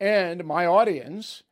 And 0.00 0.44
my 0.44 0.66
audience 0.66 1.42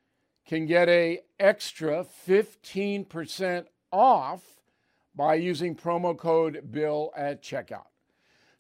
can 0.47 0.67
get 0.67 0.89
a 0.89 1.21
extra 1.41 2.07
15% 2.29 3.67
off 3.93 4.43
by 5.15 5.35
using 5.35 5.75
promo 5.75 6.17
code 6.17 6.71
BILL 6.71 7.13
at 7.17 7.43
checkout. 7.43 7.87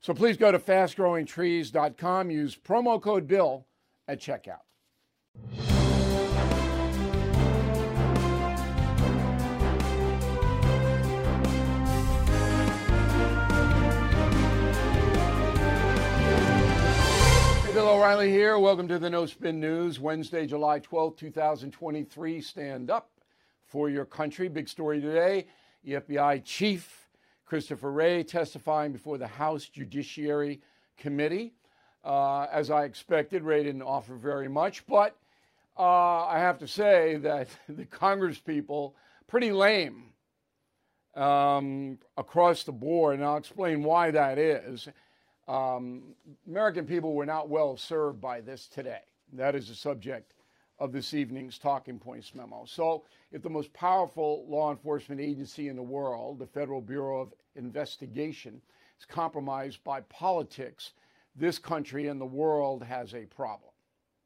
So 0.00 0.14
please 0.14 0.36
go 0.36 0.50
to 0.50 0.58
fastgrowingtrees.com, 0.58 2.30
use 2.30 2.56
promo 2.56 3.00
code 3.00 3.26
BILL 3.26 3.66
at 4.08 4.20
checkout. 4.20 4.62
Bill 17.86 18.00
O'Reilly 18.00 18.32
here. 18.32 18.58
Welcome 18.58 18.88
to 18.88 18.98
the 18.98 19.08
No 19.08 19.26
Spin 19.26 19.60
News, 19.60 20.00
Wednesday, 20.00 20.44
July 20.44 20.80
12, 20.80 21.14
2023. 21.14 22.40
Stand 22.40 22.90
up 22.90 23.10
for 23.64 23.88
your 23.88 24.04
country. 24.04 24.48
Big 24.48 24.68
story 24.68 25.00
today. 25.00 25.46
The 25.84 25.92
FBI 25.92 26.42
chief, 26.44 27.06
Christopher 27.44 27.92
Wray, 27.92 28.24
testifying 28.24 28.90
before 28.90 29.18
the 29.18 29.28
House 29.28 29.66
Judiciary 29.66 30.60
Committee. 30.98 31.54
Uh, 32.02 32.48
as 32.50 32.72
I 32.72 32.86
expected, 32.86 33.44
Wray 33.44 33.62
didn't 33.62 33.82
offer 33.82 34.16
very 34.16 34.48
much, 34.48 34.84
but 34.88 35.16
uh, 35.78 36.24
I 36.24 36.40
have 36.40 36.58
to 36.58 36.66
say 36.66 37.18
that 37.18 37.50
the 37.68 37.84
Congress 37.84 38.40
people, 38.40 38.96
pretty 39.28 39.52
lame 39.52 40.06
um, 41.14 42.00
across 42.16 42.64
the 42.64 42.72
board, 42.72 43.14
and 43.14 43.24
I'll 43.24 43.36
explain 43.36 43.84
why 43.84 44.10
that 44.10 44.38
is. 44.38 44.88
Um, 45.48 46.14
American 46.46 46.86
people 46.86 47.14
were 47.14 47.26
not 47.26 47.48
well 47.48 47.76
served 47.76 48.20
by 48.20 48.40
this 48.40 48.66
today. 48.66 49.00
That 49.32 49.54
is 49.54 49.68
the 49.68 49.74
subject 49.74 50.34
of 50.78 50.92
this 50.92 51.14
evening's 51.14 51.58
Talking 51.58 51.98
Points 51.98 52.34
memo. 52.34 52.64
So, 52.66 53.04
if 53.32 53.42
the 53.42 53.50
most 53.50 53.72
powerful 53.72 54.44
law 54.48 54.70
enforcement 54.70 55.20
agency 55.20 55.68
in 55.68 55.76
the 55.76 55.82
world, 55.82 56.38
the 56.38 56.46
Federal 56.46 56.80
Bureau 56.80 57.20
of 57.20 57.34
Investigation, 57.54 58.60
is 58.98 59.06
compromised 59.06 59.82
by 59.84 60.00
politics, 60.02 60.92
this 61.34 61.58
country 61.58 62.08
and 62.08 62.20
the 62.20 62.26
world 62.26 62.82
has 62.82 63.14
a 63.14 63.24
problem. 63.26 63.70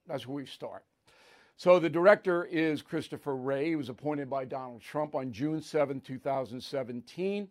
That's 0.06 0.26
where 0.26 0.36
we 0.36 0.46
start. 0.46 0.84
So, 1.56 1.78
the 1.78 1.90
director 1.90 2.44
is 2.46 2.82
Christopher 2.82 3.36
Wray. 3.36 3.68
He 3.68 3.76
was 3.76 3.90
appointed 3.90 4.30
by 4.30 4.46
Donald 4.46 4.80
Trump 4.80 5.14
on 5.14 5.32
June 5.32 5.60
7, 5.60 6.00
2017 6.00 7.48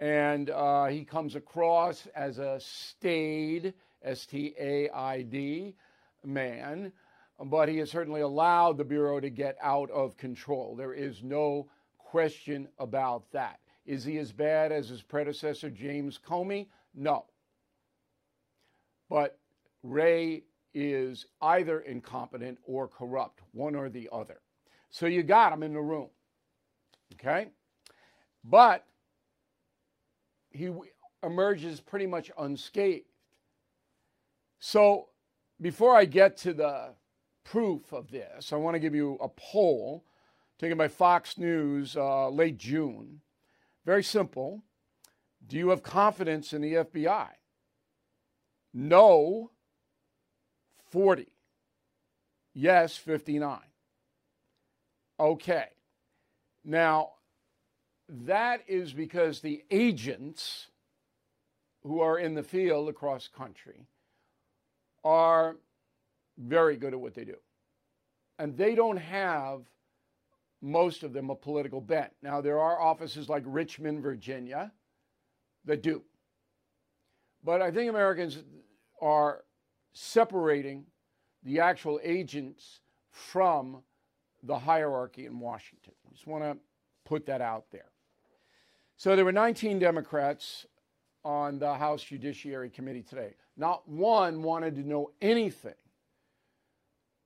and 0.00 0.50
uh, 0.50 0.86
he 0.86 1.04
comes 1.04 1.34
across 1.34 2.06
as 2.14 2.38
a 2.38 2.58
staid, 2.60 3.74
S 4.02 4.26
T 4.26 4.54
A 4.58 4.88
I 4.90 5.22
D, 5.22 5.74
man, 6.24 6.92
but 7.44 7.68
he 7.68 7.78
has 7.78 7.90
certainly 7.90 8.20
allowed 8.20 8.78
the 8.78 8.84
Bureau 8.84 9.20
to 9.20 9.30
get 9.30 9.56
out 9.62 9.90
of 9.90 10.16
control. 10.16 10.74
There 10.76 10.94
is 10.94 11.22
no 11.22 11.68
question 11.98 12.68
about 12.78 13.30
that. 13.32 13.60
Is 13.84 14.04
he 14.04 14.18
as 14.18 14.32
bad 14.32 14.72
as 14.72 14.88
his 14.88 15.02
predecessor, 15.02 15.70
James 15.70 16.18
Comey? 16.18 16.66
No. 16.94 17.26
But 19.08 19.38
Wray 19.82 20.42
is 20.74 21.26
either 21.40 21.80
incompetent 21.80 22.58
or 22.64 22.88
corrupt, 22.88 23.40
one 23.52 23.74
or 23.74 23.88
the 23.88 24.08
other. 24.12 24.40
So 24.90 25.06
you 25.06 25.22
got 25.22 25.52
him 25.52 25.62
in 25.62 25.72
the 25.72 25.80
room. 25.80 26.08
Okay? 27.14 27.48
But 28.44 28.84
he 30.56 30.70
emerges 31.22 31.80
pretty 31.80 32.06
much 32.06 32.30
unscathed. 32.38 33.06
So, 34.58 35.08
before 35.60 35.94
I 35.94 36.04
get 36.04 36.36
to 36.38 36.52
the 36.52 36.94
proof 37.44 37.92
of 37.92 38.10
this, 38.10 38.52
I 38.52 38.56
want 38.56 38.74
to 38.74 38.80
give 38.80 38.94
you 38.94 39.18
a 39.20 39.28
poll 39.28 40.04
taken 40.58 40.78
by 40.78 40.88
Fox 40.88 41.38
News 41.38 41.96
uh, 41.96 42.28
late 42.30 42.58
June. 42.58 43.20
Very 43.84 44.02
simple. 44.02 44.62
Do 45.46 45.56
you 45.56 45.68
have 45.68 45.82
confidence 45.82 46.52
in 46.52 46.62
the 46.62 46.74
FBI? 46.74 47.28
No, 48.74 49.52
40. 50.90 51.28
Yes, 52.54 52.96
59. 52.96 53.60
Okay. 55.20 55.66
Now, 56.64 57.12
that 58.08 58.62
is 58.66 58.92
because 58.92 59.40
the 59.40 59.64
agents 59.70 60.68
who 61.82 62.00
are 62.00 62.18
in 62.18 62.34
the 62.34 62.42
field 62.42 62.88
across 62.88 63.28
country 63.28 63.86
are 65.04 65.56
very 66.38 66.76
good 66.76 66.92
at 66.92 67.00
what 67.00 67.14
they 67.14 67.24
do. 67.24 67.36
And 68.38 68.56
they 68.56 68.74
don't 68.74 68.96
have 68.96 69.62
most 70.60 71.02
of 71.02 71.12
them 71.12 71.30
a 71.30 71.34
political 71.34 71.80
bent. 71.80 72.12
Now 72.22 72.40
there 72.40 72.58
are 72.58 72.80
offices 72.80 73.28
like 73.28 73.42
Richmond, 73.46 74.02
Virginia 74.02 74.72
that 75.64 75.82
do. 75.82 76.02
But 77.44 77.62
I 77.62 77.70
think 77.70 77.88
Americans 77.88 78.42
are 79.00 79.44
separating 79.92 80.84
the 81.44 81.60
actual 81.60 82.00
agents 82.02 82.80
from 83.10 83.82
the 84.42 84.58
hierarchy 84.58 85.26
in 85.26 85.38
Washington. 85.38 85.92
I 86.06 86.12
just 86.12 86.26
want 86.26 86.44
to 86.44 86.56
put 87.04 87.26
that 87.26 87.40
out 87.40 87.66
there. 87.70 87.90
So 88.96 89.14
there 89.14 89.24
were 89.24 89.32
19 89.32 89.78
Democrats 89.78 90.66
on 91.24 91.58
the 91.58 91.74
House 91.74 92.02
Judiciary 92.02 92.70
Committee 92.70 93.02
today. 93.02 93.34
Not 93.56 93.88
one 93.88 94.42
wanted 94.42 94.76
to 94.76 94.82
know 94.82 95.10
anything 95.20 95.74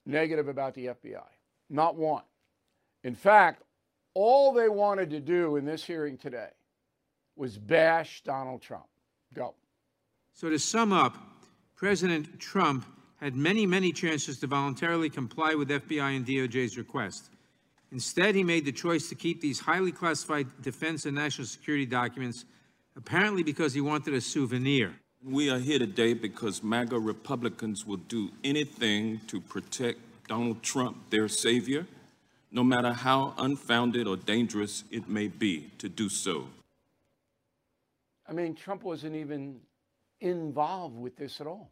negative 0.07 0.49
about 0.49 0.75
the 0.75 0.87
FBI. 0.87 1.23
Not 1.69 1.97
one. 1.97 2.23
In 3.05 3.15
fact, 3.15 3.63
All 4.15 4.53
they 4.53 4.69
wanted 4.69 5.11
to 5.11 5.21
do 5.21 5.55
in 5.57 5.65
this 5.65 5.85
hearing 5.85 6.19
today 6.19 6.51
was 7.37 7.57
bash 7.57 8.23
Donald 8.23 8.61
Trump. 8.61 8.87
Go. 9.33 9.55
So, 10.35 10.51
to 10.51 10.59
sum 10.59 10.93
up, 10.93 11.17
President 11.77 12.41
Trump 12.41 12.85
had 13.21 13.37
many, 13.37 13.67
many 13.67 13.93
chances 13.93 14.41
to 14.41 14.49
voluntarily 14.49 15.11
comply 15.11 15.55
with 15.55 15.69
FBI 15.69 16.17
and 16.17 16.27
DOJ's 16.27 16.77
request. 16.77 17.31
Instead, 17.93 18.35
he 18.35 18.45
made 18.45 18.65
the 18.65 18.73
choice 18.73 19.09
to 19.09 19.15
keep 19.15 19.41
these 19.41 19.59
highly 19.59 19.91
classified 19.91 20.47
defense 20.63 21.07
and 21.07 21.15
national 21.15 21.47
security 21.47 21.87
documents, 21.87 22.45
apparently 22.97 23.43
because 23.43 23.75
he 23.75 23.81
wanted 23.81 24.15
a 24.15 24.21
souvenir. 24.21 24.95
We 25.25 25.51
are 25.51 25.59
here 25.59 25.79
today 25.79 26.15
because 26.15 26.63
MAGA 26.63 26.99
Republicans 26.99 27.85
will 27.85 27.97
do 27.97 28.31
anything 28.45 29.21
to 29.27 29.41
protect 29.41 29.99
Donald 30.29 30.63
Trump, 30.63 31.11
their 31.11 31.29
savior, 31.29 31.87
no 32.53 32.63
matter 32.63 32.93
how 32.93 33.35
unfounded 33.37 34.07
or 34.07 34.17
dangerous 34.17 34.85
it 34.91 35.09
may 35.09 35.27
be 35.27 35.71
to 35.79 35.89
do 35.89 36.09
so. 36.09 36.47
I 38.29 38.33
mean, 38.33 38.55
Trump 38.55 38.85
wasn't 38.85 39.17
even 39.17 39.59
involved 40.21 40.97
with 40.97 41.17
this 41.17 41.41
at 41.41 41.49
all, 41.49 41.71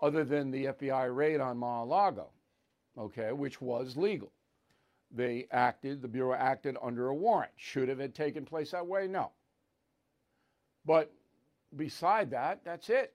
other 0.00 0.24
than 0.24 0.50
the 0.50 0.66
FBI 0.66 1.14
raid 1.14 1.40
on 1.40 1.56
Mar 1.56 1.82
a 1.82 1.84
Lago, 1.84 2.26
okay, 2.98 3.30
which 3.30 3.60
was 3.60 3.96
legal. 3.96 4.32
They 5.12 5.46
acted, 5.50 6.00
the 6.00 6.08
Bureau 6.08 6.34
acted 6.34 6.76
under 6.82 7.08
a 7.08 7.14
warrant. 7.14 7.52
Should 7.56 7.88
have 7.88 8.00
it 8.00 8.14
taken 8.14 8.44
place 8.44 8.70
that 8.70 8.86
way? 8.86 9.06
No. 9.06 9.30
But 10.86 11.12
beside 11.76 12.30
that, 12.30 12.64
that's 12.64 12.88
it. 12.88 13.14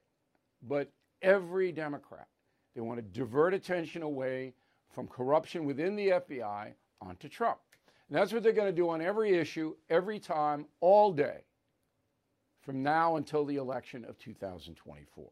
But 0.62 0.92
every 1.22 1.72
Democrat, 1.72 2.28
they 2.76 2.82
want 2.82 3.00
to 3.00 3.20
divert 3.20 3.54
attention 3.54 4.04
away 4.04 4.54
from 4.94 5.08
corruption 5.08 5.66
within 5.66 5.96
the 5.96 6.10
FBI 6.10 6.74
onto 7.02 7.28
Trump. 7.28 7.60
And 8.10 8.18
that's 8.18 8.32
what 8.32 8.44
they're 8.44 8.54
going 8.54 8.74
to 8.74 8.76
do 8.76 8.90
on 8.90 9.02
every 9.02 9.38
issue, 9.38 9.76
every 9.90 10.20
time, 10.20 10.66
all 10.80 11.12
day, 11.12 11.42
from 12.62 12.84
now 12.84 13.18
until 13.18 13.44
the 13.44 13.58
election 13.58 14.06
of 14.06 14.18
2024. 14.20 15.30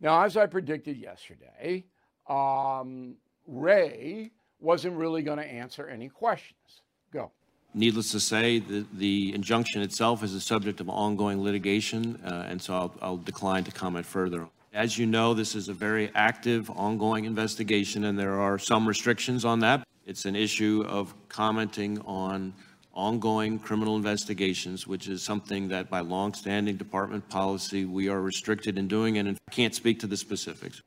Now, 0.00 0.22
as 0.22 0.36
I 0.36 0.46
predicted 0.46 0.96
yesterday, 0.96 1.84
um, 2.28 3.16
Wray 3.46 4.32
wasn't 4.64 4.96
really 4.96 5.22
going 5.22 5.38
to 5.38 5.44
answer 5.44 5.86
any 5.88 6.08
questions. 6.08 6.82
Go. 7.12 7.30
Needless 7.74 8.10
to 8.12 8.20
say, 8.20 8.60
the, 8.60 8.86
the 8.94 9.34
injunction 9.34 9.82
itself 9.82 10.22
is 10.22 10.34
a 10.34 10.40
subject 10.40 10.80
of 10.80 10.88
ongoing 10.88 11.42
litigation, 11.42 12.20
uh, 12.24 12.46
and 12.48 12.60
so 12.60 12.74
I'll, 12.74 12.94
I'll 13.02 13.16
decline 13.16 13.64
to 13.64 13.72
comment 13.72 14.06
further. 14.06 14.48
As 14.72 14.98
you 14.98 15.06
know, 15.06 15.34
this 15.34 15.54
is 15.54 15.68
a 15.68 15.72
very 15.72 16.10
active, 16.14 16.70
ongoing 16.70 17.26
investigation, 17.26 18.04
and 18.04 18.18
there 18.18 18.40
are 18.40 18.58
some 18.58 18.88
restrictions 18.88 19.44
on 19.44 19.60
that. 19.60 19.86
It's 20.06 20.24
an 20.24 20.34
issue 20.34 20.84
of 20.88 21.14
commenting 21.28 22.00
on 22.00 22.54
ongoing 22.92 23.58
criminal 23.58 23.96
investigations, 23.96 24.86
which 24.86 25.08
is 25.08 25.22
something 25.22 25.68
that 25.68 25.90
by 25.90 26.00
longstanding 26.00 26.76
department 26.76 27.28
policy 27.28 27.84
we 27.84 28.08
are 28.08 28.20
restricted 28.20 28.78
in 28.78 28.88
doing, 28.88 29.18
and 29.18 29.38
can't 29.50 29.74
speak 29.74 30.00
to 30.00 30.06
the 30.06 30.16
specifics. 30.16 30.80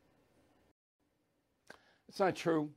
It's 2.07 2.19
not 2.19 2.35
true. 2.35 2.69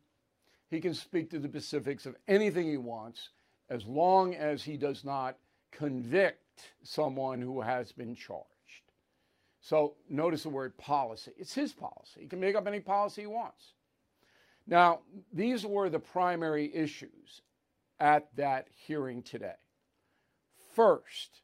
He 0.70 0.81
can 0.81 0.94
speak 0.94 1.31
to 1.31 1.38
the 1.38 1.49
specifics 1.49 2.06
of 2.06 2.17
anything 2.28 2.69
he 2.69 2.76
wants 2.76 3.31
as 3.69 3.84
long 3.84 4.34
as 4.34 4.62
he 4.62 4.76
does 4.76 5.05
not 5.05 5.37
convict 5.72 6.72
someone 6.82 7.40
who 7.40 7.61
has 7.61 7.93
been 7.93 8.14
charged. 8.14 8.46
So 9.61 9.94
notice 10.08 10.44
the 10.44 10.49
word 10.49 10.76
policy. 10.78 11.32
It's 11.37 11.55
his 11.55 11.72
policy. 11.72 12.20
He 12.20 12.26
can 12.26 12.40
make 12.40 12.55
up 12.55 12.67
any 12.67 12.81
policy 12.81 13.22
he 13.22 13.26
wants. 13.26 13.75
Now, 14.67 15.00
these 15.32 15.67
were 15.67 15.90
the 15.90 15.99
primary 15.99 16.75
issues 16.75 17.43
at 17.99 18.28
that 18.37 18.69
hearing 18.87 19.23
today. 19.23 19.56
First, 20.75 21.43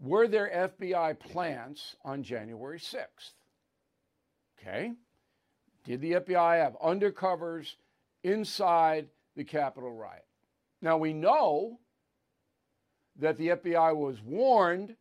were 0.00 0.26
there 0.26 0.70
FBI 0.78 1.18
plants 1.18 1.96
on 2.04 2.22
January 2.22 2.78
6th? 2.78 3.32
Okay. 4.58 4.92
Did 5.84 6.00
the 6.00 6.12
FBI 6.12 6.58
have 6.58 6.76
undercovers 6.82 7.74
inside 8.22 9.08
the 9.36 9.44
Capitol 9.44 9.92
riot? 9.92 10.24
Now, 10.80 10.96
we 10.96 11.12
know 11.12 11.78
that 13.16 13.36
the 13.36 13.48
FBI 13.48 13.94
was 13.94 14.20
warned 14.22 14.96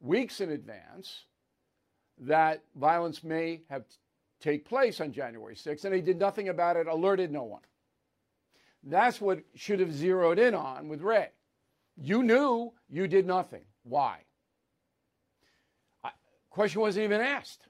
weeks 0.00 0.40
in 0.40 0.50
advance 0.50 1.24
that 2.18 2.62
violence 2.76 3.24
may 3.24 3.62
have 3.68 3.88
t- 3.88 3.96
take 4.40 4.64
place 4.64 5.00
on 5.00 5.12
January 5.12 5.54
6th, 5.54 5.84
and 5.84 5.92
they 5.92 6.00
did 6.00 6.18
nothing 6.18 6.48
about 6.48 6.76
it, 6.76 6.86
alerted 6.86 7.30
no 7.30 7.44
one. 7.44 7.62
That's 8.82 9.20
what 9.20 9.40
should 9.54 9.80
have 9.80 9.92
zeroed 9.92 10.38
in 10.38 10.54
on 10.54 10.88
with 10.88 11.02
Wray. 11.02 11.28
You 11.96 12.22
knew, 12.22 12.72
you 12.88 13.06
did 13.08 13.26
nothing. 13.26 13.64
Why? 13.82 14.20
I, 16.02 16.10
question 16.50 16.80
wasn't 16.80 17.04
even 17.04 17.20
asked 17.20 17.68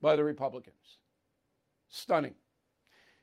by 0.00 0.16
the 0.16 0.24
Republicans. 0.24 0.76
Stunning. 1.90 2.34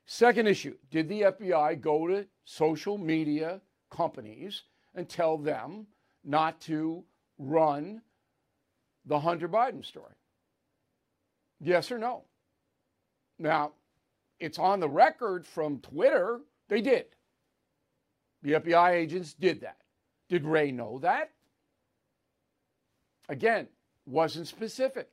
Second 0.05 0.47
issue 0.47 0.75
Did 0.91 1.09
the 1.09 1.21
FBI 1.21 1.81
go 1.81 2.07
to 2.07 2.27
social 2.45 2.97
media 2.97 3.61
companies 3.89 4.63
and 4.93 5.07
tell 5.07 5.37
them 5.37 5.87
not 6.23 6.61
to 6.61 7.03
run 7.37 8.01
the 9.05 9.19
Hunter 9.19 9.49
Biden 9.49 9.83
story? 9.83 10.13
Yes 11.59 11.91
or 11.91 11.97
no? 11.97 12.25
Now, 13.39 13.71
it's 14.39 14.59
on 14.59 14.79
the 14.79 14.89
record 14.89 15.45
from 15.45 15.79
Twitter. 15.79 16.41
They 16.69 16.81
did. 16.81 17.05
The 18.43 18.53
FBI 18.53 18.91
agents 18.93 19.33
did 19.33 19.61
that. 19.61 19.77
Did 20.29 20.45
Wray 20.45 20.71
know 20.71 20.99
that? 20.99 21.31
Again, 23.29 23.67
wasn't 24.05 24.47
specific. 24.47 25.09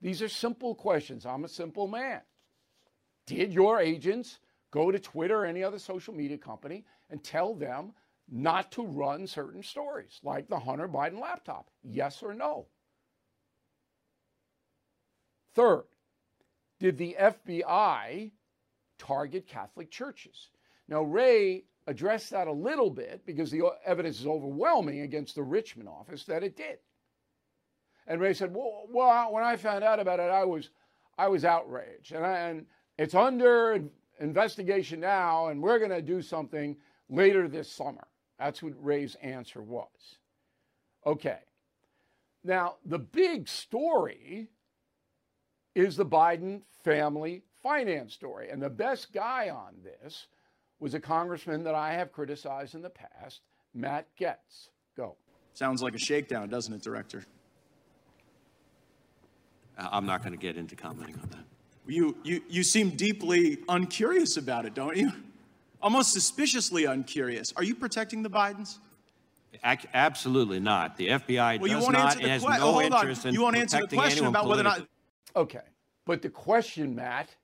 These 0.00 0.20
are 0.22 0.28
simple 0.28 0.74
questions. 0.74 1.24
I'm 1.24 1.44
a 1.44 1.48
simple 1.48 1.86
man. 1.86 2.20
Did 3.26 3.52
your 3.52 3.80
agents 3.80 4.38
go 4.70 4.90
to 4.90 4.98
Twitter 4.98 5.40
or 5.40 5.46
any 5.46 5.62
other 5.62 5.78
social 5.78 6.14
media 6.14 6.38
company 6.38 6.84
and 7.10 7.22
tell 7.22 7.54
them 7.54 7.92
not 8.30 8.72
to 8.72 8.86
run 8.86 9.26
certain 9.26 9.62
stories, 9.62 10.20
like 10.22 10.48
the 10.48 10.58
Hunter 10.58 10.88
Biden 10.88 11.20
laptop? 11.20 11.70
Yes 11.82 12.22
or 12.22 12.34
no? 12.34 12.66
Third, 15.54 15.84
did 16.80 16.98
the 16.98 17.16
FBI 17.18 18.32
target 18.98 19.46
Catholic 19.46 19.90
churches? 19.90 20.50
Now, 20.88 21.02
Wray 21.02 21.64
addressed 21.86 22.30
that 22.30 22.48
a 22.48 22.52
little 22.52 22.90
bit 22.90 23.24
because 23.24 23.50
the 23.50 23.62
evidence 23.84 24.20
is 24.20 24.26
overwhelming 24.26 25.00
against 25.00 25.34
the 25.34 25.42
Richmond 25.42 25.88
office 25.88 26.24
that 26.24 26.42
it 26.42 26.56
did. 26.56 26.78
And 28.06 28.20
Wray 28.20 28.34
said, 28.34 28.54
"Well, 28.54 28.86
well 28.88 29.32
when 29.32 29.44
I 29.44 29.56
found 29.56 29.84
out 29.84 30.00
about 30.00 30.20
it, 30.20 30.30
I 30.30 30.44
was, 30.44 30.70
I 31.16 31.28
was 31.28 31.44
outraged, 31.44 32.12
and, 32.12 32.24
I, 32.24 32.38
and 32.48 32.66
it's 32.98 33.14
under 33.14 33.82
investigation 34.20 35.00
now, 35.00 35.48
and 35.48 35.62
we're 35.62 35.78
going 35.78 35.90
to 35.90 36.02
do 36.02 36.22
something 36.22 36.76
later 37.08 37.48
this 37.48 37.70
summer." 37.70 38.06
That's 38.38 38.62
what 38.62 38.72
Wray's 38.82 39.14
answer 39.16 39.62
was. 39.62 40.18
Okay. 41.06 41.38
Now, 42.42 42.76
the 42.84 42.98
big 42.98 43.48
story 43.48 44.48
is 45.74 45.96
the 45.96 46.06
Biden 46.06 46.62
family 46.82 47.42
finance 47.62 48.12
story. 48.12 48.50
And 48.50 48.62
the 48.62 48.70
best 48.70 49.12
guy 49.12 49.48
on 49.48 49.74
this 49.82 50.26
was 50.78 50.94
a 50.94 51.00
congressman 51.00 51.64
that 51.64 51.74
I 51.74 51.94
have 51.94 52.12
criticized 52.12 52.74
in 52.74 52.82
the 52.82 52.90
past, 52.90 53.40
Matt 53.72 54.06
Gaetz. 54.20 54.68
Go. 54.96 55.16
Sounds 55.54 55.82
like 55.82 55.94
a 55.94 55.98
shakedown, 55.98 56.48
doesn't 56.48 56.74
it, 56.74 56.82
Director? 56.82 57.24
Uh, 59.78 59.88
I'm 59.90 60.06
not 60.06 60.22
going 60.22 60.32
to 60.32 60.38
get 60.38 60.56
into 60.56 60.76
commenting 60.76 61.16
on 61.16 61.28
that. 61.30 61.44
You, 61.86 62.16
you, 62.22 62.42
you 62.48 62.62
seem 62.62 62.90
deeply 62.90 63.58
uncurious 63.68 64.36
about 64.36 64.64
it, 64.64 64.74
don't 64.74 64.96
you? 64.96 65.12
Almost 65.82 66.12
suspiciously 66.12 66.84
uncurious. 66.84 67.52
Are 67.56 67.62
you 67.62 67.74
protecting 67.74 68.22
the 68.22 68.30
Bidens? 68.30 68.78
Ac- 69.62 69.88
absolutely 69.92 70.60
not. 70.60 70.96
The 70.96 71.08
FBI 71.08 71.60
well, 71.60 71.80
does 71.80 71.88
not 71.90 72.16
and 72.16 72.26
has 72.26 72.42
no 72.42 72.50
oh, 72.60 72.80
interest 72.80 73.26
in 73.26 73.34
You 73.34 73.42
won't 73.42 73.56
answer 73.56 73.80
the 73.86 73.96
question 73.96 74.26
about 74.26 74.48
whether 74.48 74.62
or 74.62 74.64
not. 74.64 74.86
Okay. 75.36 75.60
But 76.06 76.22
the 76.22 76.30
question, 76.30 76.94
Matt, 76.94 77.34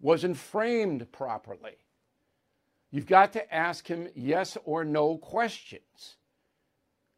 wasn't 0.00 0.36
framed 0.36 1.10
properly. 1.12 1.76
You've 2.90 3.06
got 3.06 3.32
to 3.34 3.54
ask 3.54 3.86
him 3.86 4.08
yes 4.14 4.56
or 4.64 4.84
no 4.84 5.16
questions. 5.16 6.16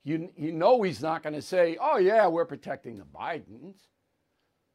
You, 0.04 0.30
you 0.36 0.52
know 0.52 0.82
he's 0.82 1.00
not 1.00 1.22
going 1.22 1.34
to 1.34 1.42
say, 1.42 1.76
oh, 1.80 1.98
yeah, 1.98 2.26
we're 2.26 2.44
protecting 2.44 2.98
the 2.98 3.04
Bidens. 3.04 3.76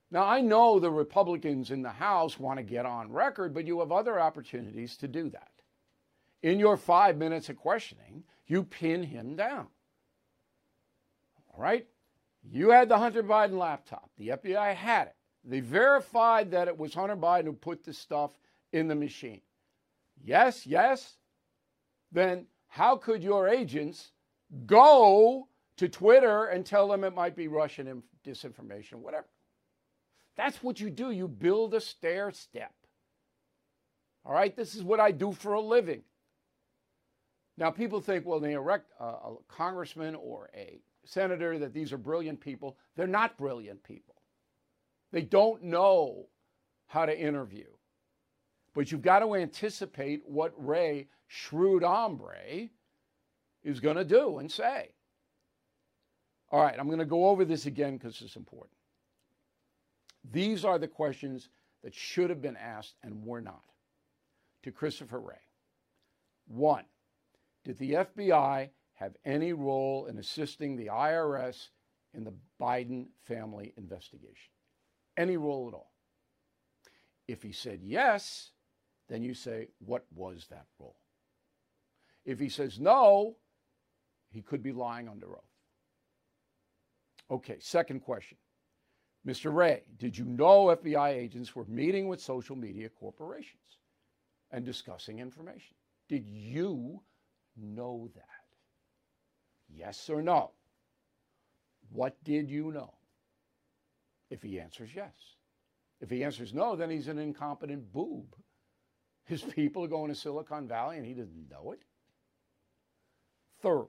Now, 0.09 0.25
I 0.25 0.39
know 0.39 0.79
the 0.79 0.91
Republicans 0.91 1.71
in 1.71 1.81
the 1.81 1.89
House 1.89 2.39
want 2.39 2.57
to 2.57 2.63
get 2.63 2.85
on 2.85 3.11
record, 3.11 3.53
but 3.53 3.65
you 3.65 3.79
have 3.79 3.91
other 3.91 4.19
opportunities 4.19 4.95
to 4.97 5.07
do 5.07 5.29
that. 5.31 5.51
In 6.43 6.59
your 6.59 6.77
five 6.77 7.17
minutes 7.17 7.49
of 7.49 7.57
questioning, 7.57 8.23
you 8.45 8.63
pin 8.63 9.03
him 9.03 9.35
down. 9.35 9.67
All 11.53 11.61
right? 11.61 11.87
You 12.49 12.69
had 12.69 12.87
the 12.87 12.97
Hunter 12.97 13.23
Biden 13.23 13.57
laptop, 13.57 14.09
the 14.17 14.29
FBI 14.29 14.73
had 14.75 15.07
it. 15.07 15.15
They 15.43 15.59
verified 15.59 16.51
that 16.51 16.67
it 16.67 16.77
was 16.77 16.93
Hunter 16.93 17.17
Biden 17.17 17.45
who 17.45 17.53
put 17.53 17.83
the 17.83 17.93
stuff 17.93 18.37
in 18.71 18.87
the 18.87 18.95
machine. 18.95 19.41
Yes, 20.23 20.65
yes. 20.65 21.17
then 22.11 22.47
how 22.67 22.95
could 22.95 23.23
your 23.23 23.47
agents 23.47 24.11
go 24.65 25.47
to 25.77 25.89
Twitter 25.89 26.45
and 26.45 26.65
tell 26.65 26.87
them 26.87 27.03
it 27.03 27.13
might 27.13 27.35
be 27.35 27.47
Russian 27.47 28.03
disinformation, 28.25 28.95
whatever? 28.95 29.27
That's 30.37 30.61
what 30.63 30.79
you 30.79 30.89
do. 30.89 31.11
You 31.11 31.27
build 31.27 31.73
a 31.73 31.81
stair 31.81 32.31
step. 32.31 32.73
All 34.23 34.33
right, 34.33 34.55
this 34.55 34.75
is 34.75 34.83
what 34.83 34.99
I 34.99 35.11
do 35.11 35.31
for 35.31 35.53
a 35.53 35.61
living. 35.61 36.03
Now, 37.57 37.71
people 37.71 38.01
think, 38.01 38.25
well, 38.25 38.39
they 38.39 38.53
elect 38.53 38.91
a, 38.99 39.05
a 39.05 39.35
congressman 39.47 40.15
or 40.15 40.49
a 40.53 40.79
senator 41.05 41.57
that 41.57 41.73
these 41.73 41.91
are 41.91 41.97
brilliant 41.97 42.39
people. 42.39 42.77
They're 42.95 43.07
not 43.07 43.37
brilliant 43.37 43.83
people. 43.83 44.15
They 45.11 45.21
don't 45.21 45.63
know 45.63 46.27
how 46.87 47.05
to 47.05 47.19
interview. 47.19 47.67
But 48.75 48.91
you've 48.91 49.01
got 49.01 49.19
to 49.19 49.33
anticipate 49.33 50.21
what 50.25 50.53
Wray, 50.55 51.07
shrewd 51.27 51.81
hombre, 51.81 52.69
is 53.63 53.79
going 53.79 53.95
to 53.95 54.05
do 54.05 54.37
and 54.37 54.51
say. 54.51 54.89
All 56.51 56.61
right, 56.61 56.79
I'm 56.79 56.87
going 56.87 56.99
to 56.99 57.05
go 57.05 57.29
over 57.29 57.43
this 57.43 57.65
again 57.65 57.97
because 57.97 58.21
it's 58.21 58.35
important. 58.35 58.76
These 60.31 60.65
are 60.65 60.77
the 60.77 60.87
questions 60.87 61.49
that 61.83 61.93
should 61.93 62.29
have 62.29 62.41
been 62.41 62.57
asked 62.57 62.95
and 63.03 63.23
were 63.23 63.41
not 63.41 63.63
to 64.63 64.71
Christopher 64.71 65.19
Wray. 65.19 65.35
One, 66.47 66.85
did 67.63 67.77
the 67.77 67.93
FBI 67.93 68.69
have 68.95 69.15
any 69.25 69.53
role 69.53 70.07
in 70.07 70.17
assisting 70.17 70.75
the 70.75 70.87
IRS 70.87 71.69
in 72.13 72.23
the 72.23 72.33
Biden 72.59 73.07
family 73.23 73.73
investigation? 73.77 74.51
Any 75.15 75.37
role 75.37 75.67
at 75.67 75.73
all? 75.73 75.91
If 77.27 77.43
he 77.43 77.51
said 77.51 77.81
yes, 77.83 78.51
then 79.09 79.23
you 79.23 79.33
say, 79.33 79.67
what 79.79 80.05
was 80.13 80.47
that 80.49 80.65
role? 80.79 80.97
If 82.25 82.39
he 82.39 82.49
says 82.49 82.79
no, 82.79 83.37
he 84.29 84.41
could 84.41 84.63
be 84.63 84.71
lying 84.71 85.07
under 85.07 85.31
oath. 85.31 85.43
Okay, 87.29 87.57
second 87.59 88.01
question. 88.01 88.37
Mr. 89.25 89.53
Wray, 89.53 89.83
did 89.97 90.17
you 90.17 90.25
know 90.25 90.67
FBI 90.67 91.09
agents 91.09 91.55
were 91.55 91.65
meeting 91.65 92.07
with 92.07 92.21
social 92.21 92.55
media 92.55 92.89
corporations 92.89 93.79
and 94.51 94.65
discussing 94.65 95.19
information? 95.19 95.75
Did 96.07 96.25
you 96.25 97.01
know 97.57 98.09
that? 98.15 98.23
Yes 99.69 100.09
or 100.09 100.21
no? 100.21 100.51
What 101.89 102.23
did 102.23 102.49
you 102.49 102.71
know? 102.71 102.93
If 104.29 104.41
he 104.41 104.59
answers 104.59 104.89
yes. 104.95 105.13
If 105.99 106.09
he 106.09 106.23
answers 106.23 106.53
no, 106.53 106.75
then 106.75 106.89
he's 106.89 107.07
an 107.07 107.17
incompetent 107.17 107.91
boob. 107.91 108.35
His 109.25 109.41
people 109.55 109.83
are 109.83 109.89
going 109.89 110.09
to 110.09 110.15
Silicon 110.15 110.67
Valley 110.67 110.97
and 110.97 111.05
he 111.05 111.13
doesn't 111.13 111.49
know 111.49 111.71
it. 111.71 111.79
Third, 113.61 113.87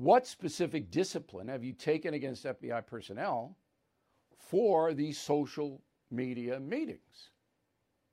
what 0.00 0.26
specific 0.26 0.90
discipline 0.90 1.48
have 1.48 1.62
you 1.62 1.74
taken 1.74 2.14
against 2.14 2.46
FBI 2.46 2.86
personnel 2.86 3.54
for 4.34 4.94
these 4.94 5.18
social 5.18 5.82
media 6.10 6.58
meetings, 6.58 7.28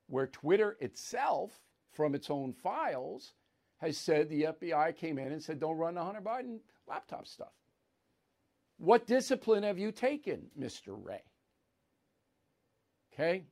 where 0.08 0.28
Twitter 0.28 0.76
itself, 0.82 1.54
from 1.94 2.14
its 2.14 2.30
own 2.30 2.52
files, 2.52 3.32
has 3.78 3.98
said 3.98 4.28
the 4.28 4.44
FBI 4.44 4.98
came 4.98 5.18
in 5.18 5.32
and 5.32 5.42
said, 5.42 5.62
don't 5.62 5.78
run 5.78 5.96
the 5.96 6.04
Hunter 6.04 6.20
Biden 6.20 6.60
laptop 6.90 7.26
stuff. 7.26 7.54
What 8.78 9.08
discipline 9.08 9.64
have 9.64 9.80
you 9.80 9.94
taken, 9.94 10.48
Mr. 10.60 10.88
Wray? 10.90 11.24
Okay. 13.14 13.46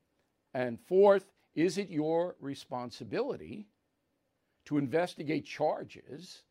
And 0.53 0.77
fourth, 0.77 1.31
is 1.55 1.77
it 1.77 1.89
your 1.89 2.35
responsibility 2.41 3.69
to 4.65 4.77
investigate 4.77 5.45
charges 5.45 6.43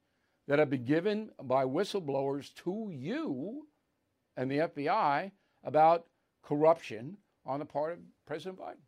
that 0.47 0.59
have 0.59 0.71
been 0.71 0.85
given 0.85 1.31
by 1.43 1.65
whistleblowers 1.65 2.53
to 2.55 2.91
you 2.93 3.67
and 4.37 4.51
the 4.51 4.59
FBI 4.59 5.31
about 5.63 6.07
corruption 6.43 7.17
on 7.47 7.61
the 7.61 7.65
part 7.65 7.93
of 7.93 7.99
President 8.27 8.59
Biden. 8.59 8.83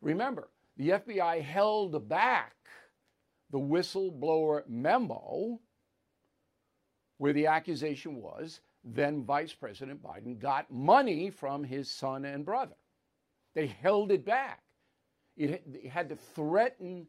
Remember, 0.00 0.48
the 0.76 0.90
FBI 0.90 1.42
held 1.42 2.08
back 2.08 2.54
the 3.50 3.58
whistleblower 3.58 4.66
memo 4.68 5.60
where 7.18 7.32
the 7.32 7.46
accusation 7.46 8.16
was 8.16 8.60
then 8.84 9.24
Vice 9.24 9.52
President 9.52 10.02
Biden 10.02 10.38
got 10.38 10.70
money 10.70 11.30
from 11.30 11.62
his 11.64 11.90
son 11.90 12.24
and 12.24 12.44
brother. 12.44 12.76
They 13.54 13.66
held 13.66 14.10
it 14.10 14.24
back. 14.24 14.62
It, 15.36 15.62
had 15.90 16.08
to 16.08 16.16
threaten 16.16 17.06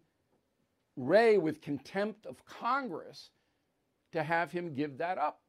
Wray 0.97 1.37
with 1.37 1.61
contempt 1.61 2.25
of 2.25 2.45
Congress 2.45 3.29
to 4.11 4.23
have 4.23 4.51
him 4.51 4.73
give 4.73 4.97
that 4.97 5.17
up. 5.17 5.41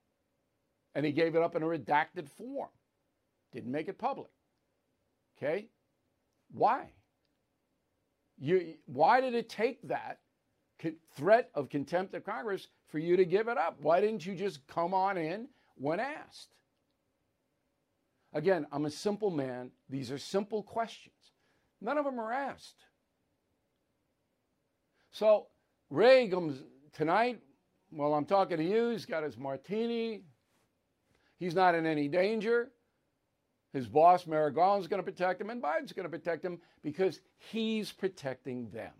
And 0.95 1.07
he 1.07 1.12
gave 1.12 1.35
it 1.35 1.42
up 1.42 1.57
in 1.57 1.62
a 1.62 1.66
redacted 1.66 2.28
form. 2.28 2.69
Didn't 3.52 3.73
make 3.73 3.88
it 3.88 3.99
public. 3.99 4.31
Okay? 5.37 5.69
Why? 6.50 6.92
You, 8.38 8.75
why 8.87 9.21
did 9.21 9.35
it 9.35 9.49
take 9.49 9.81
that 9.88 10.21
threat 11.16 11.50
of 11.54 11.69
contempt 11.69 12.14
of 12.14 12.25
Congress 12.25 12.69
for 12.88 12.99
you 12.99 13.16
to 13.16 13.25
give 13.25 13.49
it 13.49 13.57
up? 13.57 13.78
Why 13.81 14.00
didn't 14.00 14.26
you 14.26 14.35
just 14.35 14.66
come 14.66 14.92
on 14.95 15.16
in 15.16 15.49
when 15.76 16.00
asked? 16.00 16.54
Again, 18.35 18.66
I'm 18.73 18.87
a 18.87 18.90
simple 18.90 19.31
man. 19.31 19.71
These 19.88 20.11
are 20.11 20.19
simple 20.19 20.62
questions. 20.62 21.14
None 21.81 21.99
of 21.99 22.04
them 22.04 22.19
are 22.19 22.33
asked. 22.33 22.87
So 25.11 25.49
comes 25.90 26.62
tonight. 26.95 27.40
Well, 27.92 28.14
I'm 28.14 28.25
talking 28.25 28.56
to 28.56 28.64
you. 28.64 28.88
He's 28.90 29.04
got 29.04 29.22
his 29.22 29.37
martini. 29.37 30.22
He's 31.38 31.54
not 31.54 31.75
in 31.75 31.84
any 31.84 32.08
danger. 32.08 32.70
His 33.72 33.87
boss, 33.87 34.25
Garland, 34.25 34.82
is 34.82 34.88
going 34.88 35.02
to 35.02 35.11
protect 35.11 35.40
him, 35.40 35.50
and 35.50 35.62
Biden's 35.62 35.92
going 35.92 36.04
to 36.04 36.11
protect 36.11 36.44
him 36.44 36.58
because 36.82 37.20
he's 37.38 37.90
protecting 37.90 38.70
them. 38.70 38.92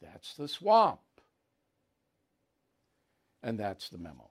That's 0.00 0.34
the 0.34 0.48
swamp. 0.48 1.00
And 3.42 3.58
that's 3.58 3.88
the 3.88 3.98
memo. 3.98 4.30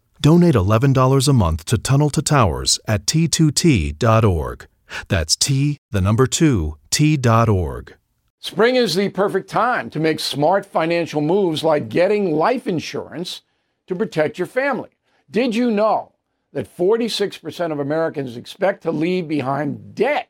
Donate 0.21 0.53
$11 0.53 1.27
a 1.27 1.33
month 1.33 1.65
to 1.65 1.79
Tunnel 1.79 2.11
to 2.11 2.21
Towers 2.21 2.79
at 2.87 3.07
t2t.org. 3.07 4.67
That's 5.07 5.35
T, 5.35 5.79
the 5.89 6.01
number 6.01 6.27
2, 6.27 6.77
T.org. 6.91 7.95
Spring 8.37 8.75
is 8.75 8.93
the 8.93 9.09
perfect 9.09 9.49
time 9.49 9.89
to 9.89 9.99
make 9.99 10.19
smart 10.19 10.63
financial 10.63 11.21
moves 11.21 11.63
like 11.63 11.89
getting 11.89 12.35
life 12.35 12.67
insurance 12.67 13.41
to 13.87 13.95
protect 13.95 14.37
your 14.37 14.45
family. 14.45 14.91
Did 15.31 15.55
you 15.55 15.71
know 15.71 16.13
that 16.53 16.77
46% 16.77 17.71
of 17.71 17.79
Americans 17.79 18.37
expect 18.37 18.83
to 18.83 18.91
leave 18.91 19.27
behind 19.27 19.95
debt? 19.95 20.29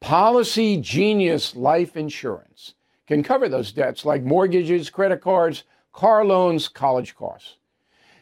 Policy 0.00 0.80
Genius 0.80 1.54
Life 1.54 1.98
Insurance 1.98 2.74
can 3.06 3.22
cover 3.22 3.46
those 3.46 3.72
debts 3.72 4.06
like 4.06 4.22
mortgages, 4.22 4.88
credit 4.88 5.20
cards, 5.20 5.64
car 5.92 6.24
loans, 6.24 6.68
college 6.68 7.14
costs. 7.14 7.56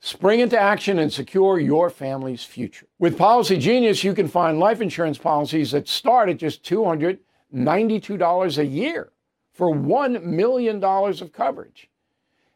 Spring 0.00 0.40
into 0.40 0.58
action 0.58 0.98
and 0.98 1.12
secure 1.12 1.58
your 1.58 1.90
family's 1.90 2.44
future. 2.44 2.86
With 2.98 3.18
Policy 3.18 3.58
Genius, 3.58 4.04
you 4.04 4.14
can 4.14 4.28
find 4.28 4.60
life 4.60 4.80
insurance 4.80 5.18
policies 5.18 5.72
that 5.72 5.88
start 5.88 6.28
at 6.28 6.36
just 6.36 6.62
$292 6.62 8.58
a 8.58 8.66
year 8.66 9.12
for 9.52 9.74
$1 9.74 10.22
million 10.22 10.82
of 10.82 11.32
coverage. 11.32 11.90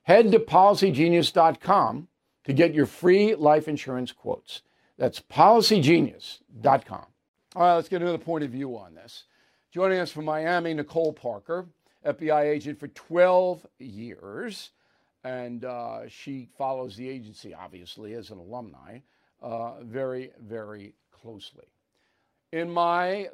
Head 0.03 0.31
to 0.31 0.39
policygenius.com 0.39 2.09
to 2.45 2.53
get 2.53 2.75
your 2.75 2.87
free 2.87 3.35
life 3.35 3.67
insurance 3.67 4.13
quotes. 4.13 4.63
That's 4.97 5.21
policygenius.com. 5.21 7.07
All 7.55 7.63
right, 7.63 7.75
let's 7.75 7.89
get 7.89 8.03
another 8.03 8.19
point 8.19 8.45
of 8.45 8.51
view 8.51 8.77
on 8.77 8.95
this. 8.95 9.25
Joining 9.73 9.99
us 9.99 10.13
from 10.13 10.27
Miami, 10.27 10.75
Nicole 10.75 11.13
Parker, 11.13 11.67
FBI 12.07 12.45
agent 12.45 12.79
for 12.79 12.89
12 12.89 13.67
years 13.79 14.71
and 15.25 15.65
uh, 15.65 16.09
she 16.09 16.49
follows 16.59 16.97
the 16.97 17.09
agency, 17.09 17.55
obviously, 17.55 18.15
as 18.15 18.31
an 18.31 18.39
alumni, 18.39 18.99
uh, 19.41 19.81
very, 19.83 20.31
very 20.41 20.95
closely. 21.11 21.67
In 22.53 22.71
my 22.71 23.29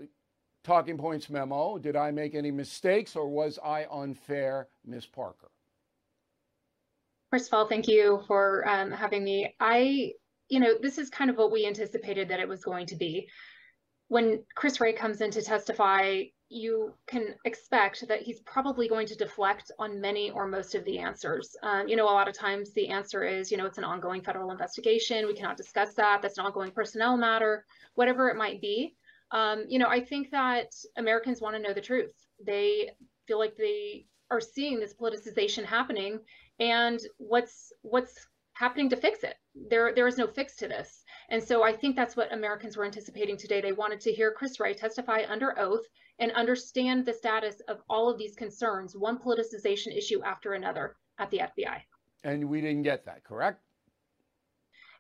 talking 0.65 0.99
points 0.99 1.31
memo, 1.31 1.79
did 1.79 1.97
I 1.97 2.11
make 2.11 2.35
any 2.35 2.51
mistakes 2.51 3.17
or 3.17 3.29
was 3.29 3.59
I 3.65 3.87
unfair, 3.91 4.69
Ms. 4.85 5.07
Parker? 5.07 5.51
First 7.31 7.49
of 7.49 7.55
all, 7.55 7.69
thank 7.69 7.89
you 7.89 8.23
for 8.27 8.67
um, 8.69 8.91
having 8.91 9.25
me. 9.25 9.55
I, 9.61 10.13
you 10.49 10.61
know, 10.61 10.75
this 10.81 10.99
is 10.99 11.11
kind 11.11 11.31
of 11.31 11.37
what 11.37 11.53
we 11.53 11.67
anticipated 11.67 12.29
that 12.29 12.41
it 12.41 12.49
was 12.49 12.65
going 12.65 12.87
to 12.87 12.97
be. 12.97 13.29
When 14.09 14.43
Chris 14.55 14.81
Wray 14.81 14.93
comes 14.93 15.21
in 15.21 15.31
to 15.33 15.43
testify, 15.43 16.25
you 16.51 16.95
can 17.07 17.35
expect 17.45 18.09
that 18.09 18.23
he's 18.23 18.41
probably 18.41 18.89
going 18.89 19.07
to 19.07 19.15
deflect 19.15 19.71
on 19.79 20.01
many 20.01 20.31
or 20.31 20.47
most 20.47 20.75
of 20.75 20.85
the 20.85 20.99
answers. 20.99 21.55
Um, 21.63 21.87
you 21.89 21.95
know, 21.95 22.05
a 22.05 22.11
lot 22.11 22.29
of 22.29 22.35
times 22.35 22.73
the 22.73 22.89
answer 22.89 23.23
is, 23.23 23.51
you 23.51 23.59
know, 23.59 23.67
it's 23.67 23.77
an 23.77 23.85
ongoing 23.85 24.23
federal 24.23 24.51
investigation. 24.51 25.27
We 25.27 25.35
cannot 25.35 25.59
discuss 25.59 25.93
that. 25.95 26.23
That's 26.23 26.39
an 26.39 26.47
ongoing 26.47 26.71
personnel 26.71 27.19
matter, 27.19 27.67
whatever 27.97 28.31
it 28.31 28.37
might 28.37 28.63
be. 28.63 28.97
Um, 29.31 29.67
you 29.69 29.79
know, 29.79 29.89
I 29.89 30.01
think 30.01 30.31
that 30.31 30.73
Americans 30.97 31.43
want 31.43 31.55
to 31.57 31.63
know 31.63 31.75
the 31.75 31.83
truth. 31.83 32.15
They 32.45 32.91
feel 33.27 33.39
like 33.39 33.57
they 33.57 34.07
are 34.31 34.41
seeing 34.41 34.81
this 34.81 34.95
politicization 34.95 35.65
happening 35.65 36.19
and 36.59 36.99
what's 37.19 37.73
what's 37.83 38.27
happening 38.55 38.89
to 38.91 38.97
fix 38.97 39.23
it. 39.23 39.37
There, 39.71 39.93
there 39.95 40.07
is 40.07 40.19
no 40.19 40.27
fix 40.27 40.57
to 40.57 40.69
this. 40.69 41.05
And 41.31 41.43
so 41.43 41.63
I 41.63 41.75
think 41.75 41.95
that's 41.95 42.17
what 42.17 42.33
Americans 42.33 42.77
were 42.77 42.85
anticipating 42.85 43.37
today. 43.37 43.61
They 43.61 43.73
wanted 43.73 44.01
to 44.01 44.13
hear 44.13 44.33
Chris 44.33 44.59
Wray 44.59 44.73
testify 44.75 45.25
under 45.29 45.59
oath 45.59 45.85
and 46.19 46.33
understand 46.33 47.05
the 47.05 47.13
status 47.13 47.61
of 47.69 47.83
all 47.89 48.11
of 48.11 48.19
these 48.19 48.35
concerns, 48.35 48.97
one 48.97 49.19
politicization 49.19 49.97
issue 49.97 50.23
after 50.23 50.55
another 50.55 50.97
at 51.19 51.31
the 51.31 51.39
FBI. 51.39 51.81
And 52.25 52.49
we 52.49 52.61
didn't 52.61 52.83
get 52.83 53.05
that, 53.05 53.25
correct? 53.25 53.61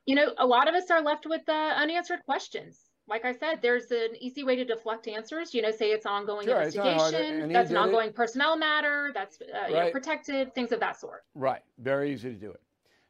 You 0.07 0.15
know, 0.15 0.33
a 0.39 0.47
lot 0.47 0.69
of 0.69 0.75
us 0.75 0.91
are 0.91 1.03
left 1.03 1.27
with 1.27 1.49
uh, 1.49 1.53
unanswered 1.53 2.21
questions. 2.25 2.79
Like 3.09 3.25
I 3.25 3.33
said, 3.33 3.61
there's 3.63 3.91
an 3.91 4.11
easy 4.21 4.45
way 4.45 4.55
to 4.57 4.65
deflect 4.65 5.09
answers. 5.09 5.55
You 5.55 5.63
know, 5.63 5.71
say 5.71 5.91
it's 5.91 6.05
ongoing 6.05 6.47
sure, 6.47 6.61
investigation. 6.61 7.43
It's 7.43 7.53
that's 7.53 7.71
an 7.71 7.79
ongoing 7.79 8.09
it. 8.09 8.15
personnel 8.15 8.57
matter. 8.57 9.11
That's 9.15 9.41
uh, 9.41 9.47
right. 9.61 9.71
you 9.71 9.77
know, 9.77 9.91
protected. 9.91 10.55
Things 10.55 10.73
of 10.73 10.81
that 10.81 11.01
sort. 11.01 11.25
Right. 11.35 11.63
Very 11.79 12.13
easy 12.13 12.31
to 12.31 12.37
do 12.37 12.51
it. 12.51 12.61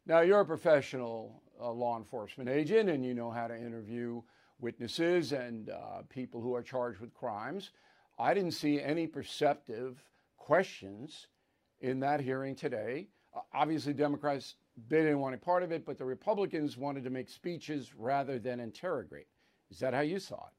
Now 0.06 0.20
you're 0.20 0.40
a 0.40 0.44
professional 0.44 1.42
uh, 1.60 1.70
law 1.70 1.96
enforcement 1.96 2.48
agent, 2.48 2.88
and 2.88 3.04
you 3.04 3.14
know 3.14 3.30
how 3.30 3.46
to 3.46 3.56
interview 3.56 4.22
witnesses 4.60 5.32
and 5.32 5.70
uh, 5.70 6.02
people 6.08 6.40
who 6.40 6.54
are 6.54 6.62
charged 6.62 7.00
with 7.00 7.14
crimes. 7.14 7.70
I 8.18 8.34
didn't 8.34 8.52
see 8.52 8.80
any 8.80 9.06
perceptive 9.06 10.02
questions 10.36 11.28
in 11.80 12.00
that 12.00 12.20
hearing 12.20 12.54
today. 12.54 13.08
Uh, 13.34 13.40
obviously, 13.52 13.92
Democrats 13.92 14.56
they 14.88 14.98
didn't 14.98 15.20
want 15.20 15.34
a 15.34 15.38
part 15.38 15.62
of 15.62 15.72
it, 15.72 15.84
but 15.84 15.98
the 15.98 16.04
Republicans 16.04 16.76
wanted 16.76 17.04
to 17.04 17.10
make 17.10 17.28
speeches 17.28 17.94
rather 17.96 18.38
than 18.38 18.60
interrogate. 18.60 19.26
Is 19.70 19.80
that 19.80 19.94
how 19.94 20.00
you 20.00 20.18
saw 20.20 20.36
it? 20.36 20.57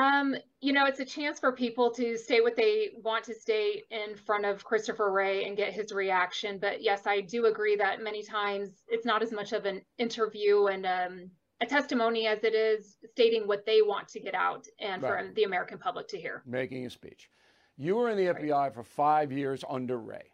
Um, 0.00 0.34
you 0.62 0.72
know, 0.72 0.86
it's 0.86 1.00
a 1.00 1.04
chance 1.04 1.38
for 1.38 1.52
people 1.52 1.90
to 1.92 2.16
say 2.16 2.40
what 2.40 2.56
they 2.56 2.92
want 3.02 3.22
to 3.24 3.34
say 3.34 3.82
in 3.90 4.16
front 4.16 4.46
of 4.46 4.64
Christopher 4.64 5.12
Wray 5.12 5.44
and 5.44 5.58
get 5.58 5.74
his 5.74 5.92
reaction. 5.92 6.58
But 6.58 6.82
yes, 6.82 7.06
I 7.06 7.20
do 7.20 7.46
agree 7.46 7.76
that 7.76 8.02
many 8.02 8.22
times 8.22 8.70
it's 8.88 9.04
not 9.04 9.22
as 9.22 9.30
much 9.30 9.52
of 9.52 9.66
an 9.66 9.82
interview 9.98 10.66
and 10.66 10.86
um, 10.86 11.30
a 11.60 11.66
testimony 11.66 12.26
as 12.26 12.42
it 12.44 12.54
is 12.54 12.96
stating 13.10 13.46
what 13.46 13.66
they 13.66 13.82
want 13.82 14.08
to 14.08 14.20
get 14.20 14.34
out 14.34 14.66
and 14.78 15.02
right. 15.02 15.26
for 15.26 15.34
the 15.34 15.44
American 15.44 15.76
public 15.76 16.08
to 16.08 16.18
hear. 16.18 16.42
Making 16.46 16.86
a 16.86 16.90
speech. 16.90 17.28
You 17.76 17.96
were 17.96 18.08
in 18.08 18.16
the 18.16 18.32
FBI 18.32 18.52
right. 18.52 18.74
for 18.74 18.82
five 18.82 19.30
years 19.30 19.62
under 19.68 19.98
Wray. 19.98 20.30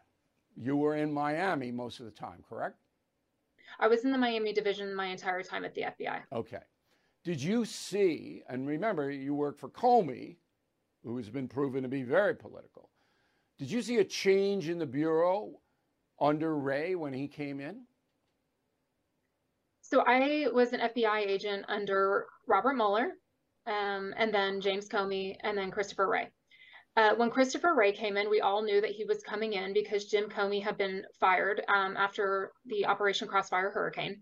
You 0.56 0.76
were 0.76 0.94
in 0.94 1.12
Miami 1.12 1.72
most 1.72 1.98
of 1.98 2.06
the 2.06 2.12
time, 2.12 2.44
correct? 2.48 2.76
I 3.80 3.88
was 3.88 4.04
in 4.04 4.12
the 4.12 4.18
Miami 4.18 4.52
division 4.52 4.94
my 4.94 5.06
entire 5.06 5.42
time 5.42 5.64
at 5.64 5.74
the 5.74 5.82
FBI. 5.82 6.20
Okay. 6.32 6.62
Did 7.26 7.42
you 7.42 7.64
see, 7.64 8.44
and 8.48 8.68
remember, 8.68 9.10
you 9.10 9.34
work 9.34 9.58
for 9.58 9.68
Comey, 9.68 10.36
who 11.02 11.16
has 11.16 11.28
been 11.28 11.48
proven 11.48 11.82
to 11.82 11.88
be 11.88 12.04
very 12.04 12.36
political. 12.36 12.88
Did 13.58 13.68
you 13.68 13.82
see 13.82 13.96
a 13.96 14.04
change 14.04 14.68
in 14.68 14.78
the 14.78 14.86
Bureau 14.86 15.54
under 16.20 16.56
Wray 16.56 16.94
when 16.94 17.12
he 17.12 17.26
came 17.26 17.58
in? 17.58 17.82
So 19.80 20.04
I 20.06 20.46
was 20.52 20.72
an 20.72 20.78
FBI 20.78 21.26
agent 21.26 21.64
under 21.66 22.26
Robert 22.46 22.74
Mueller, 22.74 23.14
um, 23.66 24.14
and 24.16 24.32
then 24.32 24.60
James 24.60 24.88
Comey, 24.88 25.34
and 25.42 25.58
then 25.58 25.72
Christopher 25.72 26.08
Wray. 26.08 26.28
Uh, 26.96 27.16
when 27.16 27.30
Christopher 27.30 27.74
Wray 27.74 27.90
came 27.90 28.16
in, 28.16 28.30
we 28.30 28.40
all 28.40 28.62
knew 28.62 28.80
that 28.80 28.92
he 28.92 29.04
was 29.04 29.24
coming 29.24 29.54
in 29.54 29.72
because 29.72 30.04
Jim 30.04 30.28
Comey 30.28 30.62
had 30.62 30.78
been 30.78 31.02
fired 31.18 31.60
um, 31.66 31.96
after 31.96 32.52
the 32.66 32.86
Operation 32.86 33.26
Crossfire 33.26 33.70
Hurricane. 33.70 34.20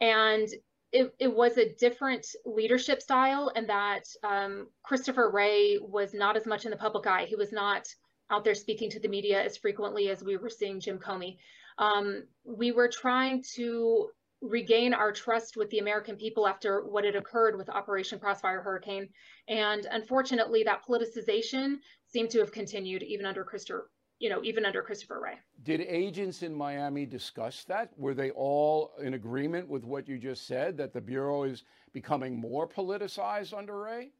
And 0.00 0.48
it, 0.96 1.14
it 1.18 1.34
was 1.34 1.58
a 1.58 1.74
different 1.74 2.26
leadership 2.46 3.02
style, 3.02 3.52
and 3.54 3.68
that 3.68 4.04
um, 4.22 4.68
Christopher 4.82 5.30
Wray 5.30 5.78
was 5.80 6.14
not 6.14 6.36
as 6.36 6.46
much 6.46 6.64
in 6.64 6.70
the 6.70 6.76
public 6.76 7.06
eye. 7.06 7.26
He 7.26 7.36
was 7.36 7.52
not 7.52 7.86
out 8.30 8.44
there 8.44 8.54
speaking 8.54 8.90
to 8.90 9.00
the 9.00 9.08
media 9.08 9.42
as 9.42 9.56
frequently 9.56 10.08
as 10.08 10.24
we 10.24 10.36
were 10.36 10.48
seeing 10.50 10.80
Jim 10.80 10.98
Comey. 10.98 11.36
Um, 11.78 12.24
we 12.44 12.72
were 12.72 12.88
trying 12.88 13.44
to 13.56 14.08
regain 14.40 14.94
our 14.94 15.12
trust 15.12 15.56
with 15.56 15.68
the 15.70 15.78
American 15.78 16.16
people 16.16 16.46
after 16.46 16.84
what 16.84 17.04
had 17.04 17.16
occurred 17.16 17.56
with 17.56 17.68
Operation 17.68 18.18
Crossfire 18.18 18.62
Hurricane. 18.62 19.08
And 19.48 19.86
unfortunately, 19.90 20.62
that 20.64 20.84
politicization 20.88 21.76
seemed 22.06 22.30
to 22.30 22.38
have 22.40 22.52
continued 22.52 23.02
even 23.02 23.26
under 23.26 23.44
Christopher, 23.44 23.90
you 24.18 24.30
know, 24.30 24.42
even 24.42 24.64
under 24.64 24.82
Christopher 24.82 25.20
Wray. 25.22 25.34
Did 25.62 25.80
agents 25.80 26.42
in 26.42 26.54
Miami 26.54 27.06
discuss 27.06 27.64
that? 27.64 27.90
Were 27.96 28.14
they 28.14 28.30
all 28.30 28.92
in 29.02 29.14
agreement 29.14 29.68
with 29.68 29.84
what 29.84 30.08
you 30.08 30.18
just 30.18 30.46
said, 30.46 30.76
that 30.78 30.92
the 30.92 31.00
Bureau 31.00 31.42
is 31.44 31.64
becoming 31.92 32.38
more 32.38 32.68
politicized 32.68 33.56
under 33.56 33.78
Wray? 33.78 34.10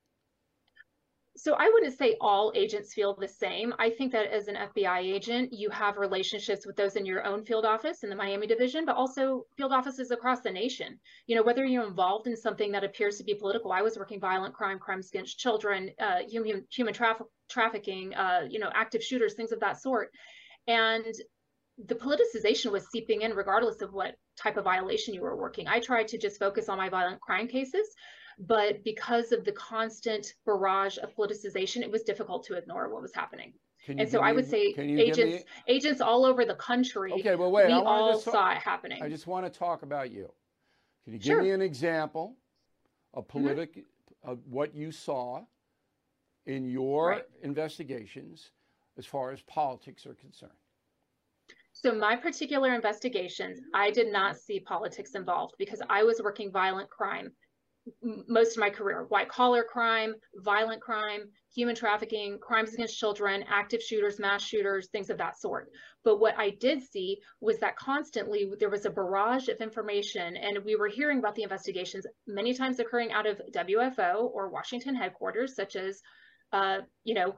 So 1.36 1.54
I 1.54 1.70
wouldn't 1.72 1.96
say 1.96 2.16
all 2.20 2.52
agents 2.54 2.94
feel 2.94 3.14
the 3.14 3.28
same. 3.28 3.74
I 3.78 3.90
think 3.90 4.12
that 4.12 4.26
as 4.26 4.48
an 4.48 4.56
FBI 4.56 5.00
agent, 5.00 5.52
you 5.52 5.68
have 5.70 5.98
relationships 5.98 6.66
with 6.66 6.76
those 6.76 6.96
in 6.96 7.04
your 7.04 7.24
own 7.24 7.44
field 7.44 7.64
office 7.64 8.02
in 8.02 8.10
the 8.10 8.16
Miami 8.16 8.46
division, 8.46 8.84
but 8.84 8.96
also 8.96 9.44
field 9.56 9.72
offices 9.72 10.10
across 10.10 10.40
the 10.40 10.50
nation. 10.50 10.98
You 11.26 11.36
know, 11.36 11.42
whether 11.42 11.64
you're 11.64 11.86
involved 11.86 12.26
in 12.26 12.36
something 12.36 12.72
that 12.72 12.84
appears 12.84 13.18
to 13.18 13.24
be 13.24 13.34
political, 13.34 13.72
I 13.72 13.82
was 13.82 13.98
working 13.98 14.20
violent 14.20 14.54
crime, 14.54 14.78
crimes 14.78 15.08
against 15.08 15.38
children, 15.38 15.90
uh, 16.00 16.20
human 16.28 16.66
human 16.70 16.94
traffic, 16.94 17.26
trafficking, 17.48 18.14
uh, 18.14 18.46
you 18.48 18.58
know, 18.58 18.70
active 18.74 19.02
shooters, 19.02 19.34
things 19.34 19.52
of 19.52 19.60
that 19.60 19.80
sort, 19.80 20.10
and 20.66 21.04
the 21.84 21.94
politicization 21.94 22.72
was 22.72 22.88
seeping 22.90 23.22
in 23.22 23.34
regardless 23.34 23.82
of 23.82 23.92
what 23.92 24.14
type 24.36 24.56
of 24.56 24.64
violation 24.64 25.12
you 25.12 25.20
were 25.20 25.36
working. 25.36 25.68
I 25.68 25.80
tried 25.80 26.08
to 26.08 26.18
just 26.18 26.38
focus 26.38 26.68
on 26.68 26.78
my 26.78 26.88
violent 26.88 27.20
crime 27.20 27.48
cases, 27.48 27.86
but 28.38 28.84
because 28.84 29.32
of 29.32 29.44
the 29.44 29.52
constant 29.52 30.34
barrage 30.44 30.98
of 30.98 31.14
politicization, 31.16 31.82
it 31.82 31.90
was 31.90 32.02
difficult 32.02 32.44
to 32.46 32.54
ignore 32.54 32.92
what 32.92 33.02
was 33.02 33.14
happening. 33.14 33.52
And 33.88 34.08
so 34.08 34.20
I 34.20 34.32
would 34.32 34.48
say 34.48 34.74
agents 34.76 35.44
agents 35.68 36.00
all 36.00 36.24
over 36.24 36.44
the 36.44 36.56
country. 36.56 37.12
Okay, 37.12 37.36
well 37.36 37.52
wait, 37.52 37.68
we 37.68 37.72
all 37.72 38.20
talk, 38.20 38.32
saw 38.32 38.50
it 38.50 38.58
happening. 38.58 39.00
I 39.02 39.08
just 39.08 39.26
want 39.28 39.50
to 39.50 39.58
talk 39.58 39.82
about 39.82 40.10
you. 40.10 40.30
Can 41.04 41.12
you 41.12 41.18
give 41.20 41.34
sure. 41.34 41.42
me 41.42 41.52
an 41.52 41.62
example 41.62 42.36
of 43.14 43.28
politic 43.28 43.76
mm-hmm. 43.76 44.30
of 44.30 44.40
what 44.48 44.74
you 44.74 44.90
saw 44.90 45.44
in 46.46 46.68
your 46.68 47.10
right. 47.10 47.22
investigations 47.42 48.50
as 48.98 49.06
far 49.06 49.30
as 49.30 49.40
politics 49.42 50.04
are 50.04 50.14
concerned? 50.14 50.50
So 51.72 51.94
my 51.94 52.16
particular 52.16 52.74
investigations, 52.74 53.60
I 53.74 53.90
did 53.90 54.10
not 54.10 54.36
see 54.36 54.58
politics 54.58 55.14
involved 55.14 55.54
because 55.58 55.80
I 55.88 56.02
was 56.02 56.20
working 56.22 56.50
violent 56.50 56.90
crime 56.90 57.30
most 58.02 58.56
of 58.56 58.60
my 58.60 58.70
career 58.70 59.04
white 59.08 59.28
collar 59.28 59.62
crime, 59.62 60.14
violent 60.36 60.80
crime, 60.80 61.22
human 61.54 61.74
trafficking, 61.74 62.38
crimes 62.40 62.74
against 62.74 62.98
children, 62.98 63.44
active 63.48 63.82
shooters, 63.82 64.18
mass 64.18 64.42
shooters, 64.42 64.88
things 64.88 65.10
of 65.10 65.18
that 65.18 65.38
sort. 65.38 65.70
But 66.04 66.18
what 66.18 66.34
I 66.38 66.50
did 66.50 66.82
see 66.82 67.18
was 67.40 67.58
that 67.60 67.76
constantly 67.76 68.50
there 68.58 68.70
was 68.70 68.86
a 68.86 68.90
barrage 68.90 69.48
of 69.48 69.58
information, 69.58 70.36
and 70.36 70.64
we 70.64 70.76
were 70.76 70.88
hearing 70.88 71.18
about 71.18 71.34
the 71.34 71.44
investigations 71.44 72.06
many 72.26 72.54
times 72.54 72.78
occurring 72.78 73.12
out 73.12 73.26
of 73.26 73.40
WFO 73.52 74.30
or 74.32 74.50
Washington 74.50 74.94
headquarters, 74.94 75.54
such 75.54 75.76
as, 75.76 76.00
uh, 76.52 76.78
you 77.04 77.14
know, 77.14 77.34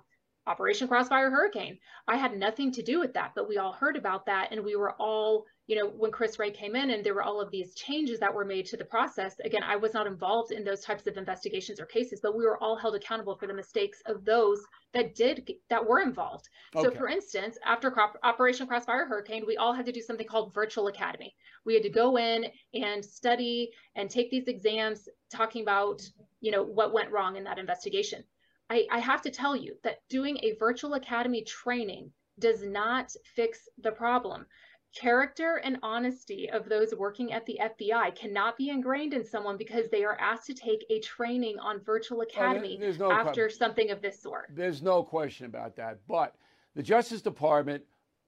Operation 0.48 0.88
Crossfire 0.88 1.30
Hurricane. 1.30 1.78
I 2.08 2.16
had 2.16 2.36
nothing 2.36 2.72
to 2.72 2.82
do 2.82 2.98
with 2.98 3.12
that, 3.12 3.32
but 3.36 3.48
we 3.48 3.58
all 3.58 3.72
heard 3.72 3.96
about 3.96 4.24
that. 4.26 4.48
And 4.50 4.64
we 4.64 4.76
were 4.76 4.92
all, 4.92 5.44
you 5.66 5.76
know, 5.76 5.88
when 5.88 6.10
Chris 6.10 6.38
Wray 6.38 6.50
came 6.50 6.74
in 6.74 6.90
and 6.90 7.04
there 7.04 7.12
were 7.12 7.22
all 7.22 7.38
of 7.38 7.50
these 7.50 7.74
changes 7.74 8.18
that 8.20 8.32
were 8.32 8.46
made 8.46 8.64
to 8.66 8.78
the 8.78 8.84
process. 8.86 9.36
Again, 9.44 9.62
I 9.62 9.76
was 9.76 9.92
not 9.92 10.06
involved 10.06 10.50
in 10.50 10.64
those 10.64 10.80
types 10.80 11.06
of 11.06 11.18
investigations 11.18 11.78
or 11.78 11.84
cases, 11.84 12.20
but 12.22 12.34
we 12.34 12.44
were 12.44 12.56
all 12.62 12.76
held 12.76 12.94
accountable 12.94 13.36
for 13.36 13.46
the 13.46 13.52
mistakes 13.52 14.00
of 14.06 14.24
those 14.24 14.64
that 14.94 15.14
did, 15.14 15.52
that 15.68 15.86
were 15.86 16.00
involved. 16.00 16.48
Okay. 16.74 16.88
So, 16.88 16.94
for 16.94 17.08
instance, 17.08 17.58
after 17.66 17.94
Operation 18.22 18.66
Crossfire 18.66 19.04
Hurricane, 19.04 19.44
we 19.46 19.58
all 19.58 19.74
had 19.74 19.84
to 19.84 19.92
do 19.92 20.00
something 20.00 20.26
called 20.26 20.54
Virtual 20.54 20.86
Academy. 20.86 21.34
We 21.66 21.74
had 21.74 21.82
to 21.82 21.90
go 21.90 22.16
in 22.16 22.46
and 22.72 23.04
study 23.04 23.70
and 23.96 24.08
take 24.08 24.30
these 24.30 24.48
exams 24.48 25.10
talking 25.30 25.60
about, 25.60 26.00
you 26.40 26.52
know, 26.52 26.62
what 26.62 26.94
went 26.94 27.12
wrong 27.12 27.36
in 27.36 27.44
that 27.44 27.58
investigation 27.58 28.24
I, 28.70 28.86
I 28.90 28.98
have 28.98 29.22
to 29.22 29.30
tell 29.30 29.56
you 29.56 29.76
that 29.82 30.06
doing 30.08 30.38
a 30.42 30.56
virtual 30.58 30.94
academy 30.94 31.42
training 31.42 32.10
does 32.38 32.62
not 32.62 33.14
fix 33.34 33.68
the 33.82 33.92
problem. 33.92 34.46
Character 34.94 35.60
and 35.64 35.78
honesty 35.82 36.48
of 36.50 36.68
those 36.68 36.94
working 36.94 37.32
at 37.32 37.44
the 37.46 37.58
FBI 37.62 38.14
cannot 38.14 38.56
be 38.56 38.70
ingrained 38.70 39.12
in 39.12 39.24
someone 39.24 39.56
because 39.56 39.88
they 39.90 40.04
are 40.04 40.18
asked 40.18 40.46
to 40.46 40.54
take 40.54 40.84
a 40.90 41.00
training 41.00 41.58
on 41.58 41.80
virtual 41.84 42.18
oh, 42.18 42.22
academy 42.22 42.80
oh, 42.82 42.92
no 42.98 43.12
after 43.12 43.50
something 43.50 43.90
of 43.90 44.00
this 44.00 44.20
sort. 44.22 44.50
There's 44.54 44.82
no 44.82 45.02
question 45.02 45.46
about 45.46 45.76
that. 45.76 45.98
But 46.08 46.34
the 46.74 46.82
Justice 46.82 47.22
Department, 47.22 47.84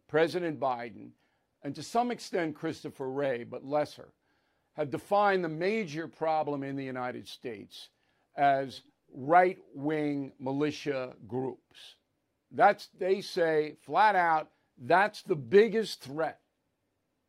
President 0.06 0.60
Biden, 0.60 1.10
and 1.62 1.74
to 1.74 1.82
some 1.82 2.10
extent 2.10 2.54
Christopher 2.54 3.10
Wray, 3.10 3.44
but 3.44 3.64
lesser, 3.64 4.12
have 4.74 4.90
defined 4.90 5.44
the 5.44 5.48
major 5.48 6.08
problem 6.08 6.62
in 6.62 6.76
the 6.76 6.84
United 6.84 7.26
States 7.26 7.88
as 8.36 8.82
right 9.14 9.58
wing 9.74 10.32
militia 10.38 11.14
groups. 11.26 11.96
That's, 12.52 12.88
they 12.98 13.20
say 13.20 13.76
flat 13.84 14.16
out, 14.16 14.50
that's 14.78 15.22
the 15.22 15.36
biggest 15.36 16.02
threat. 16.02 16.40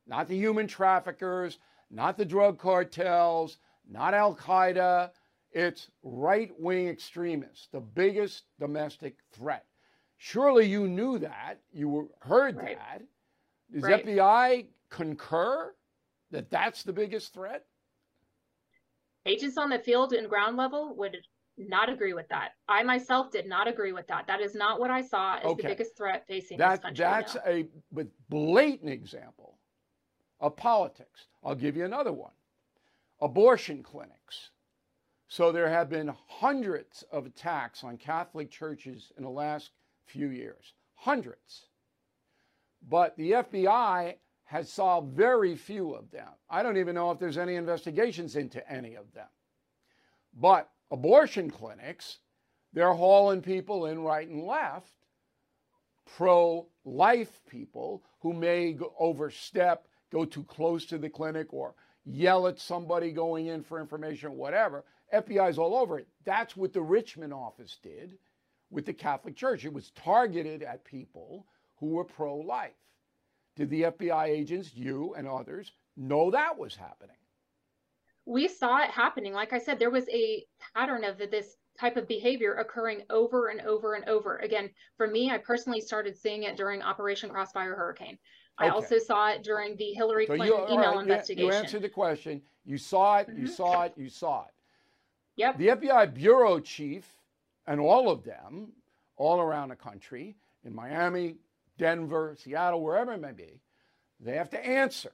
Not 0.08 0.28
the 0.28 0.38
human 0.38 0.68
traffickers, 0.68 1.60
not 1.90 2.18
the 2.18 2.26
drug 2.26 2.58
cartels, 2.58 3.58
not 3.88 4.14
Al 4.14 4.36
Qaeda. 4.36 5.12
It's 5.52 5.92
right 6.02 6.52
wing 6.58 6.88
extremists, 6.88 7.68
the 7.72 7.82
biggest 7.82 8.44
domestic 8.60 9.18
threat. 9.34 9.66
Surely 10.18 10.68
you 10.68 10.88
knew 10.88 11.18
that. 11.20 11.60
You 11.74 12.10
heard 12.20 12.56
right. 12.58 12.78
that. 12.78 13.02
Does 13.74 13.84
right. 13.84 14.06
FBI 14.06 14.66
concur 14.90 15.74
that 16.32 16.50
that's 16.50 16.84
the 16.84 16.94
biggest 16.94 17.34
threat? 17.34 17.66
Agents 19.26 19.58
on 19.58 19.70
the 19.70 19.80
field 19.80 20.14
and 20.14 20.30
ground 20.30 20.58
level 20.58 20.96
would 20.96 21.18
not 21.58 21.90
agree 21.90 22.14
with 22.14 22.28
that. 22.30 22.52
I 22.68 22.84
myself 22.84 23.32
did 23.32 23.48
not 23.48 23.68
agree 23.68 23.92
with 23.92 24.08
that. 24.08 24.28
That 24.28 24.42
is 24.42 24.56
not 24.56 24.80
what 24.80 24.92
I 24.92 25.02
saw 25.02 25.38
as 25.38 25.46
okay. 25.46 25.62
the 25.62 25.68
biggest 25.70 25.98
threat 25.98 26.26
facing 26.28 26.58
that, 26.58 26.72
this 26.72 26.80
country. 26.80 27.04
That's 27.04 27.36
now. 27.36 27.42
a 27.46 27.68
blatant 28.30 28.90
example 28.90 29.58
of 30.40 30.56
politics. 30.56 31.28
I'll 31.44 31.56
give 31.56 31.76
you 31.76 31.86
another 31.86 32.14
one. 32.14 32.32
Abortion 33.22 33.84
clinics. 33.84 34.50
So 35.28 35.52
there 35.52 35.70
have 35.70 35.90
been 35.90 36.14
hundreds 36.28 37.04
of 37.12 37.26
attacks 37.26 37.84
on 37.84 37.98
Catholic 37.98 38.50
churches 38.52 39.12
in 39.18 39.24
the 39.24 39.30
last 39.30 39.72
few 40.06 40.30
years. 40.30 40.74
Hundreds. 40.96 41.68
But 42.90 43.16
the 43.16 43.32
FBI 43.32 44.16
has 44.46 44.70
solved 44.70 45.16
very 45.16 45.56
few 45.56 45.94
of 45.94 46.12
them. 46.12 46.28
I 46.50 46.62
don't 46.64 46.78
even 46.78 46.96
know 46.96 47.12
if 47.12 47.20
there's 47.20 47.38
any 47.38 47.56
investigations 47.56 48.36
into 48.36 48.70
any 48.70 48.96
of 48.96 49.14
them. 49.14 49.28
But 50.34 50.70
abortion 50.92 51.50
clinics, 51.50 52.20
they're 52.74 52.94
hauling 52.94 53.42
people 53.42 53.88
in 53.88 54.04
right 54.04 54.28
and 54.28 54.46
left, 54.46 54.94
pro 56.16 56.68
life 56.86 57.42
people 57.50 58.04
who 58.20 58.34
may 58.34 58.78
overstep, 59.00 59.88
go 60.12 60.26
too 60.26 60.44
close 60.44 60.86
to 60.86 60.98
the 60.98 61.10
clinic, 61.10 61.54
or 61.54 61.74
yell 62.06 62.48
at 62.48 62.60
somebody 62.60 63.12
going 63.12 63.48
in 63.48 63.64
for 63.64 63.80
information, 63.80 64.38
whatever. 64.38 64.84
FBI's 65.14 65.58
all 65.58 65.76
over 65.76 66.00
it. 66.00 66.08
That's 66.26 66.56
what 66.56 66.74
the 66.74 66.82
Richmond 66.82 67.34
office 67.34 67.78
did 67.82 68.18
with 68.70 68.86
the 68.86 68.94
Catholic 68.94 69.36
Church. 69.36 69.66
It 69.66 69.74
was 69.74 69.92
targeted 69.92 70.64
at 70.64 70.86
people 70.86 71.46
who 71.80 71.88
were 71.88 72.06
pro 72.06 72.38
life. 72.38 72.72
Did 73.56 73.70
the 73.70 73.84
FBI 73.84 74.28
agents, 74.28 74.74
you 74.74 75.14
and 75.18 75.28
others, 75.28 75.72
know 75.98 76.32
that 76.32 76.58
was 76.58 76.76
happening? 76.76 77.16
We 78.32 78.48
saw 78.48 78.82
it 78.82 78.90
happening. 78.90 79.34
Like 79.34 79.52
I 79.52 79.60
said, 79.60 79.78
there 79.78 79.90
was 79.90 80.08
a 80.08 80.46
pattern 80.74 81.04
of 81.04 81.18
this 81.18 81.58
type 81.78 81.98
of 81.98 82.08
behavior 82.08 82.54
occurring 82.54 83.02
over 83.10 83.50
and 83.50 83.60
over 83.62 83.96
and 83.96 84.08
over. 84.08 84.38
Again, 84.38 84.70
for 84.96 85.06
me, 85.06 85.30
I 85.30 85.38
personally 85.38 85.82
started 85.82 86.18
seeing 86.18 86.44
it 86.44 86.56
during 86.56 86.82
Operation 86.82 87.30
Crossfire 87.30 87.76
Hurricane. 87.76 88.18
I 88.58 88.70
also 88.70 89.00
saw 89.00 89.32
it 89.32 89.44
during 89.44 89.76
the 89.76 89.92
Hillary 89.92 90.28
Clinton 90.28 90.48
you, 90.48 90.66
email 90.70 90.94
right, 90.94 91.02
investigation. 91.02 91.52
You 91.52 91.58
answered 91.58 91.82
the 91.82 91.90
question. 91.90 92.42
You 92.64 92.78
saw 92.78 93.18
it, 93.18 93.28
you 93.28 93.46
mm-hmm. 93.46 93.48
saw 93.48 93.84
it, 93.84 93.94
you 93.98 94.08
saw 94.08 94.44
it. 94.44 94.54
Yep. 95.36 95.58
The 95.58 95.68
FBI 95.68 96.14
bureau 96.14 96.60
chief 96.60 97.06
and 97.68 97.82
all 97.82 98.10
of 98.10 98.24
them, 98.24 98.72
all 99.18 99.42
around 99.42 99.70
the 99.70 99.76
country, 99.76 100.38
in 100.64 100.74
Miami, 100.74 101.36
Denver, 101.78 102.36
Seattle, 102.38 102.82
wherever 102.82 103.12
it 103.14 103.20
may 103.20 103.32
be, 103.34 103.60
they 104.22 104.36
have 104.38 104.52
to 104.52 104.66
answer 104.66 105.12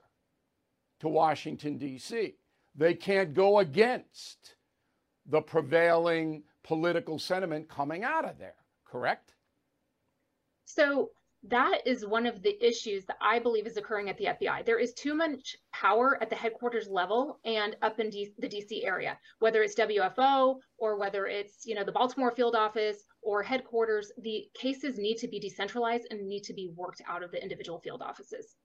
to 1.00 1.08
Washington, 1.08 1.78
D.C. 1.78 2.36
They 2.78 2.94
can't 2.94 3.34
go 3.34 3.60
against 3.60 4.56
the 5.26 5.42
prevailing 5.42 6.44
political 6.64 7.18
sentiment 7.18 7.68
coming 7.68 8.04
out 8.04 8.24
of 8.24 8.38
there, 8.38 8.56
correct? 8.86 9.34
So 10.66 11.10
that 11.44 11.80
is 11.86 12.06
one 12.06 12.26
of 12.26 12.42
the 12.44 12.64
issues 12.66 13.06
that 13.06 13.18
I 13.22 13.40
believe 13.40 13.66
is 13.68 13.78
occurring 13.78 14.10
at 14.10 14.18
the 14.18 14.26
FBI. 14.26 14.66
There 14.66 14.80
is 14.80 14.94
too 14.94 15.16
much 15.16 15.56
power 15.72 16.18
at 16.22 16.30
the 16.30 16.36
headquarters 16.36 16.88
level 16.88 17.40
and 17.46 17.76
up 17.82 18.00
in 18.00 18.10
D- 18.10 18.34
the 18.38 18.50
DC 18.50 18.86
area, 18.86 19.18
whether 19.40 19.64
it's 19.64 19.76
WFO 19.76 20.58
or 20.78 21.00
whether 21.00 21.26
it's 21.26 21.66
you 21.66 21.74
know 21.74 21.84
the 21.84 21.92
Baltimore 21.92 22.32
field 22.32 22.56
office 22.56 23.06
or 23.22 23.44
headquarters. 23.44 24.12
The 24.22 24.50
cases 24.56 24.98
need 24.98 25.18
to 25.18 25.28
be 25.28 25.40
decentralized 25.40 26.08
and 26.12 26.28
need 26.28 26.44
to 26.44 26.54
be 26.54 26.72
worked 26.76 27.02
out 27.08 27.24
of 27.24 27.32
the 27.32 27.42
individual 27.42 27.80
field 27.80 28.02
offices. 28.02 28.56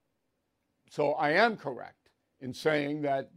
So 0.90 1.12
I 1.12 1.30
am 1.30 1.56
correct 1.56 2.10
in 2.40 2.52
saying 2.52 3.02
that 3.02 3.30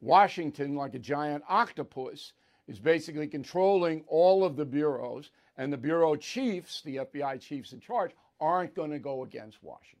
Washington, 0.00 0.74
like 0.74 0.94
a 0.94 0.98
giant 0.98 1.42
octopus, 1.48 2.32
is 2.66 2.78
basically 2.78 3.26
controlling 3.26 4.04
all 4.06 4.44
of 4.44 4.56
the 4.56 4.64
bureaus, 4.64 5.30
and 5.56 5.72
the 5.72 5.76
bureau 5.76 6.14
chiefs, 6.14 6.82
the 6.82 6.96
FBI 6.96 7.40
chiefs 7.40 7.72
in 7.72 7.80
charge, 7.80 8.12
aren't 8.40 8.74
going 8.74 8.90
to 8.90 8.98
go 8.98 9.24
against 9.24 9.62
Washington. 9.62 9.98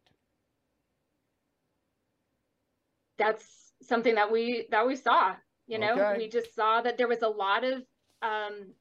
That's 3.18 3.72
something 3.82 4.14
that 4.14 4.30
we 4.30 4.66
that 4.70 4.86
we 4.86 4.94
saw. 4.94 5.34
You 5.66 5.78
know, 5.78 5.92
okay. 5.92 6.18
we 6.18 6.28
just 6.28 6.54
saw 6.54 6.80
that 6.80 6.96
there 6.96 7.08
was 7.08 7.22
a 7.22 7.28
lot 7.28 7.64
of 7.64 7.82
um, 8.22 8.72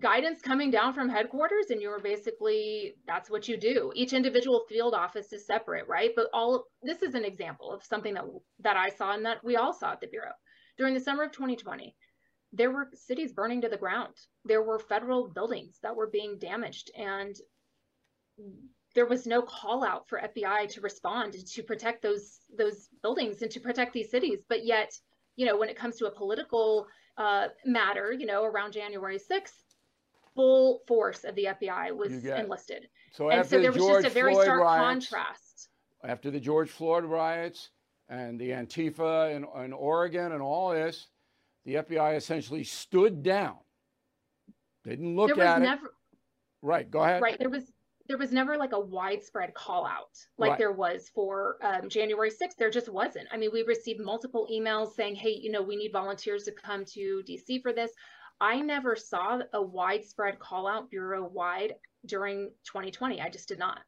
guidance 0.00 0.40
coming 0.40 0.70
down 0.70 0.94
from 0.94 1.08
headquarters 1.08 1.70
and 1.70 1.80
you're 1.80 2.00
basically 2.00 2.94
that's 3.06 3.30
what 3.30 3.48
you 3.48 3.56
do. 3.56 3.92
Each 3.94 4.12
individual 4.12 4.64
field 4.68 4.94
office 4.94 5.32
is 5.32 5.46
separate 5.46 5.86
right? 5.88 6.10
But 6.16 6.28
all 6.32 6.64
this 6.82 7.02
is 7.02 7.14
an 7.14 7.24
example 7.24 7.70
of 7.70 7.84
something 7.84 8.14
that 8.14 8.24
that 8.60 8.76
i 8.76 8.88
saw 8.90 9.12
and 9.12 9.24
that 9.26 9.44
we 9.44 9.56
all 9.56 9.72
saw 9.72 9.92
at 9.92 10.00
the 10.00 10.06
bureau. 10.06 10.32
During 10.78 10.94
the 10.94 11.00
summer 11.00 11.24
of 11.24 11.32
2020 11.32 11.94
there 12.52 12.70
were 12.70 12.88
cities 12.94 13.32
burning 13.32 13.60
to 13.60 13.68
the 13.68 13.76
ground. 13.76 14.14
There 14.44 14.62
were 14.62 14.78
federal 14.80 15.28
buildings 15.28 15.78
that 15.82 15.94
were 15.94 16.08
being 16.08 16.38
damaged 16.38 16.90
and 16.96 17.36
there 18.94 19.06
was 19.06 19.26
no 19.26 19.42
call 19.42 19.84
out 19.84 20.08
for 20.08 20.18
fbi 20.18 20.68
to 20.68 20.80
respond 20.80 21.34
to 21.34 21.62
protect 21.62 22.02
those 22.02 22.40
those 22.58 22.88
buildings 23.02 23.42
and 23.42 23.50
to 23.50 23.60
protect 23.60 23.92
these 23.92 24.10
cities. 24.10 24.40
But 24.48 24.64
yet 24.64 24.92
you 25.36 25.46
know 25.46 25.56
when 25.56 25.68
it 25.68 25.76
comes 25.76 25.96
to 25.96 26.06
a 26.06 26.10
political 26.10 26.86
uh, 27.16 27.48
matter 27.64 28.12
you 28.12 28.26
know 28.26 28.44
around 28.44 28.72
january 28.72 29.18
6th 29.18 29.69
full 30.40 30.80
force 30.86 31.24
of 31.24 31.34
the 31.34 31.44
FBI 31.44 31.94
was 31.94 32.24
enlisted. 32.24 32.88
So 33.12 33.28
and 33.28 33.46
so 33.46 33.60
there 33.60 33.72
was 33.72 33.82
George 33.82 34.04
just 34.04 34.16
a 34.16 34.18
very 34.18 34.32
Floyd 34.32 34.44
stark 34.46 34.62
riots, 34.62 35.08
contrast. 35.10 35.68
After 36.02 36.30
the 36.30 36.40
George 36.40 36.70
Floyd 36.70 37.04
riots 37.04 37.70
and 38.08 38.40
the 38.40 38.50
Antifa 38.50 39.34
in, 39.36 39.44
in 39.62 39.72
Oregon 39.74 40.32
and 40.32 40.40
all 40.40 40.70
this, 40.70 41.08
the 41.66 41.74
FBI 41.74 42.16
essentially 42.16 42.64
stood 42.64 43.22
down. 43.22 43.56
They 44.84 44.92
didn't 44.92 45.14
look 45.14 45.36
there 45.36 45.44
at 45.44 45.60
never, 45.60 45.86
it. 45.86 45.92
Right, 46.62 46.90
go 46.90 47.02
ahead. 47.02 47.20
Right, 47.20 47.38
there 47.38 47.50
was 47.50 47.72
there 48.08 48.18
was 48.18 48.32
never 48.32 48.56
like 48.56 48.72
a 48.72 48.80
widespread 48.80 49.54
call 49.54 49.86
out 49.86 50.18
like 50.36 50.50
right. 50.50 50.58
there 50.58 50.72
was 50.72 51.08
for 51.14 51.58
um, 51.62 51.88
January 51.88 52.30
6th. 52.30 52.56
There 52.58 52.70
just 52.70 52.88
wasn't. 52.88 53.28
I 53.30 53.36
mean, 53.36 53.50
we 53.52 53.62
received 53.62 54.00
multiple 54.00 54.48
emails 54.50 54.94
saying, 54.94 55.14
hey, 55.14 55.38
you 55.40 55.52
know, 55.52 55.62
we 55.62 55.76
need 55.76 55.92
volunteers 55.92 56.42
to 56.44 56.52
come 56.52 56.84
to 56.86 57.22
DC 57.28 57.62
for 57.62 57.72
this. 57.72 57.92
I 58.40 58.60
never 58.60 58.96
saw 58.96 59.40
a 59.52 59.62
widespread 59.62 60.38
call 60.38 60.66
out 60.66 60.90
bureau 60.90 61.28
wide 61.28 61.74
during 62.06 62.50
2020. 62.64 63.20
I 63.20 63.28
just 63.28 63.48
did 63.48 63.58
not. 63.58 63.80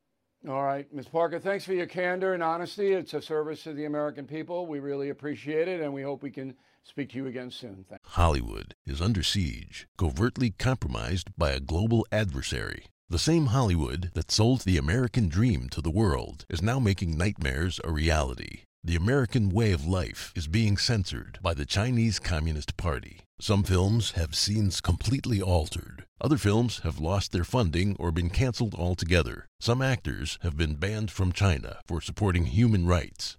All 0.48 0.64
right, 0.64 0.92
Ms. 0.92 1.06
Parker, 1.06 1.38
thanks 1.38 1.64
for 1.64 1.72
your 1.72 1.86
candor 1.86 2.34
and 2.34 2.42
honesty. 2.42 2.92
It's 2.92 3.14
a 3.14 3.22
service 3.22 3.62
to 3.62 3.72
the 3.72 3.84
American 3.84 4.26
people. 4.26 4.66
We 4.66 4.80
really 4.80 5.10
appreciate 5.10 5.68
it, 5.68 5.80
and 5.80 5.94
we 5.94 6.02
hope 6.02 6.22
we 6.22 6.32
can 6.32 6.54
speak 6.82 7.10
to 7.10 7.16
you 7.16 7.28
again 7.28 7.50
soon. 7.50 7.84
Thanks. 7.88 8.02
Hollywood 8.04 8.74
is 8.84 9.00
under 9.00 9.22
siege, 9.22 9.86
covertly 9.96 10.50
compromised 10.50 11.30
by 11.38 11.52
a 11.52 11.60
global 11.60 12.04
adversary. 12.10 12.86
The 13.08 13.20
same 13.20 13.46
Hollywood 13.46 14.10
that 14.14 14.32
sold 14.32 14.62
the 14.62 14.78
American 14.78 15.28
dream 15.28 15.68
to 15.70 15.80
the 15.80 15.90
world 15.90 16.44
is 16.48 16.60
now 16.60 16.80
making 16.80 17.16
nightmares 17.16 17.78
a 17.84 17.92
reality. 17.92 18.62
The 18.82 18.96
American 18.96 19.50
way 19.50 19.70
of 19.70 19.86
life 19.86 20.32
is 20.34 20.48
being 20.48 20.76
censored 20.76 21.38
by 21.40 21.54
the 21.54 21.64
Chinese 21.64 22.18
Communist 22.18 22.76
Party. 22.76 23.20
Some 23.42 23.64
films 23.64 24.12
have 24.12 24.37
scenes 24.37 24.81
completely 24.81 25.42
altered. 25.42 26.05
Other 26.20 26.38
films 26.38 26.78
have 26.85 27.00
lost 27.00 27.33
their 27.33 27.42
funding 27.42 27.96
or 27.98 28.12
been 28.12 28.31
canceled 28.31 28.72
altogether. 28.76 29.48
Some 29.59 29.83
actors 29.83 30.38
have 30.42 30.57
been 30.57 30.76
banned 30.76 31.11
from 31.11 31.33
China 31.33 31.81
for 31.88 32.00
supporting 32.00 32.44
human 32.46 32.87
rights. 32.87 33.38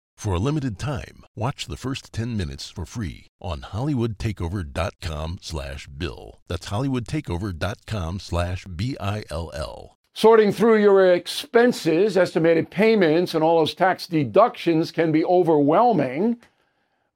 For 0.21 0.35
a 0.35 0.39
limited 0.39 0.77
time, 0.77 1.25
watch 1.35 1.65
the 1.65 1.75
first 1.75 2.13
10 2.13 2.37
minutes 2.37 2.69
for 2.69 2.85
free 2.85 3.25
on 3.41 3.61
hollywoodtakeover.com 3.61 5.39
slash 5.41 5.87
bill. 5.87 6.41
That's 6.47 6.69
hollywoodtakeover.com 6.69 8.19
slash 8.19 8.65
B-I-L-L. 8.65 9.97
Sorting 10.13 10.51
through 10.51 10.79
your 10.79 11.11
expenses, 11.11 12.17
estimated 12.17 12.69
payments, 12.69 13.33
and 13.33 13.43
all 13.43 13.57
those 13.57 13.73
tax 13.73 14.05
deductions 14.05 14.91
can 14.91 15.11
be 15.11 15.25
overwhelming, 15.25 16.37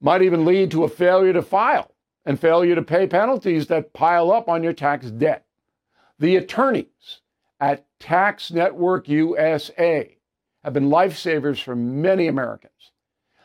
might 0.02 0.24
even 0.24 0.44
lead 0.44 0.72
to 0.72 0.84
a 0.84 0.89
failure 0.89 1.34
to 1.34 1.44
file 1.44 1.91
and 2.26 2.39
failure 2.39 2.74
to 2.74 2.82
pay 2.82 3.06
penalties 3.06 3.68
that 3.68 3.94
pile 3.94 4.32
up 4.32 4.50
on 4.50 4.63
your 4.63 4.74
tax 4.74 5.12
debt. 5.12 5.46
The 6.18 6.38
attorneys 6.38 7.22
at 7.60 7.86
Tax 8.00 8.50
Network 8.50 9.08
USA 9.08 10.18
have 10.63 10.74
been 10.74 10.89
lifesavers 10.89 11.62
for 11.62 11.76
many 11.76 12.28
Americans. 12.28 12.72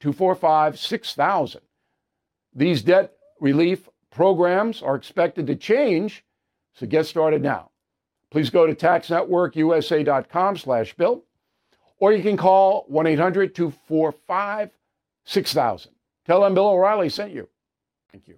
245 0.00 0.78
6000. 0.78 1.62
These 2.54 2.82
debt 2.82 3.14
relief 3.40 3.88
programs 4.10 4.82
are 4.82 4.96
expected 4.96 5.46
to 5.46 5.56
change, 5.56 6.24
so 6.74 6.86
get 6.86 7.06
started 7.06 7.40
now. 7.42 7.70
Please 8.30 8.50
go 8.50 8.66
to 8.66 8.74
taxnetworkusa.com 8.74 10.56
slash 10.56 10.94
bill, 10.94 11.24
or 11.98 12.12
you 12.12 12.22
can 12.22 12.36
call 12.36 12.86
1-800-245-6000. 12.90 15.86
Tell 16.26 16.42
them 16.42 16.54
Bill 16.54 16.68
O'Reilly 16.68 17.08
sent 17.08 17.32
you. 17.32 17.48
Thank 18.12 18.28
you. 18.28 18.36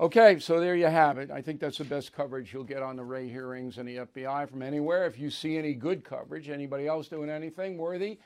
Okay, 0.00 0.38
so 0.38 0.60
there 0.60 0.76
you 0.76 0.86
have 0.86 1.18
it. 1.18 1.32
I 1.32 1.42
think 1.42 1.58
that's 1.58 1.78
the 1.78 1.84
best 1.84 2.12
coverage 2.12 2.52
you'll 2.52 2.62
get 2.62 2.84
on 2.84 2.94
the 2.94 3.02
Wray 3.02 3.28
hearings 3.28 3.78
and 3.78 3.88
the 3.88 3.96
FBI 3.96 4.48
from 4.48 4.62
anywhere. 4.62 5.06
If 5.06 5.18
you 5.18 5.28
see 5.28 5.58
any 5.58 5.74
good 5.74 6.04
coverage, 6.04 6.48
anybody 6.48 6.86
else 6.86 7.08
doing 7.08 7.28
anything 7.28 7.76
worthy, 7.76 8.20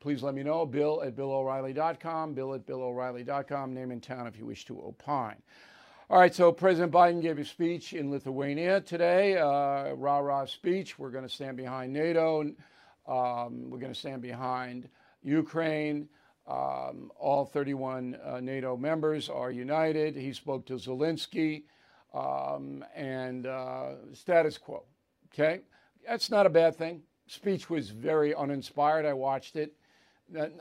please 0.00 0.22
let 0.22 0.34
me 0.34 0.42
know. 0.42 0.66
Bill 0.66 1.02
at 1.02 1.16
BillO'Reilly.com, 1.16 2.34
Bill 2.34 2.54
at 2.54 2.66
BillO'Reilly.com, 2.66 3.74
name 3.74 3.90
and 3.90 4.02
town 4.02 4.26
if 4.26 4.38
you 4.38 4.46
wish 4.46 4.64
to 4.66 4.80
opine. 4.80 5.42
All 6.08 6.20
right, 6.20 6.32
so 6.32 6.52
President 6.52 6.92
Biden 6.92 7.20
gave 7.20 7.38
a 7.38 7.44
speech 7.44 7.92
in 7.92 8.10
Lithuania 8.12 8.80
today, 8.80 9.36
uh, 9.38 9.92
rah 9.94 10.18
rah 10.18 10.44
speech. 10.46 10.98
We're 11.00 11.10
going 11.10 11.26
to 11.26 11.32
stand 11.32 11.56
behind 11.56 11.92
NATO. 11.92 12.42
Um, 13.08 13.70
we're 13.70 13.78
going 13.78 13.92
to 13.92 13.98
stand 13.98 14.22
behind 14.22 14.88
Ukraine. 15.22 16.08
Um, 16.46 17.10
all 17.18 17.44
31 17.44 18.16
uh, 18.24 18.38
NATO 18.40 18.76
members 18.76 19.28
are 19.28 19.50
united. 19.50 20.14
He 20.14 20.32
spoke 20.32 20.64
to 20.66 20.74
Zelensky 20.74 21.64
um, 22.14 22.84
and 22.94 23.46
uh, 23.46 23.94
status 24.12 24.58
quo. 24.58 24.84
Okay, 25.34 25.62
that's 26.06 26.30
not 26.30 26.46
a 26.46 26.50
bad 26.50 26.76
thing. 26.76 27.02
Speech 27.26 27.68
was 27.68 27.90
very 27.90 28.32
uninspired. 28.32 29.04
I 29.04 29.12
watched 29.12 29.56
it. 29.56 29.74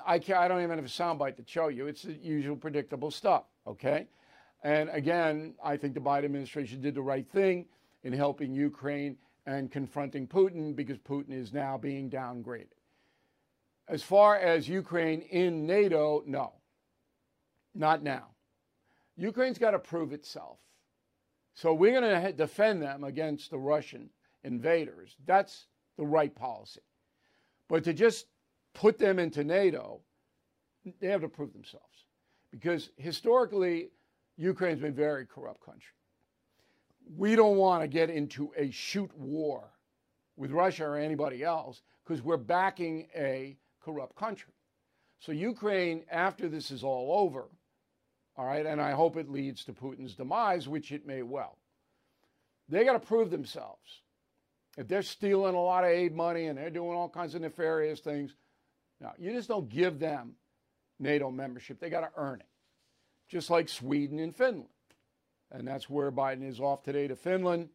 I, 0.06 0.20
can't, 0.20 0.40
I 0.40 0.48
don't 0.48 0.62
even 0.62 0.78
have 0.78 0.86
a 0.86 0.90
soundbite 0.90 1.38
to 1.38 1.44
show 1.46 1.70
you. 1.70 1.88
It's 1.88 2.04
the 2.04 2.14
usual 2.14 2.56
predictable 2.56 3.12
stuff, 3.12 3.44
okay? 3.66 4.08
And 4.64 4.90
again, 4.90 5.56
I 5.64 5.78
think 5.78 5.94
the 5.94 6.00
Biden 6.00 6.26
administration 6.26 6.82
did 6.82 6.96
the 6.96 7.02
right 7.02 7.28
thing 7.28 7.66
in 8.04 8.14
helping 8.14 8.54
Ukraine 8.54 9.18
and 9.46 9.72
confronting 9.72 10.28
Putin 10.28 10.76
because 10.76 10.98
Putin 11.00 11.32
is 11.32 11.54
now 11.54 11.78
being 11.78 12.10
downgraded. 12.10 12.68
As 13.88 14.02
far 14.02 14.38
as 14.38 14.68
Ukraine 14.68 15.22
in 15.22 15.66
NATO, 15.68 16.24
no, 16.26 16.54
not 17.74 18.02
now. 18.02 18.28
Ukraine's 19.18 19.60
got 19.60 19.72
to 19.72 19.80
prove 19.80 20.14
itself. 20.14 20.58
So 21.54 21.74
we're 21.74 22.00
going 22.00 22.24
to 22.24 22.34
defend 22.34 22.82
them 22.82 23.04
against 23.04 23.50
the 23.50 23.58
Russian 23.58 24.10
invaders. 24.44 25.16
That's 25.26 25.68
the 25.98 26.06
right 26.06 26.34
policy. 26.36 26.82
But 27.70 27.84
to 27.86 27.94
just 27.94 28.26
put 28.76 29.00
them 29.00 29.18
into 29.18 29.44
NATO, 29.44 30.02
they 31.00 31.08
have 31.08 31.22
to 31.22 31.30
prove 31.30 31.54
themselves. 31.54 32.06
Because 32.52 32.92
historically, 32.98 33.90
Ukraine's 34.38 34.82
been 34.82 34.92
a 34.92 34.96
very 34.96 35.26
corrupt 35.26 35.62
country. 35.62 35.94
We 37.18 37.36
don't 37.36 37.58
want 37.58 37.82
to 37.84 37.88
get 37.88 38.10
into 38.10 38.52
a 38.58 38.70
shoot 38.70 39.12
war 39.18 39.64
with 40.38 40.52
Russia 40.52 40.86
or 40.86 40.98
anybody 40.98 41.44
else 41.44 41.82
because 42.04 42.24
we're 42.24 42.38
backing 42.38 43.08
a 43.16 43.58
corrupt 43.84 44.16
country. 44.16 44.54
So, 45.20 45.32
Ukraine, 45.32 46.04
after 46.12 46.48
this 46.48 46.72
is 46.72 46.84
all 46.84 47.20
over, 47.20 47.46
all 48.38 48.46
right, 48.46 48.66
and 48.66 48.82
I 48.82 48.92
hope 48.92 49.18
it 49.18 49.30
leads 49.30 49.64
to 49.66 49.74
Putin's 49.74 50.14
demise, 50.14 50.68
which 50.68 50.92
it 50.92 51.06
may 51.06 51.22
well, 51.22 51.58
they 52.68 52.84
got 52.84 52.94
to 52.94 53.00
prove 53.00 53.30
themselves. 53.30 54.02
If 54.78 54.88
they're 54.88 55.04
stealing 55.04 55.56
a 55.56 55.62
lot 55.62 55.86
of 55.86 55.90
aid 55.90 56.14
money 56.14 56.48
and 56.48 56.58
they're 56.58 56.70
doing 56.70 56.98
all 56.98 57.08
kinds 57.08 57.34
of 57.34 57.42
nefarious 57.42 58.02
things, 58.02 58.36
now, 59.02 59.14
you 59.18 59.32
just 59.32 59.50
don't 59.50 59.70
give 59.70 60.00
them 60.00 60.34
NATO 61.00 61.30
membership, 61.30 61.80
they 61.80 61.90
got 61.90 62.02
to 62.02 62.12
earn 62.16 62.40
it, 62.40 62.48
just 63.28 63.50
like 63.50 63.68
Sweden 63.68 64.20
and 64.20 64.36
Finland. 64.36 64.70
And 65.52 65.68
that's 65.68 65.90
where 65.90 66.12
Biden 66.12 66.48
is 66.48 66.60
off 66.60 66.84
today 66.84 67.08
to 67.08 67.16
Finland 67.16 67.70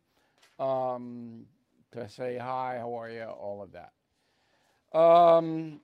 um, 0.59 1.46
to 1.92 2.09
say 2.09 2.38
hi, 2.38 2.76
how 2.78 2.94
are 2.94 3.11
you, 3.11 3.22
all 3.24 3.62
of 3.62 3.72
that. 3.72 4.98
Um, 4.98 5.80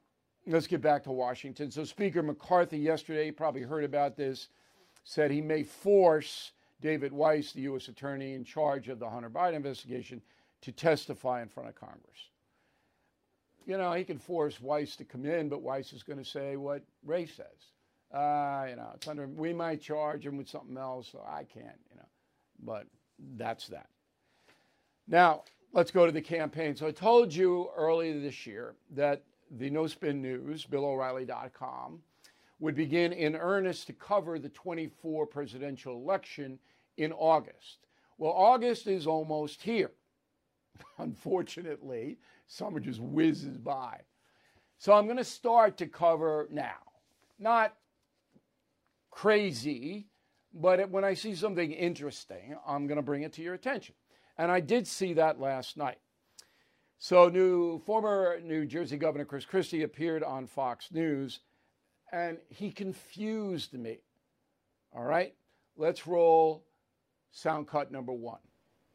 let's 0.47 0.67
get 0.67 0.81
back 0.81 1.05
to 1.05 1.13
Washington. 1.13 1.71
So, 1.71 1.85
Speaker 1.85 2.23
McCarthy 2.23 2.79
yesterday, 2.79 3.31
probably 3.31 3.63
heard 3.63 3.85
about 3.85 4.17
this, 4.17 4.49
said 5.05 5.31
he 5.31 5.41
may 5.41 5.63
force 5.63 6.53
David 6.81 7.13
Weiss, 7.13 7.53
the 7.53 7.63
U.S. 7.63 7.89
attorney 7.89 8.35
in 8.35 8.45
charge 8.45 8.89
of 8.89 8.99
the 8.99 9.09
Hunter 9.09 9.31
Biden 9.31 9.55
investigation, 9.55 10.21
to 10.63 10.73
testify 10.73 11.43
in 11.43 11.49
front 11.49 11.69
of 11.69 11.75
Congress 11.77 12.31
you 13.67 13.77
know, 13.77 13.93
he 13.93 14.05
can 14.05 14.19
force 14.19 14.61
Weiss 14.61 14.97
to 14.97 15.05
come 15.05 15.27
in, 15.27 15.49
but 15.49 15.61
Weiss 15.61 15.93
is 15.93 16.03
going 16.03 16.19
to 16.19 16.25
say 16.25 16.57
what 16.57 16.83
Wray 17.05 17.27
says. 17.27 17.47
Uh, 18.15 18.67
you 18.71 18.77
know, 18.77 18.91
it's 18.95 19.09
under, 19.09 19.27
we 19.27 19.53
might 19.53 19.83
charge 19.83 20.25
him 20.25 20.37
with 20.37 20.49
something 20.49 20.79
else, 20.79 21.09
so 21.11 21.23
I 21.29 21.43
can't, 21.43 21.79
you 21.91 21.97
know, 21.97 22.07
but 22.65 22.87
that's 23.37 23.67
that. 23.69 23.89
Now, 25.09 25.43
let's 25.73 25.91
go 25.91 26.07
to 26.07 26.13
the 26.13 26.23
campaign. 26.23 26.77
So 26.77 26.87
I 26.87 26.93
told 26.93 27.35
you 27.35 27.69
earlier 27.77 28.19
this 28.21 28.47
year 28.47 28.75
that 28.95 29.23
the 29.51 29.69
No 29.71 29.89
Spin 29.89 30.23
News, 30.23 30.65
BillO'Reilly.com, 30.65 32.01
would 32.61 32.75
begin 32.75 33.13
in 33.13 33.35
earnest 33.37 33.89
to 33.89 33.93
cover 33.93 34.39
the 34.39 34.49
24 34.51 35.27
presidential 35.27 35.97
election 35.97 36.59
in 36.97 37.13
August. 37.13 37.79
Well, 38.17 38.33
August 38.33 38.87
is 38.87 39.07
almost 39.07 39.63
here. 39.63 39.91
Unfortunately, 40.99 42.19
summer 42.47 42.81
just 42.81 43.01
whizzes 43.01 43.59
by. 43.59 44.01
So 44.79 44.93
I'm 44.93 45.07
going 45.07 45.17
to 45.17 45.25
start 45.25 45.79
to 45.79 45.87
cover 45.87 46.49
now. 46.51 46.77
Not 47.39 47.75
crazy, 49.11 50.07
but 50.53 50.91
when 50.91 51.05
I 51.05 51.15
see 51.15 51.35
something 51.35 51.73
interesting, 51.73 52.57
I'm 52.67 52.87
going 52.87 52.97
to 52.97 53.03
bring 53.03 53.23
it 53.23 53.33
to 53.35 53.43
your 53.43 53.55
attention. 53.55 53.95
And 54.39 54.51
I 54.51 54.61
did 54.61 54.87
see 54.87 55.15
that 55.15 55.41
last 55.41 55.77
night. 55.77 55.99
So, 56.99 57.29
new 57.29 57.79
former 57.81 58.41
New 58.43 58.65
Jersey 58.65 58.97
Governor 58.97 59.27
Chris 59.27 59.45
Christie 59.45 59.83
appeared 59.83 60.23
on 60.23 60.47
Fox 60.47 60.91
News 60.91 61.41
and 62.11 62.39
he 62.49 62.71
confused 62.71 63.75
me. 63.75 63.99
All 64.95 65.05
right, 65.05 65.35
let's 65.77 66.07
roll 66.07 66.65
sound 67.33 67.69
cut 67.69 67.93
number 67.93 68.13
one. 68.13 68.39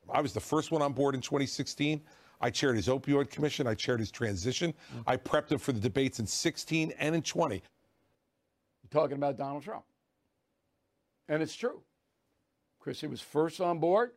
I 0.09 0.21
was 0.21 0.33
the 0.33 0.39
first 0.39 0.71
one 0.71 0.81
on 0.81 0.93
board 0.93 1.15
in 1.15 1.21
2016. 1.21 2.01
I 2.41 2.49
chaired 2.49 2.75
his 2.75 2.87
opioid 2.87 3.29
commission. 3.29 3.67
I 3.67 3.75
chaired 3.75 3.99
his 3.99 4.11
transition. 4.11 4.73
Mm-hmm. 4.73 5.01
I 5.07 5.17
prepped 5.17 5.51
him 5.51 5.59
for 5.59 5.71
the 5.71 5.79
debates 5.79 6.19
in 6.19 6.25
16 6.25 6.93
and 6.97 7.15
in 7.15 7.21
20. 7.21 7.55
You're 7.55 7.61
talking 8.89 9.15
about 9.15 9.37
Donald 9.37 9.63
Trump. 9.63 9.83
And 11.29 11.41
it's 11.41 11.55
true. 11.55 11.81
Christie 12.79 13.07
was 13.07 13.21
first 13.21 13.61
on 13.61 13.79
board. 13.79 14.11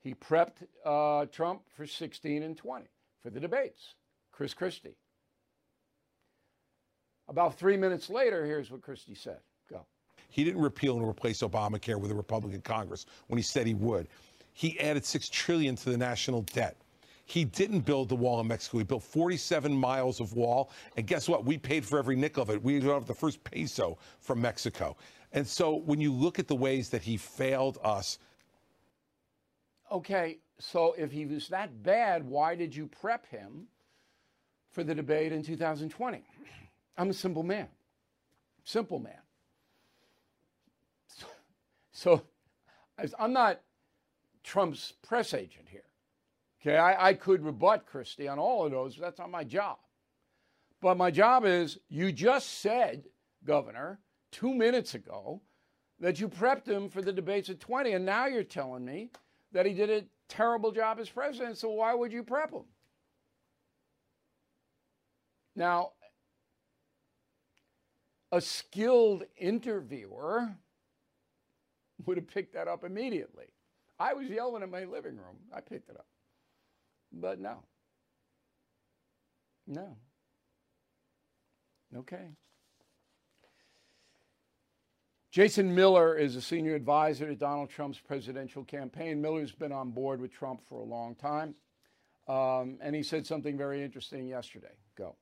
He 0.00 0.14
prepped 0.14 0.66
uh, 0.84 1.26
Trump 1.26 1.62
for 1.74 1.86
16 1.86 2.42
and 2.42 2.56
20 2.56 2.86
for 3.22 3.30
the 3.30 3.40
debates. 3.40 3.94
Chris 4.32 4.54
Christie. 4.54 4.96
About 7.28 7.58
three 7.58 7.76
minutes 7.76 8.08
later, 8.08 8.46
here's 8.46 8.70
what 8.70 8.82
Christie 8.82 9.14
said. 9.14 9.38
Go. 9.70 9.84
He 10.30 10.44
didn't 10.44 10.62
repeal 10.62 10.96
and 10.96 11.06
replace 11.06 11.42
Obamacare 11.42 12.00
with 12.00 12.10
a 12.10 12.14
Republican 12.14 12.60
Congress 12.60 13.06
when 13.26 13.36
he 13.36 13.42
said 13.42 13.66
he 13.66 13.74
would. 13.74 14.08
He 14.56 14.80
added 14.80 15.04
six 15.04 15.28
trillion 15.28 15.76
to 15.76 15.90
the 15.90 15.98
national 15.98 16.40
debt. 16.40 16.78
He 17.26 17.44
didn't 17.44 17.80
build 17.80 18.08
the 18.08 18.16
wall 18.16 18.40
in 18.40 18.48
Mexico. 18.48 18.78
He 18.78 18.84
built 18.84 19.02
47 19.02 19.70
miles 19.70 20.18
of 20.18 20.32
wall. 20.32 20.70
And 20.96 21.06
guess 21.06 21.28
what? 21.28 21.44
We 21.44 21.58
paid 21.58 21.84
for 21.84 21.98
every 21.98 22.16
nickel 22.16 22.42
of 22.42 22.48
it. 22.48 22.62
We 22.62 22.80
got 22.80 23.06
the 23.06 23.12
first 23.12 23.44
peso 23.44 23.98
from 24.18 24.40
Mexico. 24.40 24.96
And 25.34 25.46
so 25.46 25.74
when 25.74 26.00
you 26.00 26.10
look 26.10 26.38
at 26.38 26.48
the 26.48 26.54
ways 26.54 26.88
that 26.88 27.02
he 27.02 27.18
failed 27.18 27.76
us. 27.84 28.18
Okay, 29.92 30.38
so 30.58 30.94
if 30.96 31.12
he 31.12 31.26
was 31.26 31.48
that 31.48 31.82
bad, 31.82 32.26
why 32.26 32.54
did 32.54 32.74
you 32.74 32.86
prep 32.86 33.26
him 33.26 33.66
for 34.70 34.82
the 34.82 34.94
debate 34.94 35.32
in 35.32 35.42
2020? 35.42 36.24
I'm 36.96 37.10
a 37.10 37.12
simple 37.12 37.42
man. 37.42 37.68
Simple 38.64 39.00
man. 39.00 39.20
So, 41.08 41.26
so 41.92 42.22
I'm 43.18 43.34
not 43.34 43.60
Trump's 44.46 44.94
press 45.02 45.34
agent 45.34 45.66
here. 45.68 45.82
Okay, 46.62 46.78
I, 46.78 47.08
I 47.08 47.14
could 47.14 47.44
rebut 47.44 47.84
Christie 47.84 48.28
on 48.28 48.38
all 48.38 48.64
of 48.64 48.70
those. 48.70 48.96
That's 48.96 49.18
not 49.18 49.30
my 49.30 49.42
job. 49.42 49.78
But 50.80 50.96
my 50.96 51.10
job 51.10 51.44
is 51.44 51.78
you 51.88 52.12
just 52.12 52.60
said, 52.60 53.04
Governor, 53.44 53.98
two 54.30 54.54
minutes 54.54 54.94
ago 54.94 55.42
that 55.98 56.20
you 56.20 56.28
prepped 56.28 56.68
him 56.68 56.88
for 56.88 57.02
the 57.02 57.12
debates 57.12 57.50
at 57.50 57.58
20, 57.58 57.92
and 57.92 58.06
now 58.06 58.26
you're 58.26 58.44
telling 58.44 58.84
me 58.84 59.10
that 59.52 59.66
he 59.66 59.74
did 59.74 59.90
a 59.90 60.04
terrible 60.28 60.70
job 60.70 60.98
as 61.00 61.08
president, 61.08 61.58
so 61.58 61.70
why 61.70 61.92
would 61.92 62.12
you 62.12 62.22
prep 62.22 62.52
him? 62.52 62.64
Now, 65.56 65.92
a 68.30 68.40
skilled 68.40 69.24
interviewer 69.36 70.54
would 72.04 72.16
have 72.16 72.28
picked 72.28 72.54
that 72.54 72.68
up 72.68 72.84
immediately. 72.84 73.46
I 73.98 74.14
was 74.14 74.28
yelling 74.28 74.62
in 74.62 74.70
my 74.70 74.84
living 74.84 75.16
room. 75.16 75.36
I 75.54 75.60
picked 75.60 75.88
it 75.88 75.96
up. 75.96 76.06
But 77.12 77.40
no. 77.40 77.62
No. 79.66 79.96
Okay. 81.96 82.28
Jason 85.30 85.74
Miller 85.74 86.16
is 86.16 86.34
a 86.36 86.40
senior 86.40 86.74
advisor 86.74 87.26
to 87.26 87.34
Donald 87.34 87.68
Trump's 87.68 87.98
presidential 87.98 88.64
campaign. 88.64 89.20
Miller's 89.20 89.52
been 89.52 89.72
on 89.72 89.90
board 89.90 90.20
with 90.20 90.32
Trump 90.32 90.60
for 90.68 90.80
a 90.80 90.84
long 90.84 91.14
time. 91.14 91.54
Um, 92.26 92.78
and 92.80 92.94
he 92.94 93.02
said 93.02 93.26
something 93.26 93.56
very 93.56 93.82
interesting 93.84 94.26
yesterday. 94.26 94.74
Go. 94.96 95.16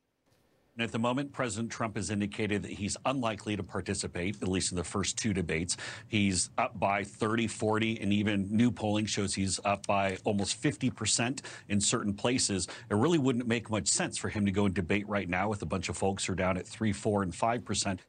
And 0.75 0.83
at 0.83 0.91
the 0.91 0.99
moment, 0.99 1.31
President 1.31 1.71
Trump 1.71 1.95
has 1.95 2.09
indicated 2.09 2.63
that 2.63 2.71
he's 2.71 2.97
unlikely 3.05 3.55
to 3.55 3.63
participate, 3.63 4.41
at 4.41 4.49
least 4.49 4.73
in 4.73 4.75
the 4.75 4.83
first 4.83 5.17
two 5.17 5.33
debates. 5.33 5.77
He's 6.09 6.49
up 6.57 6.77
by 6.77 7.05
30, 7.05 7.47
40, 7.47 8.01
and 8.01 8.11
even 8.11 8.49
new 8.51 8.71
polling 8.71 9.05
shows 9.05 9.33
he's 9.33 9.57
up 9.63 9.87
by 9.87 10.17
almost 10.25 10.61
50% 10.61 11.39
in 11.69 11.79
certain 11.79 12.13
places. 12.13 12.67
It 12.89 12.95
really 12.95 13.17
wouldn't 13.17 13.47
make 13.47 13.69
much 13.69 13.87
sense 13.87 14.17
for 14.17 14.27
him 14.27 14.45
to 14.45 14.51
go 14.51 14.65
and 14.65 14.75
debate 14.75 15.07
right 15.07 15.29
now 15.29 15.47
with 15.47 15.61
a 15.61 15.65
bunch 15.65 15.87
of 15.87 15.95
folks 15.95 16.25
who 16.25 16.33
are 16.33 16.35
down 16.35 16.57
at 16.57 16.67
3, 16.67 16.91
4, 16.91 17.23
and 17.23 17.31
5%. 17.31 17.99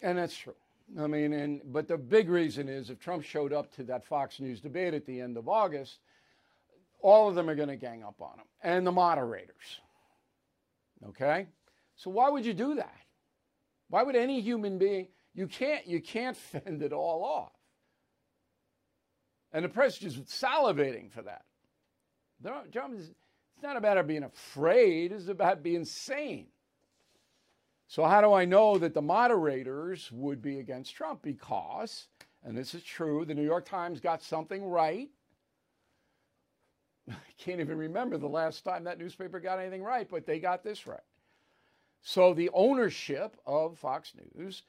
And 0.00 0.16
that's 0.16 0.36
true. 0.36 0.54
I 0.98 1.06
mean, 1.06 1.34
and 1.34 1.60
but 1.66 1.86
the 1.86 1.96
big 1.96 2.28
reason 2.28 2.68
is 2.68 2.90
if 2.90 2.98
Trump 2.98 3.24
showed 3.24 3.52
up 3.52 3.74
to 3.76 3.82
that 3.84 4.04
Fox 4.04 4.40
News 4.40 4.60
debate 4.60 4.94
at 4.94 5.06
the 5.06 5.20
end 5.20 5.36
of 5.36 5.48
August, 5.48 5.98
all 7.00 7.28
of 7.28 7.34
them 7.34 7.48
are 7.48 7.54
going 7.54 7.68
to 7.68 7.76
gang 7.76 8.02
up 8.02 8.20
on 8.20 8.38
him 8.38 8.46
and 8.62 8.86
the 8.86 8.92
moderators. 8.92 9.80
Okay? 11.08 11.46
So 11.96 12.10
why 12.10 12.28
would 12.30 12.44
you 12.44 12.54
do 12.54 12.74
that? 12.76 12.96
Why 13.88 14.02
would 14.02 14.16
any 14.16 14.40
human 14.40 14.78
being 14.78 15.08
you 15.34 15.46
can't 15.46 15.86
you 15.86 16.00
can't 16.00 16.36
fend 16.52 16.82
it 16.82 16.92
all 16.92 17.24
off. 17.24 17.52
And 19.52 19.64
the 19.64 19.68
press 19.68 20.00
is 20.02 20.14
just 20.14 20.42
salivating 20.42 21.10
for 21.10 21.22
that. 21.22 21.44
It's 22.44 23.10
not 23.62 23.76
about 23.76 24.06
being 24.06 24.24
afraid, 24.24 25.12
it's 25.12 25.28
about 25.28 25.62
being 25.62 25.84
sane. 25.84 26.48
So, 27.86 28.04
how 28.04 28.22
do 28.22 28.32
I 28.32 28.46
know 28.46 28.78
that 28.78 28.94
the 28.94 29.02
moderators 29.02 30.10
would 30.10 30.40
be 30.40 30.58
against 30.58 30.94
Trump? 30.94 31.20
Because, 31.22 32.06
and 32.42 32.56
this 32.56 32.74
is 32.74 32.82
true, 32.82 33.26
the 33.26 33.34
New 33.34 33.44
York 33.44 33.66
Times 33.66 34.00
got 34.00 34.22
something 34.22 34.64
right. 34.64 35.10
I 37.10 37.14
can't 37.38 37.60
even 37.60 37.78
remember 37.78 38.18
the 38.18 38.28
last 38.28 38.64
time 38.64 38.84
that 38.84 38.98
newspaper 38.98 39.40
got 39.40 39.58
anything 39.58 39.82
right, 39.82 40.08
but 40.08 40.26
they 40.26 40.38
got 40.38 40.62
this 40.62 40.86
right. 40.86 41.00
So, 42.02 42.34
the 42.34 42.50
ownership 42.52 43.36
of 43.46 43.78
Fox 43.78 44.12
News 44.34 44.62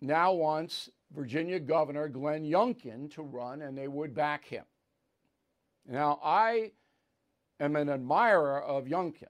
now 0.00 0.32
wants 0.32 0.90
Virginia 1.14 1.60
Governor 1.60 2.08
Glenn 2.08 2.44
Youngkin 2.44 3.12
to 3.14 3.22
run, 3.22 3.62
and 3.62 3.78
they 3.78 3.86
would 3.86 4.14
back 4.14 4.44
him. 4.44 4.64
Now, 5.86 6.18
I 6.22 6.72
am 7.60 7.76
an 7.76 7.88
admirer 7.88 8.60
of 8.60 8.86
Youngkin. 8.86 9.28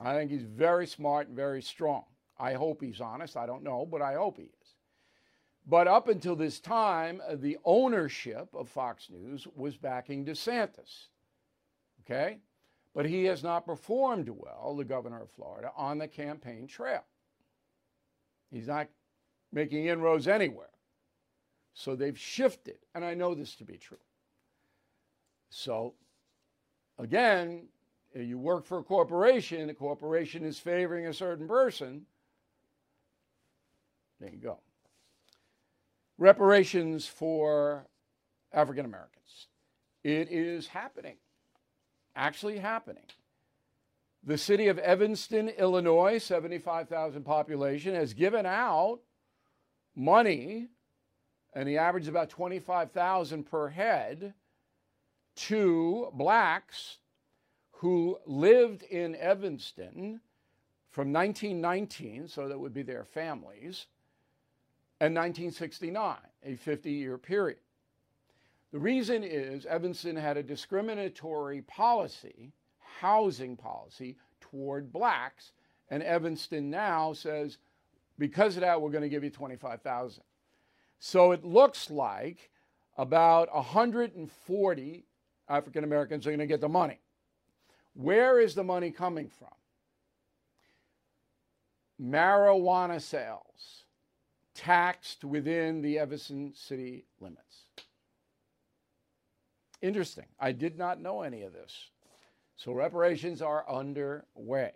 I 0.00 0.14
think 0.14 0.30
he's 0.30 0.42
very 0.42 0.86
smart 0.86 1.28
and 1.28 1.36
very 1.36 1.62
strong. 1.62 2.04
I 2.38 2.54
hope 2.54 2.82
he's 2.82 3.00
honest. 3.00 3.36
I 3.36 3.46
don't 3.46 3.62
know, 3.62 3.86
but 3.86 4.02
I 4.02 4.14
hope 4.14 4.38
he 4.38 4.44
is. 4.44 4.74
But 5.66 5.86
up 5.86 6.08
until 6.08 6.34
this 6.34 6.58
time, 6.58 7.20
the 7.34 7.58
ownership 7.64 8.48
of 8.54 8.68
Fox 8.68 9.08
News 9.10 9.46
was 9.54 9.76
backing 9.76 10.24
DeSantis. 10.24 11.08
Okay? 12.00 12.38
But 12.94 13.06
he 13.06 13.24
has 13.24 13.42
not 13.42 13.66
performed 13.66 14.28
well, 14.28 14.74
the 14.76 14.84
governor 14.84 15.22
of 15.22 15.30
Florida, 15.30 15.70
on 15.76 15.98
the 15.98 16.08
campaign 16.08 16.66
trail. 16.66 17.04
He's 18.50 18.66
not 18.66 18.88
making 19.52 19.86
inroads 19.86 20.26
anywhere. 20.26 20.70
So 21.74 21.94
they've 21.94 22.18
shifted, 22.18 22.78
and 22.94 23.04
I 23.04 23.14
know 23.14 23.34
this 23.34 23.54
to 23.56 23.64
be 23.64 23.76
true. 23.76 23.96
So, 25.50 25.94
again, 26.98 27.68
you 28.14 28.38
work 28.38 28.64
for 28.64 28.78
a 28.78 28.82
corporation, 28.82 29.68
the 29.68 29.74
corporation 29.74 30.44
is 30.44 30.58
favoring 30.58 31.06
a 31.06 31.14
certain 31.14 31.46
person, 31.46 32.06
there 34.20 34.30
you 34.30 34.36
go. 34.36 34.58
Reparations 36.18 37.06
for 37.06 37.86
African 38.52 38.84
Americans. 38.84 39.46
It 40.04 40.28
is 40.30 40.66
happening, 40.66 41.16
actually 42.20 42.58
happening. 42.58 43.02
The 44.22 44.36
city 44.36 44.68
of 44.68 44.78
Evanston, 44.78 45.48
Illinois, 45.48 46.18
75,000 46.18 47.24
population, 47.24 47.94
has 47.94 48.12
given 48.12 48.44
out 48.44 49.00
money, 49.96 50.68
and 51.54 51.66
the 51.66 51.78
average 51.78 52.04
is 52.04 52.08
about 52.08 52.28
25,000 52.28 53.44
per 53.44 53.68
head, 53.68 54.34
to 55.36 56.10
blacks 56.12 56.98
who 57.70 58.18
lived 58.26 58.82
in 58.82 59.16
Evanston 59.16 60.20
from 60.90 61.12
1919, 61.14 62.28
so 62.28 62.48
that 62.48 62.58
would 62.58 62.74
be 62.74 62.82
their 62.82 63.04
families, 63.04 63.86
and 65.00 65.14
1969, 65.14 66.16
a 66.44 66.56
50 66.56 66.92
year 66.92 67.16
period. 67.16 67.60
The 68.72 68.78
reason 68.78 69.24
is 69.24 69.66
Evanston 69.66 70.16
had 70.16 70.36
a 70.36 70.42
discriminatory 70.42 71.62
policy, 71.62 72.52
housing 73.00 73.56
policy, 73.56 74.16
toward 74.40 74.92
blacks, 74.92 75.52
and 75.90 76.02
Evanston 76.02 76.70
now 76.70 77.12
says, 77.12 77.58
because 78.18 78.56
of 78.56 78.60
that, 78.60 78.80
we're 78.80 78.90
going 78.90 79.02
to 79.02 79.08
give 79.08 79.24
you 79.24 79.30
25,000. 79.30 80.22
So 81.00 81.32
it 81.32 81.44
looks 81.44 81.90
like 81.90 82.50
about 82.96 83.52
140 83.54 85.04
African 85.48 85.84
Americans 85.84 86.26
are 86.26 86.30
going 86.30 86.38
to 86.40 86.46
get 86.46 86.60
the 86.60 86.68
money. 86.68 87.00
Where 87.94 88.38
is 88.38 88.54
the 88.54 88.62
money 88.62 88.90
coming 88.90 89.28
from? 89.28 89.48
Marijuana 92.00 93.00
sales 93.00 93.84
taxed 94.54 95.24
within 95.24 95.82
the 95.82 95.98
Evanston 95.98 96.52
city 96.54 97.04
limits. 97.20 97.66
Interesting. 99.82 100.26
I 100.38 100.52
did 100.52 100.76
not 100.78 101.00
know 101.00 101.22
any 101.22 101.42
of 101.42 101.52
this. 101.52 101.90
So 102.56 102.72
reparations 102.72 103.40
are 103.40 103.68
underway. 103.68 104.72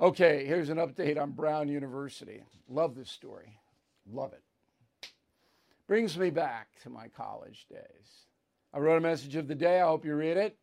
Okay, 0.00 0.44
here's 0.44 0.68
an 0.70 0.78
update 0.78 1.20
on 1.20 1.32
Brown 1.32 1.68
University. 1.68 2.42
Love 2.68 2.94
this 2.94 3.10
story. 3.10 3.58
Love 4.10 4.32
it. 4.32 4.42
Brings 5.86 6.18
me 6.18 6.30
back 6.30 6.68
to 6.82 6.90
my 6.90 7.08
college 7.08 7.66
days. 7.70 8.26
I 8.72 8.78
wrote 8.78 8.96
a 8.96 9.00
message 9.00 9.36
of 9.36 9.48
the 9.48 9.54
day. 9.54 9.80
I 9.80 9.86
hope 9.86 10.04
you 10.04 10.14
read 10.14 10.36
it. 10.36 10.56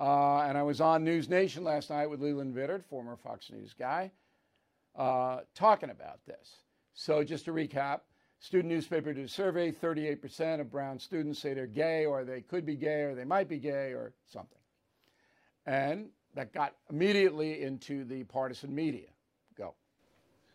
Uh, 0.00 0.40
and 0.40 0.56
I 0.58 0.62
was 0.62 0.80
on 0.80 1.04
News 1.04 1.28
Nation 1.28 1.64
last 1.64 1.90
night 1.90 2.08
with 2.08 2.20
Leland 2.20 2.54
Vittert, 2.54 2.84
former 2.84 3.16
Fox 3.16 3.50
News 3.50 3.74
guy, 3.78 4.10
uh, 4.96 5.40
talking 5.54 5.90
about 5.90 6.24
this. 6.26 6.56
So, 6.94 7.22
just 7.22 7.44
to 7.46 7.52
recap, 7.52 8.00
student 8.42 8.68
newspaper 8.68 9.14
did 9.14 9.24
a 9.24 9.28
survey 9.28 9.70
38% 9.70 10.60
of 10.60 10.70
Brown 10.70 10.98
students 10.98 11.38
say 11.38 11.54
they're 11.54 11.66
gay, 11.66 12.04
or 12.04 12.24
they 12.24 12.40
could 12.40 12.66
be 12.66 12.74
gay, 12.74 13.02
or 13.02 13.14
they 13.14 13.24
might 13.24 13.48
be 13.48 13.58
gay, 13.58 13.92
or 13.92 14.12
something. 14.26 14.58
And 15.64 16.08
that 16.34 16.52
got 16.52 16.74
immediately 16.90 17.62
into 17.62 18.04
the 18.04 18.24
partisan 18.24 18.74
media. 18.74 19.06
Go. 19.56 19.74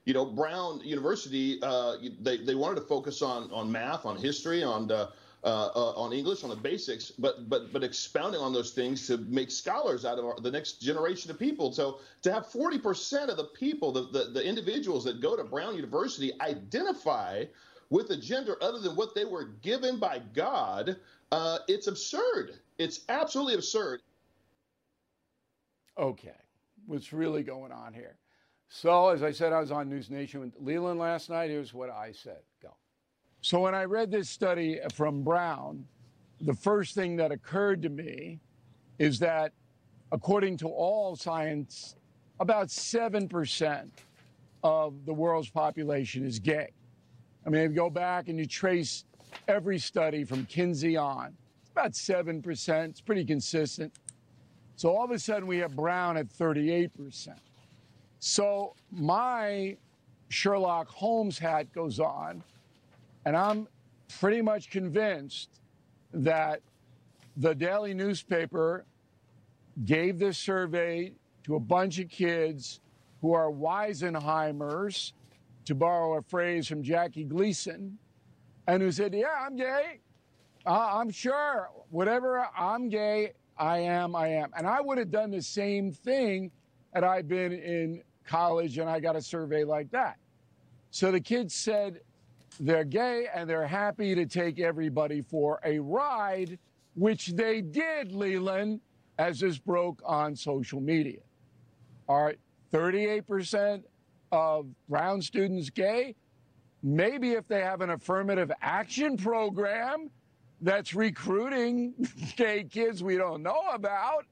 You 0.03 0.13
know, 0.13 0.25
Brown 0.25 0.81
University, 0.81 1.59
uh, 1.63 1.95
they, 2.19 2.37
they 2.37 2.55
wanted 2.55 2.75
to 2.75 2.81
focus 2.81 3.21
on, 3.21 3.49
on 3.51 3.71
math, 3.71 4.05
on 4.05 4.17
history, 4.17 4.63
on 4.63 4.91
uh, 4.91 5.07
uh, 5.43 5.93
on 5.95 6.11
English, 6.11 6.43
on 6.43 6.49
the 6.49 6.55
basics, 6.55 7.11
but 7.11 7.47
but 7.47 7.71
but 7.71 7.83
expounding 7.83 8.41
on 8.41 8.51
those 8.51 8.71
things 8.71 9.07
to 9.07 9.17
make 9.17 9.51
scholars 9.51 10.03
out 10.03 10.17
of 10.17 10.25
our, 10.25 10.35
the 10.41 10.51
next 10.51 10.81
generation 10.81 11.29
of 11.31 11.39
people. 11.39 11.71
So 11.71 11.99
to 12.23 12.33
have 12.33 12.47
40% 12.47 13.29
of 13.29 13.37
the 13.37 13.45
people, 13.45 13.91
the, 13.93 14.07
the, 14.11 14.31
the 14.33 14.43
individuals 14.43 15.05
that 15.05 15.21
go 15.21 15.37
to 15.37 15.43
Brown 15.43 15.75
University 15.75 16.33
identify 16.41 17.45
with 17.89 18.09
a 18.09 18.17
gender 18.17 18.57
other 18.61 18.79
than 18.79 18.95
what 18.95 19.15
they 19.15 19.25
were 19.25 19.45
given 19.61 19.99
by 19.99 20.21
God, 20.33 20.97
uh, 21.31 21.59
it's 21.67 21.87
absurd. 21.87 22.53
It's 22.77 23.01
absolutely 23.09 23.55
absurd 23.55 24.01
okay, 25.97 26.35
what's 26.85 27.11
really 27.11 27.43
going 27.43 27.71
on 27.71 27.93
here? 27.93 28.17
So, 28.69 29.09
as 29.09 29.23
I 29.23 29.31
said, 29.31 29.53
I 29.53 29.59
was 29.59 29.71
on 29.71 29.89
News 29.89 30.09
Nation 30.09 30.41
with 30.41 30.53
Leland 30.59 30.99
last 30.99 31.29
night. 31.29 31.49
Here's 31.49 31.73
what 31.73 31.89
I 31.89 32.11
said. 32.11 32.39
Go. 32.61 32.75
So, 33.41 33.61
when 33.61 33.73
I 33.73 33.85
read 33.85 34.11
this 34.11 34.29
study 34.29 34.79
from 34.93 35.23
Brown, 35.23 35.85
the 36.41 36.53
first 36.53 36.93
thing 36.93 37.15
that 37.17 37.31
occurred 37.31 37.81
to 37.83 37.89
me 37.89 38.39
is 38.99 39.19
that, 39.19 39.53
according 40.11 40.57
to 40.57 40.67
all 40.67 41.15
science, 41.15 41.95
about 42.39 42.67
7% 42.67 43.89
of 44.63 45.05
the 45.05 45.13
world's 45.13 45.49
population 45.49 46.25
is 46.25 46.39
gay. 46.39 46.69
I 47.47 47.49
mean, 47.49 47.61
if 47.61 47.71
you 47.71 47.77
go 47.77 47.89
back 47.89 48.27
and 48.27 48.37
you 48.37 48.45
trace 48.45 49.05
every 49.47 49.79
study 49.79 50.25
from 50.25 50.45
Kinsey 50.47 50.97
on, 50.97 51.33
it's 51.61 51.71
about 51.71 51.93
7%. 51.93 52.89
It's 52.89 52.99
pretty 52.99 53.23
consistent. 53.23 53.93
So 54.75 54.89
all 54.89 55.05
of 55.05 55.11
a 55.11 55.17
sudden 55.17 55.47
we 55.47 55.57
have 55.59 55.73
Brown 55.73 56.17
at 56.17 56.27
38%. 56.27 57.29
So 58.19 58.75
my 58.91 59.77
Sherlock 60.27 60.89
Holmes 60.89 61.39
hat 61.39 61.71
goes 61.71 62.01
on, 62.01 62.43
and 63.25 63.37
I'm 63.37 63.69
pretty 64.19 64.41
much 64.41 64.69
convinced 64.69 65.61
that 66.13 66.59
the 67.37 67.55
daily 67.55 67.93
newspaper 67.93 68.85
gave 69.85 70.19
this 70.19 70.37
survey 70.37 71.13
to 71.45 71.55
a 71.55 71.59
bunch 71.61 71.97
of 71.99 72.09
kids 72.09 72.81
who 73.21 73.31
are 73.31 73.49
Weisenheimers, 73.49 75.13
to 75.67 75.75
borrow 75.75 76.17
a 76.17 76.21
phrase 76.21 76.65
from 76.67 76.81
Jackie 76.81 77.25
Gleason, 77.25 77.97
and 78.67 78.81
who 78.81 78.91
said, 78.91 79.13
Yeah, 79.13 79.27
I'm 79.39 79.55
gay. 79.55 79.99
Uh, 80.65 80.89
I'm 80.93 81.09
sure. 81.09 81.69
Whatever, 81.89 82.47
I'm 82.57 82.89
gay. 82.89 83.33
I 83.57 83.79
am, 83.79 84.15
I 84.15 84.27
am. 84.29 84.51
And 84.57 84.67
I 84.67 84.81
would 84.81 84.97
have 84.97 85.11
done 85.11 85.31
the 85.31 85.41
same 85.41 85.91
thing 85.91 86.51
had 86.93 87.03
I 87.03 87.21
been 87.21 87.53
in 87.53 88.01
college 88.25 88.77
and 88.77 88.89
I 88.89 88.99
got 88.99 89.15
a 89.15 89.21
survey 89.21 89.63
like 89.63 89.89
that. 89.91 90.17
So 90.91 91.11
the 91.11 91.19
kids 91.19 91.53
said 91.53 92.01
they're 92.59 92.83
gay 92.83 93.27
and 93.33 93.49
they're 93.49 93.67
happy 93.67 94.15
to 94.15 94.25
take 94.25 94.59
everybody 94.59 95.21
for 95.21 95.59
a 95.63 95.79
ride, 95.79 96.59
which 96.95 97.27
they 97.27 97.61
did, 97.61 98.11
Leland, 98.11 98.81
as 99.17 99.39
this 99.39 99.57
broke 99.57 100.01
on 100.05 100.35
social 100.35 100.81
media. 100.81 101.19
All 102.07 102.23
right, 102.23 102.39
38% 102.73 103.83
of 104.31 104.67
Brown 104.89 105.21
students 105.21 105.69
gay. 105.69 106.15
Maybe 106.83 107.31
if 107.31 107.47
they 107.47 107.61
have 107.61 107.81
an 107.81 107.89
affirmative 107.89 108.51
action 108.61 109.17
program, 109.17 110.09
that's 110.61 110.93
recruiting 110.93 111.93
gay 112.35 112.63
kids 112.63 113.03
we 113.03 113.17
don't 113.17 113.43
know 113.43 113.61
about, 113.73 114.25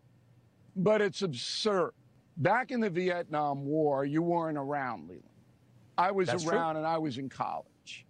but 0.76 1.02
it's 1.02 1.22
absurd. 1.22 1.92
Back 2.38 2.72
in 2.72 2.80
the 2.80 2.90
Vietnam 2.90 3.66
War, 3.66 4.06
you 4.06 4.22
weren't 4.22 4.58
around, 4.58 5.08
Leland. 5.08 5.24
I 5.98 6.12
was 6.12 6.28
that's 6.28 6.46
around 6.46 6.74
true. 6.74 6.80
and 6.80 6.88
I 6.88 6.98
was 6.98 7.18
in 7.18 7.30
college. 7.30 8.06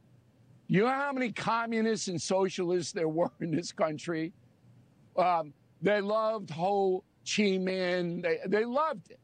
You 0.68 0.82
know 0.82 0.90
how 0.90 1.12
many 1.12 1.32
communists 1.32 2.08
and 2.08 2.20
socialists 2.20 2.92
there 2.92 3.08
were 3.08 3.32
in 3.40 3.52
this 3.52 3.72
country? 3.72 4.34
Um, 5.16 5.54
they 5.82 6.02
loved 6.02 6.50
Ho 6.50 7.04
Chi 7.26 7.44
Minh. 7.44 8.24
They, 8.24 8.40
they 8.48 8.66
loved 8.66 9.12
it. 9.12 9.20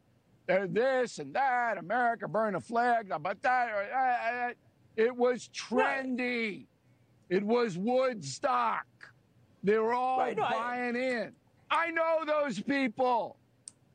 They're 0.46 0.66
this 0.66 1.18
and 1.18 1.34
that, 1.34 1.78
America, 1.78 2.26
burn 2.26 2.54
a 2.54 2.60
flag, 2.60 3.12
but 3.20 3.40
that. 3.42 3.68
Uh, 3.70 3.96
uh, 3.96 4.48
uh, 4.48 4.52
it 4.96 5.14
was 5.14 5.48
trendy. 5.54 6.66
It 7.30 7.42
was 7.42 7.78
Woodstock. 7.78 8.86
They 9.62 9.78
were 9.78 9.94
all 9.94 10.18
right, 10.18 10.36
no, 10.36 10.42
buying 10.42 10.96
I... 10.96 11.00
in. 11.00 11.32
I 11.70 11.90
know 11.90 12.24
those 12.26 12.60
people. 12.60 13.36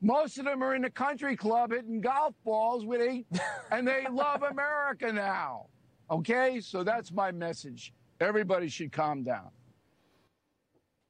Most 0.00 0.38
of 0.38 0.44
them 0.44 0.62
are 0.62 0.74
in 0.74 0.82
the 0.82 0.90
country 0.90 1.36
club 1.36 1.72
hitting 1.72 2.00
golf 2.00 2.34
balls 2.44 2.84
with 2.84 3.00
eight, 3.00 3.26
and 3.70 3.86
they 3.86 4.06
love 4.10 4.42
America 4.42 5.12
now. 5.12 5.66
Okay, 6.10 6.60
so 6.60 6.82
that's 6.82 7.12
my 7.12 7.30
message. 7.30 7.92
Everybody 8.20 8.68
should 8.68 8.90
calm 8.90 9.22
down. 9.22 9.50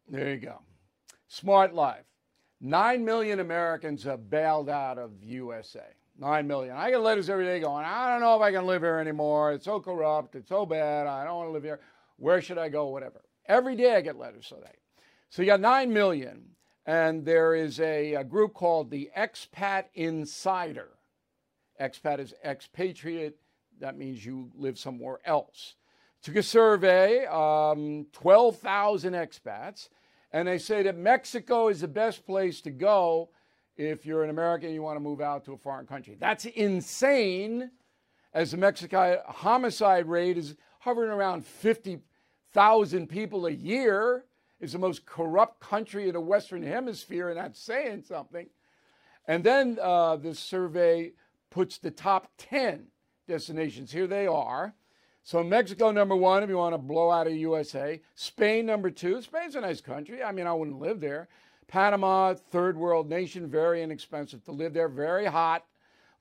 There 0.09 0.34
you 0.34 0.41
go. 0.41 0.61
Smart 1.28 1.74
life. 1.74 2.05
Nine 2.61 3.05
million 3.05 3.41
Americans 3.41 4.03
have 4.05 4.29
bailed 4.29 4.69
out 4.69 4.99
of 4.99 5.23
USA. 5.23 5.85
Nine 6.19 6.49
million. 6.49 6.77
I 6.77 6.91
get 6.91 7.01
letters 7.01 7.31
every 7.31 7.45
day 7.45 7.61
going, 7.61 7.85
I 7.85 8.11
don't 8.11 8.21
know 8.21 8.35
if 8.35 8.43
I 8.43 8.51
can 8.51 8.67
live 8.67 8.83
here 8.83 8.99
anymore. 8.99 9.53
It's 9.53 9.65
so 9.65 9.79
corrupt. 9.79 10.35
It's 10.35 10.49
so 10.49 10.67
bad. 10.67 11.07
I 11.07 11.25
don't 11.25 11.37
want 11.37 11.49
to 11.49 11.53
live 11.53 11.63
here. 11.63 11.81
Where 12.17 12.43
should 12.43 12.59
I 12.59 12.69
go? 12.69 12.89
Whatever. 12.89 13.23
Every 13.47 13.77
day 13.77 13.95
I 13.95 14.01
get 14.01 14.19
letters 14.19 14.49
today. 14.49 14.75
So 15.31 15.43
you 15.43 15.47
got 15.47 15.61
9 15.61 15.93
million, 15.93 16.43
and 16.87 17.25
there 17.25 17.55
is 17.55 17.79
a, 17.79 18.15
a 18.15 18.25
group 18.25 18.55
called 18.55 18.91
the 18.91 19.11
Expat 19.17 19.85
Insider. 19.95 20.89
Expat 21.81 22.19
is 22.19 22.35
expatriate. 22.45 23.37
That 23.79 23.97
means 23.97 24.25
you 24.25 24.51
live 24.57 24.79
somewhere 24.79 25.19
else. 25.25 25.77
Took 26.23 26.37
a 26.37 26.43
survey, 26.43 27.27
um, 27.27 28.07
12,000 28.13 29.13
expats, 29.13 29.89
and 30.33 30.47
they 30.47 30.59
say 30.59 30.83
that 30.83 30.97
Mexico 30.97 31.68
is 31.68 31.81
the 31.81 31.89
best 31.89 32.26
place 32.26 32.61
to 32.62 32.70
go 32.70 33.31
if 33.76 34.05
you're 34.05 34.24
an 34.24 34.31
American 34.31 34.66
and 34.66 34.74
you 34.74 34.83
want 34.83 34.97
to 34.97 35.01
move 35.01 35.20
out 35.20 35.45
to 35.45 35.53
a 35.53 35.57
foreign 35.57 35.87
country. 35.87 36.16
That's 36.18 36.45
insane, 36.45 37.70
as 38.35 38.51
the 38.51 38.57
Mexican 38.57 39.18
homicide 39.26 40.07
rate 40.07 40.37
is 40.37 40.57
hovering 40.81 41.11
around 41.11 41.47
50,000 41.47 43.07
people 43.09 43.47
a 43.47 43.51
year. 43.51 44.24
Is 44.61 44.72
the 44.72 44.79
most 44.79 45.07
corrupt 45.07 45.61
country 45.61 46.09
in 46.09 46.14
the 46.14 46.20
Western 46.20 46.64
Hemisphere, 46.64 47.29
and 47.29 47.39
that's 47.39 47.61
saying 47.61 48.03
something. 48.03 48.49
And 49.29 49.45
then 49.45 49.79
uh, 49.81 50.16
this 50.16 50.41
survey 50.41 51.12
puts 51.49 51.79
the 51.79 51.93
top 51.93 52.33
10 52.39 52.89
destinations. 53.29 53.93
Here 53.93 54.09
they 54.09 54.26
are. 54.26 54.74
So 55.23 55.43
Mexico 55.43 55.91
number 55.91 56.16
one, 56.16 56.43
if 56.43 56.49
you 56.49 56.57
want 56.57 56.75
to 56.75 56.79
blow 56.79 57.11
out 57.11 57.27
of 57.27 57.35
USA. 57.35 58.01
Spain 58.14 58.66
number 58.66 58.91
two. 58.91 59.21
Spain's 59.21 59.57
a 59.57 59.61
nice 59.61 59.81
country. 59.81 60.23
I 60.23 60.33
mean, 60.33 60.47
I 60.47 60.53
wouldn't 60.53 60.79
live 60.79 61.01
there. 61.01 61.29
Panama, 61.66 62.33
third 62.35 62.79
world 62.79 63.11
nation, 63.11 63.47
very 63.47 63.83
inexpensive 63.83 64.43
to 64.45 64.53
live 64.53 64.73
there, 64.73 64.89
very 64.89 65.27
hot. 65.27 65.66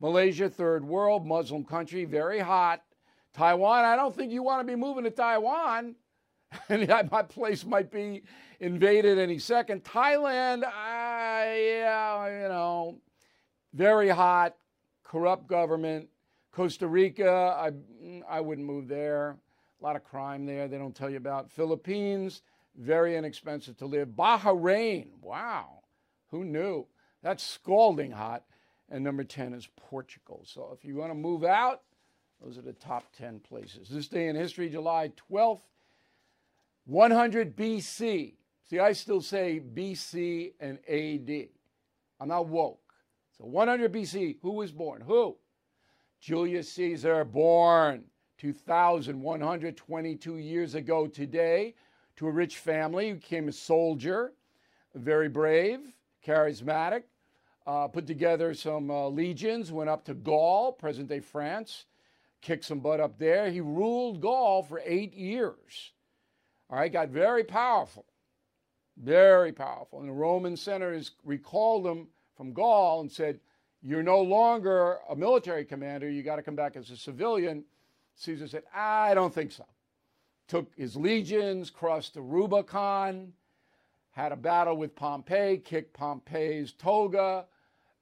Malaysia, 0.02 0.50
third 0.50 0.84
world, 0.84 1.26
Muslim 1.26 1.64
country, 1.64 2.04
very 2.06 2.40
hot. 2.40 2.84
Taiwan, 3.34 3.86
I 3.86 3.96
don't 3.96 4.16
think 4.16 4.32
you 4.32 4.44
want 4.44 4.60
to 4.60 4.72
be 4.72 4.76
moving 4.76 5.06
to 5.06 5.10
Taiwan. 5.10 5.96
and 6.70 6.88
my 7.12 7.22
place 7.24 7.66
might 7.66 7.92
be 7.92 8.24
invaded 8.60 9.18
any 9.18 9.40
second. 9.40 9.84
Thailand, 9.84 10.64
uh, 10.64 10.70
yeah, 10.70 12.42
you 12.42 12.50
know, 12.50 13.00
very 13.74 14.10
hot, 14.10 14.56
corrupt 15.04 15.48
government. 15.48 16.10
Costa 16.58 16.88
Rica, 16.88 17.30
I, 17.56 17.72
I 18.28 18.42
wouldn't 18.42 18.66
move 18.66 18.88
there. 18.88 19.38
A 19.80 19.84
lot 19.84 19.96
of 19.96 20.04
crime 20.04 20.48
there, 20.48 20.68
they 20.68 20.80
don't 20.80 20.96
tell 20.96 21.08
you 21.08 21.18
about. 21.18 21.52
Philippines, 21.52 22.42
very 22.76 23.16
inexpensive 23.16 23.78
to 23.78 23.86
live. 23.86 24.08
Bahrain, 24.08 25.10
wow, 25.22 25.84
who 26.32 26.44
knew? 26.44 26.88
That's 27.22 27.44
scalding 27.44 28.10
hot. 28.10 28.44
And 28.90 29.04
number 29.04 29.24
10 29.24 29.54
is 29.54 29.68
Portugal. 29.76 30.42
So 30.48 30.76
if 30.76 30.84
you 30.84 30.96
want 30.96 31.12
to 31.12 31.16
move 31.16 31.44
out, 31.44 31.84
those 32.44 32.58
are 32.58 32.64
the 32.64 32.74
top 32.74 33.04
10 33.16 33.40
places. 33.42 33.90
This 33.90 34.08
day 34.08 34.28
in 34.28 34.36
history, 34.36 34.68
July 34.68 35.12
12th, 35.32 35.62
100 36.86 37.56
BC. 37.56 38.34
See, 38.68 38.80
I 38.80 38.94
still 38.94 39.22
say 39.22 39.62
BC 39.62 40.54
and 40.60 40.80
AD. 40.90 41.50
I'm 42.20 42.30
not 42.30 42.48
woke. 42.48 42.82
So 43.38 43.46
100 43.46 43.94
BC, 43.94 44.38
who 44.42 44.54
was 44.54 44.72
born? 44.72 45.02
Who? 45.02 45.38
Julius 46.20 46.72
Caesar, 46.74 47.24
born 47.24 48.04
2,122 48.40 50.38
years 50.38 50.76
ago 50.76 51.08
today 51.08 51.76
to 52.16 52.28
a 52.28 52.32
rich 52.32 52.58
family, 52.58 53.14
became 53.14 53.48
a 53.48 53.52
soldier, 53.52 54.34
very 54.96 55.30
brave, 55.30 55.80
charismatic, 56.26 57.04
uh, 57.66 57.88
put 57.88 58.08
together 58.08 58.54
some 58.54 58.90
uh, 58.90 59.08
legions, 59.10 59.72
went 59.72 59.90
up 59.90 60.06
to 60.06 60.14
Gaul, 60.14 60.72
present 60.72 61.10
day 61.10 61.20
France, 61.20 61.86
kicked 62.42 62.66
some 62.66 62.80
butt 62.80 63.00
up 63.00 63.20
there. 63.20 63.52
He 63.52 63.62
ruled 63.62 64.22
Gaul 64.22 64.64
for 64.64 64.82
eight 64.86 65.14
years. 65.14 65.92
All 66.70 66.78
right, 66.78 66.92
got 66.92 67.10
very 67.10 67.44
powerful, 67.44 68.06
very 68.98 69.52
powerful. 69.52 70.00
And 70.00 70.10
the 70.10 70.14
Roman 70.14 70.58
senators 70.58 71.12
recalled 71.24 71.86
him 71.86 72.08
from 72.36 72.54
Gaul 72.54 73.02
and 73.02 73.12
said, 73.12 73.40
You're 73.82 74.04
no 74.04 74.22
longer 74.22 74.98
a 75.10 75.16
military 75.16 75.66
commander, 75.66 76.10
you 76.10 76.24
got 76.24 76.38
to 76.38 76.44
come 76.44 76.56
back 76.56 76.76
as 76.76 76.90
a 76.90 76.98
civilian. 76.98 77.64
Caesar 78.16 78.48
said, 78.48 78.64
I 78.74 79.14
don't 79.14 79.34
think 79.34 79.52
so. 79.52 79.66
Took 80.48 80.72
his 80.76 80.96
legions, 80.96 81.70
crossed 81.70 82.14
the 82.14 82.22
Rubicon, 82.22 83.34
had 84.12 84.32
a 84.32 84.36
battle 84.36 84.76
with 84.76 84.96
Pompey, 84.96 85.58
kicked 85.58 85.94
Pompey's 85.94 86.72
toga, 86.72 87.46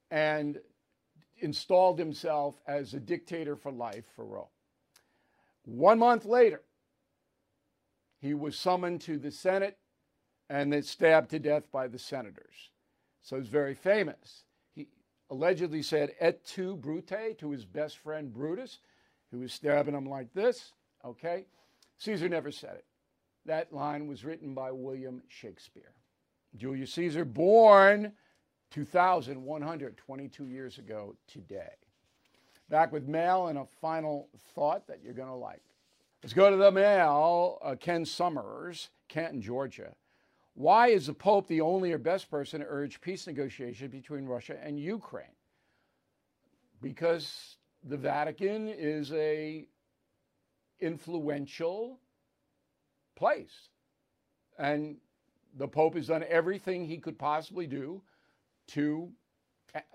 and 0.10 0.60
installed 1.40 2.00
himself 2.00 2.56
as 2.66 2.94
a 2.94 3.00
dictator 3.00 3.58
for 3.58 3.72
life 3.72 4.06
for 4.16 4.26
Rome. 4.26 4.48
One 5.66 6.00
month 6.00 6.24
later, 6.24 6.62
he 8.20 8.34
was 8.34 8.58
summoned 8.58 9.02
to 9.02 9.18
the 9.18 9.32
Senate 9.32 9.78
and 10.50 10.72
then 10.72 10.84
stabbed 10.84 11.32
to 11.32 11.40
death 11.40 11.70
by 11.72 11.88
the 11.88 12.00
senators. 12.00 12.70
So 13.22 13.38
he's 13.38 13.50
very 13.50 13.74
famous. 13.74 14.45
Allegedly 15.30 15.82
said 15.82 16.14
et 16.20 16.46
tu 16.46 16.76
brute 16.76 17.38
to 17.40 17.52
his 17.52 17.66
best 17.66 17.98
friend 17.98 18.32
Brutus, 18.32 18.80
who 19.32 19.40
was 19.40 19.54
stabbing 19.54 19.96
him 19.96 20.06
like 20.06 20.34
this. 20.34 20.74
Okay? 21.04 21.46
Caesar 21.98 22.30
never 22.30 22.52
said 22.52 22.76
it. 22.76 22.86
That 23.46 23.74
line 23.74 24.08
was 24.08 24.26
written 24.26 24.54
by 24.54 24.72
William 24.72 25.22
Shakespeare. 25.28 25.94
Julius 26.56 26.94
Caesar, 26.94 27.26
born 27.26 28.14
2,122 28.72 30.48
years 30.48 30.78
ago 30.78 31.16
today. 31.28 31.74
Back 32.70 32.92
with 32.92 33.08
mail 33.08 33.48
and 33.48 33.60
a 33.60 33.66
final 33.82 34.30
thought 34.54 34.88
that 34.88 35.02
you're 35.04 35.14
going 35.14 35.28
to 35.28 35.36
like. 35.36 35.62
Let's 36.24 36.34
go 36.34 36.50
to 36.50 36.58
the 36.58 36.72
mail. 36.72 37.60
Uh, 37.62 37.76
Ken 37.80 38.04
Summers, 38.06 38.90
Canton, 39.08 39.42
Georgia. 39.42 39.94
Why 40.56 40.88
is 40.88 41.08
the 41.08 41.14
Pope 41.14 41.48
the 41.48 41.62
only 41.62 41.92
or 41.92 41.98
best 41.98 42.32
person 42.32 42.62
to 42.62 42.66
urge 42.68 43.02
peace 43.02 43.28
negotiations 43.28 43.92
between 43.92 44.26
Russia 44.26 44.58
and 44.64 44.80
Ukraine? 44.80 45.28
Because 46.82 47.58
the 47.84 47.98
Vatican 47.98 48.70
is 48.70 49.12
a 49.12 49.68
influential 50.80 52.00
place. 53.16 53.70
And 54.58 54.98
the 55.58 55.68
Pope 55.68 55.96
has 55.96 56.08
done 56.08 56.24
everything 56.28 56.86
he 56.86 56.98
could 56.98 57.20
possibly 57.20 57.68
do 57.68 58.02
to 58.68 59.12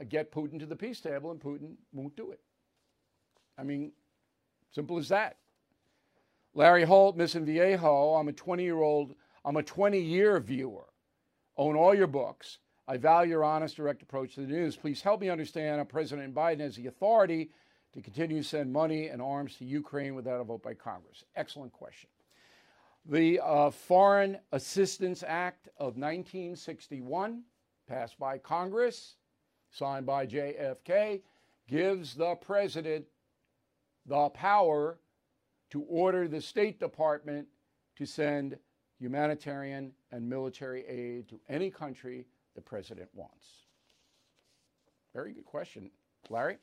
get 0.08 0.30
Putin 0.30 0.58
to 0.58 0.66
the 0.66 0.76
peace 0.76 1.00
table, 1.00 1.30
and 1.30 1.40
Putin 1.40 1.72
won't 1.92 2.14
do 2.16 2.32
it. 2.32 2.40
I 3.58 3.62
mean, 3.62 3.92
simple 4.72 4.98
as 4.98 5.08
that. 5.08 5.38
Larry 6.52 6.84
Holt, 6.84 7.16
Mission 7.16 7.44
Viejo, 7.46 8.14
I'm 8.14 8.28
a 8.28 8.32
20 8.32 8.62
year 8.62 8.80
old, 8.80 9.14
I'm 9.44 9.56
a 9.56 9.62
20 9.62 9.98
year 9.98 10.38
viewer. 10.40 10.86
Own 11.56 11.76
all 11.76 11.94
your 11.94 12.06
books. 12.06 12.58
I 12.86 12.96
value 12.96 13.32
your 13.32 13.44
honest, 13.44 13.76
direct 13.76 14.02
approach 14.02 14.34
to 14.34 14.40
the 14.40 14.46
news. 14.46 14.76
Please 14.76 15.00
help 15.00 15.20
me 15.20 15.28
understand 15.28 15.78
how 15.78 15.84
President 15.84 16.34
Biden 16.34 16.60
has 16.60 16.76
the 16.76 16.86
authority 16.86 17.50
to 17.92 18.00
continue 18.00 18.38
to 18.38 18.48
send 18.48 18.72
money 18.72 19.08
and 19.08 19.20
arms 19.20 19.56
to 19.56 19.64
Ukraine 19.64 20.14
without 20.14 20.40
a 20.40 20.44
vote 20.44 20.62
by 20.62 20.74
Congress. 20.74 21.24
Excellent 21.36 21.72
question. 21.72 22.08
The 23.06 23.40
uh, 23.40 23.70
Foreign 23.70 24.38
Assistance 24.52 25.24
Act 25.26 25.68
of 25.78 25.96
1961, 25.96 27.42
passed 27.88 28.18
by 28.18 28.38
Congress, 28.38 29.16
signed 29.70 30.06
by 30.06 30.26
JFK, 30.26 31.22
gives 31.68 32.14
the 32.14 32.34
president 32.36 33.06
the 34.06 34.28
power 34.30 34.98
to 35.70 35.82
order 35.82 36.28
the 36.28 36.40
State 36.40 36.78
Department 36.80 37.46
to 37.96 38.04
send 38.04 38.58
humanitarian 39.00 39.92
and 40.12 40.28
military 40.28 40.86
aid 40.86 41.28
to 41.28 41.40
any 41.48 41.70
country 41.70 42.26
the 42.54 42.60
president 42.60 43.08
wants. 43.14 43.46
Very 45.14 45.32
good 45.32 45.46
question, 45.46 45.90
Larry. 46.28 46.58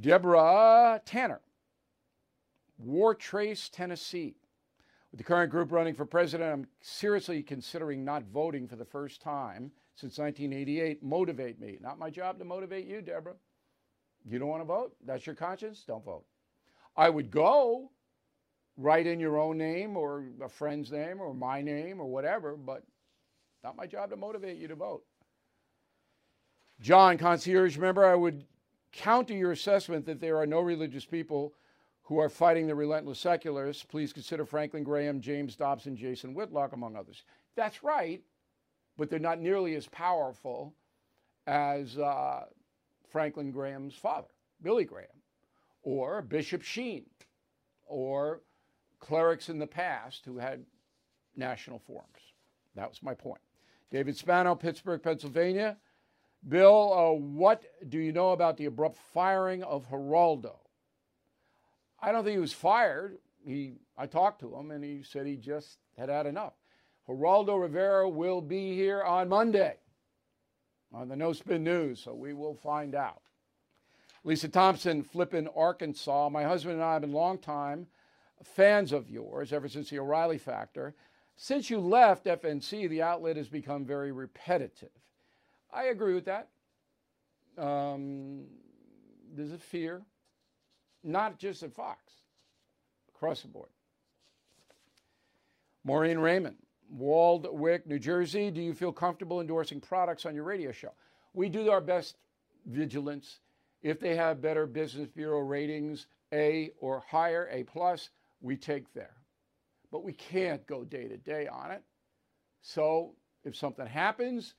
Deborah 0.00 1.00
Tanner, 1.04 1.40
Wartrace, 2.84 3.70
Tennessee. 3.70 4.34
With 5.12 5.18
the 5.18 5.24
current 5.24 5.52
group 5.52 5.70
running 5.70 5.94
for 5.94 6.04
president, 6.04 6.52
I'm 6.52 6.66
seriously 6.80 7.40
considering 7.42 8.04
not 8.04 8.24
voting 8.24 8.66
for 8.66 8.74
the 8.74 8.84
first 8.84 9.22
time 9.22 9.70
since 9.94 10.18
1988. 10.18 11.04
Motivate 11.04 11.60
me. 11.60 11.78
Not 11.80 12.00
my 12.00 12.10
job 12.10 12.38
to 12.40 12.44
motivate 12.44 12.86
you, 12.86 13.00
Deborah. 13.00 13.36
You 14.28 14.40
don't 14.40 14.48
want 14.48 14.62
to 14.62 14.66
vote? 14.66 14.96
That's 15.06 15.24
your 15.24 15.36
conscience? 15.36 15.84
Don't 15.86 16.04
vote. 16.04 16.24
I 16.96 17.10
would 17.10 17.30
go, 17.30 17.90
write 18.76 19.06
in 19.06 19.20
your 19.20 19.38
own 19.38 19.58
name 19.58 19.96
or 19.96 20.24
a 20.42 20.48
friend's 20.48 20.90
name 20.90 21.20
or 21.20 21.32
my 21.34 21.62
name 21.62 22.00
or 22.00 22.06
whatever, 22.06 22.56
but 22.56 22.82
not 23.62 23.76
my 23.76 23.86
job 23.86 24.10
to 24.10 24.16
motivate 24.16 24.58
you 24.58 24.68
to 24.68 24.74
vote. 24.74 25.04
John, 26.80 27.16
concierge 27.18 27.78
member, 27.78 28.04
I 28.04 28.14
would 28.14 28.44
counter 28.92 29.34
your 29.34 29.52
assessment 29.52 30.06
that 30.06 30.20
there 30.20 30.38
are 30.38 30.46
no 30.46 30.60
religious 30.60 31.04
people 31.04 31.54
who 32.02 32.18
are 32.18 32.28
fighting 32.28 32.66
the 32.66 32.74
relentless 32.74 33.18
secularists. 33.18 33.82
Please 33.82 34.12
consider 34.12 34.44
Franklin 34.44 34.84
Graham, 34.84 35.20
James 35.20 35.56
Dobson, 35.56 35.96
Jason 35.96 36.34
Whitlock, 36.34 36.72
among 36.72 36.96
others. 36.96 37.24
That's 37.56 37.82
right, 37.82 38.20
but 38.98 39.08
they're 39.08 39.18
not 39.18 39.40
nearly 39.40 39.74
as 39.76 39.86
powerful 39.88 40.74
as 41.46 41.96
uh, 41.98 42.44
Franklin 43.08 43.50
Graham's 43.50 43.94
father, 43.94 44.28
Billy 44.60 44.84
Graham, 44.84 45.06
or 45.82 46.20
Bishop 46.20 46.62
Sheen, 46.62 47.04
or 47.86 48.42
clerics 49.04 49.48
in 49.48 49.58
the 49.58 49.66
past 49.66 50.24
who 50.24 50.38
had 50.38 50.64
national 51.36 51.78
forums. 51.78 52.32
That 52.74 52.88
was 52.88 53.02
my 53.02 53.14
point. 53.14 53.40
David 53.90 54.16
Spano, 54.16 54.54
Pittsburgh, 54.54 55.02
Pennsylvania. 55.02 55.76
Bill, 56.48 56.92
uh, 56.92 57.12
what 57.12 57.62
do 57.88 57.98
you 57.98 58.12
know 58.12 58.30
about 58.30 58.56
the 58.56 58.66
abrupt 58.66 58.98
firing 59.12 59.62
of 59.62 59.88
Geraldo? 59.88 60.56
I 62.00 62.12
don't 62.12 62.24
think 62.24 62.34
he 62.34 62.40
was 62.40 62.52
fired. 62.52 63.18
He, 63.46 63.74
I 63.96 64.06
talked 64.06 64.40
to 64.40 64.54
him, 64.54 64.70
and 64.70 64.82
he 64.82 65.02
said 65.02 65.26
he 65.26 65.36
just 65.36 65.78
had 65.96 66.08
had 66.08 66.26
enough. 66.26 66.54
Geraldo 67.08 67.60
Rivera 67.60 68.08
will 68.08 68.40
be 68.40 68.74
here 68.74 69.02
on 69.02 69.28
Monday 69.28 69.76
on 70.92 71.08
the 71.08 71.16
No 71.16 71.32
Spin 71.32 71.64
News, 71.64 72.00
so 72.00 72.14
we 72.14 72.32
will 72.32 72.54
find 72.54 72.94
out. 72.94 73.22
Lisa 74.22 74.48
Thompson, 74.48 75.02
Flippin, 75.02 75.48
Arkansas. 75.54 76.30
My 76.30 76.44
husband 76.44 76.76
and 76.76 76.84
I 76.84 76.94
have 76.94 77.02
been 77.02 77.12
long 77.12 77.38
time 77.38 77.86
fans 78.46 78.92
of 78.92 79.10
yours 79.10 79.52
ever 79.52 79.68
since 79.68 79.90
the 79.90 79.98
O'Reilly 79.98 80.38
Factor. 80.38 80.94
Since 81.36 81.70
you 81.70 81.80
left 81.80 82.26
FNC, 82.26 82.88
the 82.88 83.02
outlet 83.02 83.36
has 83.36 83.48
become 83.48 83.84
very 83.84 84.12
repetitive. 84.12 84.90
I 85.72 85.84
agree 85.84 86.14
with 86.14 86.26
that. 86.26 86.48
Um, 87.58 88.44
there's 89.34 89.52
a 89.52 89.58
fear 89.58 90.02
not 91.04 91.38
just 91.38 91.62
at 91.62 91.72
Fox, 91.72 92.00
across 93.14 93.42
the 93.42 93.48
board. 93.48 93.68
Maureen 95.84 96.18
Raymond, 96.18 96.56
Waldwick, 96.90 97.86
New 97.86 97.98
Jersey. 97.98 98.50
Do 98.50 98.62
you 98.62 98.72
feel 98.72 98.92
comfortable 98.92 99.40
endorsing 99.40 99.80
products 99.80 100.24
on 100.24 100.34
your 100.34 100.44
radio 100.44 100.72
show? 100.72 100.92
We 101.34 101.48
do 101.48 101.70
our 101.70 101.82
best 101.82 102.16
vigilance. 102.66 103.40
If 103.82 104.00
they 104.00 104.16
have 104.16 104.40
better 104.40 104.66
Business 104.66 105.08
Bureau 105.08 105.40
ratings, 105.40 106.06
A 106.32 106.70
or 106.80 107.04
higher, 107.06 107.48
A 107.52 107.64
plus, 107.64 108.08
we 108.44 108.56
take 108.56 108.92
there. 108.92 109.16
But 109.90 110.04
we 110.04 110.12
can't 110.12 110.64
go 110.66 110.84
day 110.84 111.08
to 111.08 111.16
day 111.16 111.48
on 111.48 111.70
it. 111.70 111.82
So 112.60 113.14
if 113.42 113.56
something 113.56 113.86
happens, 113.86 114.54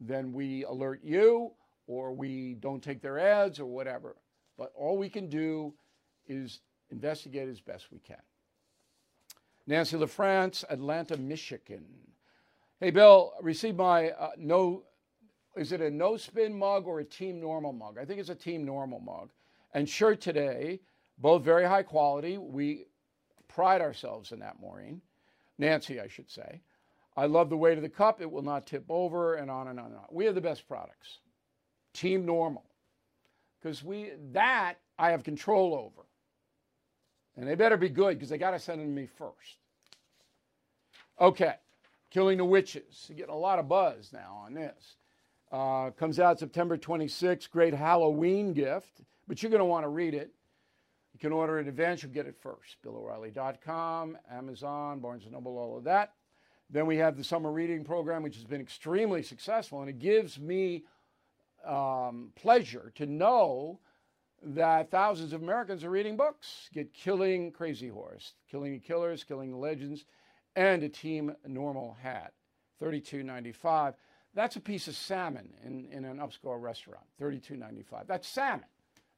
then 0.00 0.32
we 0.32 0.64
alert 0.64 1.00
you 1.04 1.52
or 1.86 2.12
we 2.12 2.54
don't 2.54 2.82
take 2.82 3.02
their 3.02 3.18
ads 3.18 3.60
or 3.60 3.66
whatever. 3.66 4.16
But 4.56 4.72
all 4.74 4.96
we 4.96 5.10
can 5.10 5.28
do 5.28 5.74
is 6.26 6.60
investigate 6.90 7.48
as 7.48 7.60
best 7.60 7.92
we 7.92 7.98
can. 7.98 8.16
Nancy 9.66 9.96
LaFrance, 9.96 10.64
Atlanta, 10.70 11.16
Michigan. 11.16 11.84
Hey, 12.80 12.90
Bill, 12.90 13.34
received 13.42 13.76
my 13.76 14.10
uh, 14.10 14.30
no, 14.38 14.84
is 15.56 15.72
it 15.72 15.80
a 15.80 15.90
no 15.90 16.16
spin 16.16 16.56
mug 16.56 16.86
or 16.86 17.00
a 17.00 17.04
team 17.04 17.40
normal 17.40 17.72
mug? 17.72 17.98
I 18.00 18.04
think 18.04 18.20
it's 18.20 18.30
a 18.30 18.34
team 18.34 18.64
normal 18.64 19.00
mug. 19.00 19.30
And 19.74 19.88
shirt 19.88 20.20
today, 20.20 20.80
both 21.18 21.42
very 21.42 21.64
high 21.64 21.82
quality. 21.82 22.38
We 22.38 22.86
pride 23.56 23.80
ourselves 23.80 24.32
in 24.32 24.40
that, 24.40 24.60
Maureen. 24.60 25.00
Nancy, 25.56 25.98
I 25.98 26.08
should 26.08 26.30
say. 26.30 26.60
I 27.16 27.24
love 27.24 27.48
the 27.48 27.56
weight 27.56 27.78
of 27.78 27.82
the 27.82 27.88
cup. 27.88 28.20
It 28.20 28.30
will 28.30 28.42
not 28.42 28.66
tip 28.66 28.84
over, 28.90 29.36
and 29.36 29.50
on 29.50 29.68
and 29.68 29.80
on 29.80 29.86
and 29.86 29.96
on. 29.96 30.04
We 30.10 30.26
have 30.26 30.34
the 30.34 30.42
best 30.42 30.68
products. 30.68 31.20
Team 31.94 32.26
Normal. 32.26 32.66
Because 33.58 33.82
we 33.82 34.10
that 34.32 34.74
I 34.98 35.10
have 35.10 35.24
control 35.24 35.74
over. 35.74 36.06
And 37.38 37.48
they 37.48 37.54
better 37.54 37.78
be 37.78 37.88
good 37.88 38.18
because 38.18 38.28
they 38.28 38.36
got 38.36 38.50
to 38.50 38.58
send 38.58 38.82
them 38.82 38.88
to 38.88 39.00
me 39.00 39.06
first. 39.06 39.56
Okay, 41.18 41.54
Killing 42.10 42.36
the 42.36 42.44
Witches. 42.44 43.06
You're 43.08 43.16
getting 43.16 43.34
a 43.34 43.38
lot 43.38 43.58
of 43.58 43.68
buzz 43.68 44.10
now 44.12 44.42
on 44.44 44.52
this. 44.52 44.96
Uh, 45.50 45.90
comes 45.92 46.20
out 46.20 46.38
September 46.38 46.76
26th. 46.76 47.48
Great 47.50 47.72
Halloween 47.72 48.52
gift, 48.52 49.00
but 49.26 49.42
you're 49.42 49.50
going 49.50 49.60
to 49.60 49.64
want 49.64 49.84
to 49.84 49.88
read 49.88 50.12
it. 50.12 50.35
You 51.16 51.20
can 51.30 51.32
order 51.32 51.58
in 51.58 51.66
advance. 51.66 52.02
You'll 52.02 52.12
get 52.12 52.26
it 52.26 52.36
first. 52.42 52.76
BillO'Reilly.com, 52.84 54.18
Amazon, 54.30 55.00
Barnes 55.00 55.24
& 55.28 55.30
Noble, 55.30 55.56
all 55.56 55.78
of 55.78 55.84
that. 55.84 56.12
Then 56.68 56.84
we 56.84 56.98
have 56.98 57.16
the 57.16 57.24
summer 57.24 57.50
reading 57.50 57.84
program, 57.84 58.22
which 58.22 58.34
has 58.34 58.44
been 58.44 58.60
extremely 58.60 59.22
successful, 59.22 59.80
and 59.80 59.88
it 59.88 59.98
gives 59.98 60.38
me 60.38 60.84
um, 61.66 62.32
pleasure 62.36 62.92
to 62.96 63.06
know 63.06 63.80
that 64.42 64.90
thousands 64.90 65.32
of 65.32 65.40
Americans 65.40 65.84
are 65.84 65.90
reading 65.90 66.18
books. 66.18 66.68
Get 66.74 66.92
Killing 66.92 67.50
Crazy 67.50 67.88
Horse, 67.88 68.34
Killing 68.50 68.72
the 68.72 68.78
Killers, 68.78 69.24
Killing 69.24 69.52
the 69.52 69.56
Legends, 69.56 70.04
and 70.54 70.82
a 70.82 70.88
Team 70.90 71.34
Normal 71.46 71.96
hat, 72.02 72.34
$32.95. 72.82 73.94
That's 74.34 74.56
a 74.56 74.60
piece 74.60 74.86
of 74.86 74.94
salmon 74.94 75.48
in, 75.64 75.86
in 75.90 76.04
an 76.04 76.18
upscale 76.18 76.60
restaurant, 76.60 77.06
$32.95. 77.18 78.06
That's 78.06 78.28
salmon. 78.28 78.66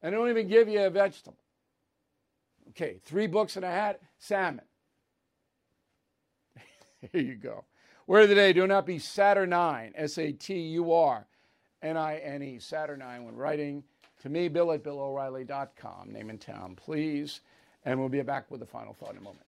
And 0.01 0.13
they 0.13 0.17
don't 0.17 0.29
even 0.29 0.47
give 0.47 0.69
you 0.69 0.81
a 0.83 0.89
vegetable. 0.89 1.35
Okay, 2.71 2.99
three 3.03 3.27
books 3.27 3.55
and 3.55 3.65
a 3.65 3.69
hat, 3.69 4.01
salmon. 4.17 4.65
Here 7.11 7.21
you 7.21 7.35
go. 7.35 7.65
Word 8.07 8.23
of 8.23 8.29
the 8.29 8.35
day, 8.35 8.53
do 8.53 8.65
not 8.67 8.85
be 8.85 8.99
Saturnine, 8.99 9.93
S 9.95 10.17
A 10.17 10.31
T 10.31 10.59
U 10.59 10.93
R 10.93 11.27
N 11.81 11.97
I 11.97 12.17
N 12.17 12.41
E, 12.41 12.59
Saturnine 12.59 13.25
when 13.25 13.35
writing 13.35 13.83
to 14.21 14.29
me, 14.29 14.49
Bill 14.49 14.71
at 14.73 14.83
BillO'Reilly.com. 14.83 16.11
Name 16.11 16.29
and 16.29 16.41
town, 16.41 16.75
please. 16.75 17.41
And 17.85 17.99
we'll 17.99 18.09
be 18.09 18.21
back 18.21 18.51
with 18.51 18.59
the 18.59 18.65
final 18.65 18.93
thought 18.93 19.11
in 19.11 19.17
a 19.17 19.21
moment. 19.21 19.48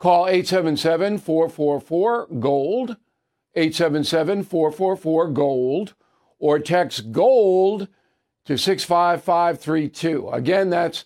Call 0.00 0.26
877 0.28 1.18
444 1.18 2.28
GOLD, 2.40 2.96
877 3.54 4.44
444 4.44 5.28
GOLD, 5.28 5.94
or 6.38 6.58
text 6.58 7.12
GOLD 7.12 7.86
to 8.46 8.56
65532. 8.56 10.30
Again, 10.30 10.70
that's 10.70 11.04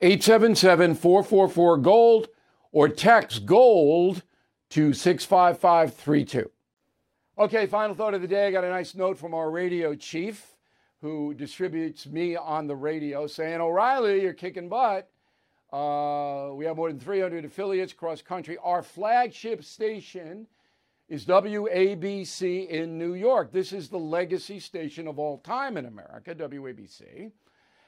877 0.00 0.96
444 0.96 1.76
GOLD, 1.78 2.28
or 2.72 2.88
text 2.88 3.46
GOLD 3.46 4.24
to 4.70 4.92
65532. 4.92 6.50
Okay, 7.38 7.66
final 7.66 7.94
thought 7.94 8.14
of 8.14 8.22
the 8.22 8.28
day. 8.28 8.48
I 8.48 8.50
got 8.50 8.64
a 8.64 8.70
nice 8.70 8.96
note 8.96 9.18
from 9.18 9.34
our 9.34 9.52
radio 9.52 9.94
chief 9.94 10.56
who 11.00 11.32
distributes 11.32 12.08
me 12.08 12.34
on 12.34 12.66
the 12.66 12.74
radio 12.74 13.28
saying, 13.28 13.60
O'Reilly, 13.60 14.20
you're 14.20 14.32
kicking 14.32 14.68
butt. 14.68 15.11
Uh, 15.72 16.50
we 16.52 16.66
have 16.66 16.76
more 16.76 16.90
than 16.90 17.00
300 17.00 17.44
affiliates 17.44 17.92
across 17.92 18.20
country. 18.20 18.58
Our 18.62 18.82
flagship 18.82 19.64
station 19.64 20.46
is 21.08 21.24
WABC 21.26 22.68
in 22.68 22.98
New 22.98 23.14
York. 23.14 23.52
This 23.52 23.72
is 23.72 23.88
the 23.88 23.98
legacy 23.98 24.60
station 24.60 25.08
of 25.08 25.18
all 25.18 25.38
time 25.38 25.76
in 25.76 25.86
America, 25.86 26.32
WABC. 26.34 27.32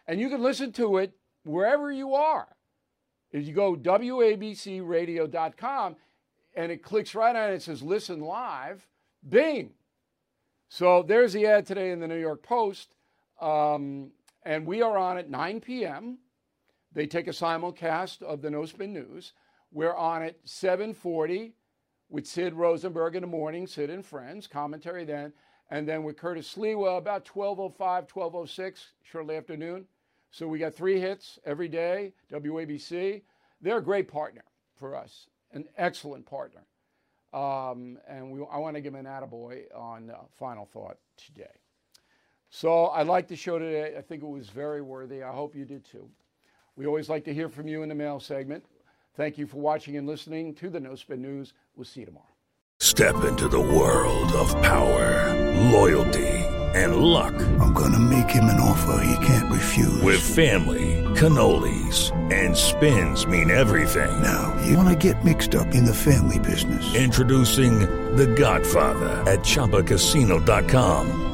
And 0.06 0.20
you 0.20 0.28
can 0.28 0.42
listen 0.42 0.72
to 0.72 0.98
it 0.98 1.12
wherever 1.44 1.90
you 1.92 2.14
are. 2.14 2.48
If 3.32 3.46
you 3.46 3.52
go 3.52 3.76
WABCradio.com 3.76 5.96
and 6.54 6.72
it 6.72 6.82
clicks 6.82 7.14
right 7.14 7.34
on 7.34 7.50
it, 7.50 7.54
it 7.54 7.62
says 7.62 7.82
listen 7.82 8.20
live, 8.20 8.86
bing. 9.28 9.70
So 10.68 11.02
there's 11.02 11.32
the 11.32 11.46
ad 11.46 11.66
today 11.66 11.90
in 11.90 11.98
the 12.00 12.08
New 12.08 12.20
York 12.20 12.42
Post. 12.42 12.90
Um, 13.40 14.10
and 14.44 14.66
we 14.66 14.82
are 14.82 14.96
on 14.96 15.18
at 15.18 15.30
9 15.30 15.60
p.m. 15.60 16.18
They 16.94 17.06
take 17.06 17.26
a 17.26 17.32
simulcast 17.32 18.22
of 18.22 18.40
the 18.40 18.50
No 18.50 18.64
Spin 18.64 18.92
News. 18.92 19.32
We're 19.72 19.94
on 19.94 20.22
at 20.22 20.36
740 20.44 21.52
with 22.08 22.26
Sid 22.26 22.54
Rosenberg 22.54 23.16
in 23.16 23.22
the 23.22 23.26
morning, 23.26 23.66
Sid 23.66 23.90
and 23.90 24.06
Friends, 24.06 24.46
commentary 24.46 25.04
then. 25.04 25.32
And 25.70 25.88
then 25.88 26.04
with 26.04 26.16
Curtis 26.16 26.54
Sliwa 26.54 26.98
about 26.98 27.26
1205, 27.28 28.04
1206, 28.12 28.92
shortly 29.02 29.36
afternoon. 29.36 29.86
So 30.30 30.46
we 30.46 30.58
got 30.60 30.74
three 30.74 31.00
hits 31.00 31.38
every 31.44 31.68
day, 31.68 32.12
WABC. 32.30 33.22
They're 33.60 33.78
a 33.78 33.82
great 33.82 34.06
partner 34.06 34.44
for 34.76 34.94
us, 34.94 35.26
an 35.52 35.64
excellent 35.76 36.26
partner. 36.26 36.62
Um, 37.32 37.98
and 38.06 38.30
we, 38.30 38.46
I 38.52 38.58
want 38.58 38.76
to 38.76 38.80
give 38.80 38.94
an 38.94 39.06
attaboy 39.06 39.64
on 39.74 40.10
uh, 40.10 40.18
Final 40.38 40.66
Thought 40.66 40.98
today. 41.16 41.50
So 42.50 42.86
I 42.86 43.02
liked 43.02 43.28
the 43.28 43.36
show 43.36 43.58
today. 43.58 43.96
I 43.96 44.00
think 44.02 44.22
it 44.22 44.28
was 44.28 44.48
very 44.48 44.82
worthy. 44.82 45.24
I 45.24 45.32
hope 45.32 45.56
you 45.56 45.64
did 45.64 45.84
too. 45.84 46.08
We 46.76 46.86
always 46.86 47.08
like 47.08 47.24
to 47.24 47.34
hear 47.34 47.48
from 47.48 47.68
you 47.68 47.82
in 47.82 47.88
the 47.88 47.94
mail 47.94 48.18
segment. 48.20 48.64
Thank 49.16 49.38
you 49.38 49.46
for 49.46 49.58
watching 49.58 49.96
and 49.96 50.06
listening 50.06 50.54
to 50.56 50.68
the 50.68 50.80
No 50.80 50.96
Spin 50.96 51.22
News. 51.22 51.54
We'll 51.76 51.84
see 51.84 52.00
you 52.00 52.06
tomorrow. 52.06 52.26
Step 52.80 53.24
into 53.24 53.48
the 53.48 53.60
world 53.60 54.32
of 54.32 54.50
power, 54.62 55.32
loyalty, 55.70 56.26
and 56.74 56.96
luck. 56.96 57.34
I'm 57.60 57.72
going 57.72 57.92
to 57.92 58.00
make 58.00 58.28
him 58.28 58.44
an 58.44 58.60
offer 58.60 59.04
he 59.04 59.26
can't 59.26 59.52
refuse. 59.52 60.02
With 60.02 60.20
family, 60.20 61.02
cannolis, 61.14 62.10
and 62.32 62.56
spins 62.56 63.26
mean 63.26 63.50
everything. 63.50 64.20
Now, 64.22 64.60
you 64.66 64.76
want 64.76 64.88
to 64.88 65.12
get 65.12 65.24
mixed 65.24 65.54
up 65.54 65.68
in 65.74 65.84
the 65.84 65.94
family 65.94 66.40
business? 66.40 66.94
Introducing 66.96 67.78
The 68.16 68.26
Godfather 68.26 69.10
at 69.30 69.40
Chumbacasino.com. 69.40 71.33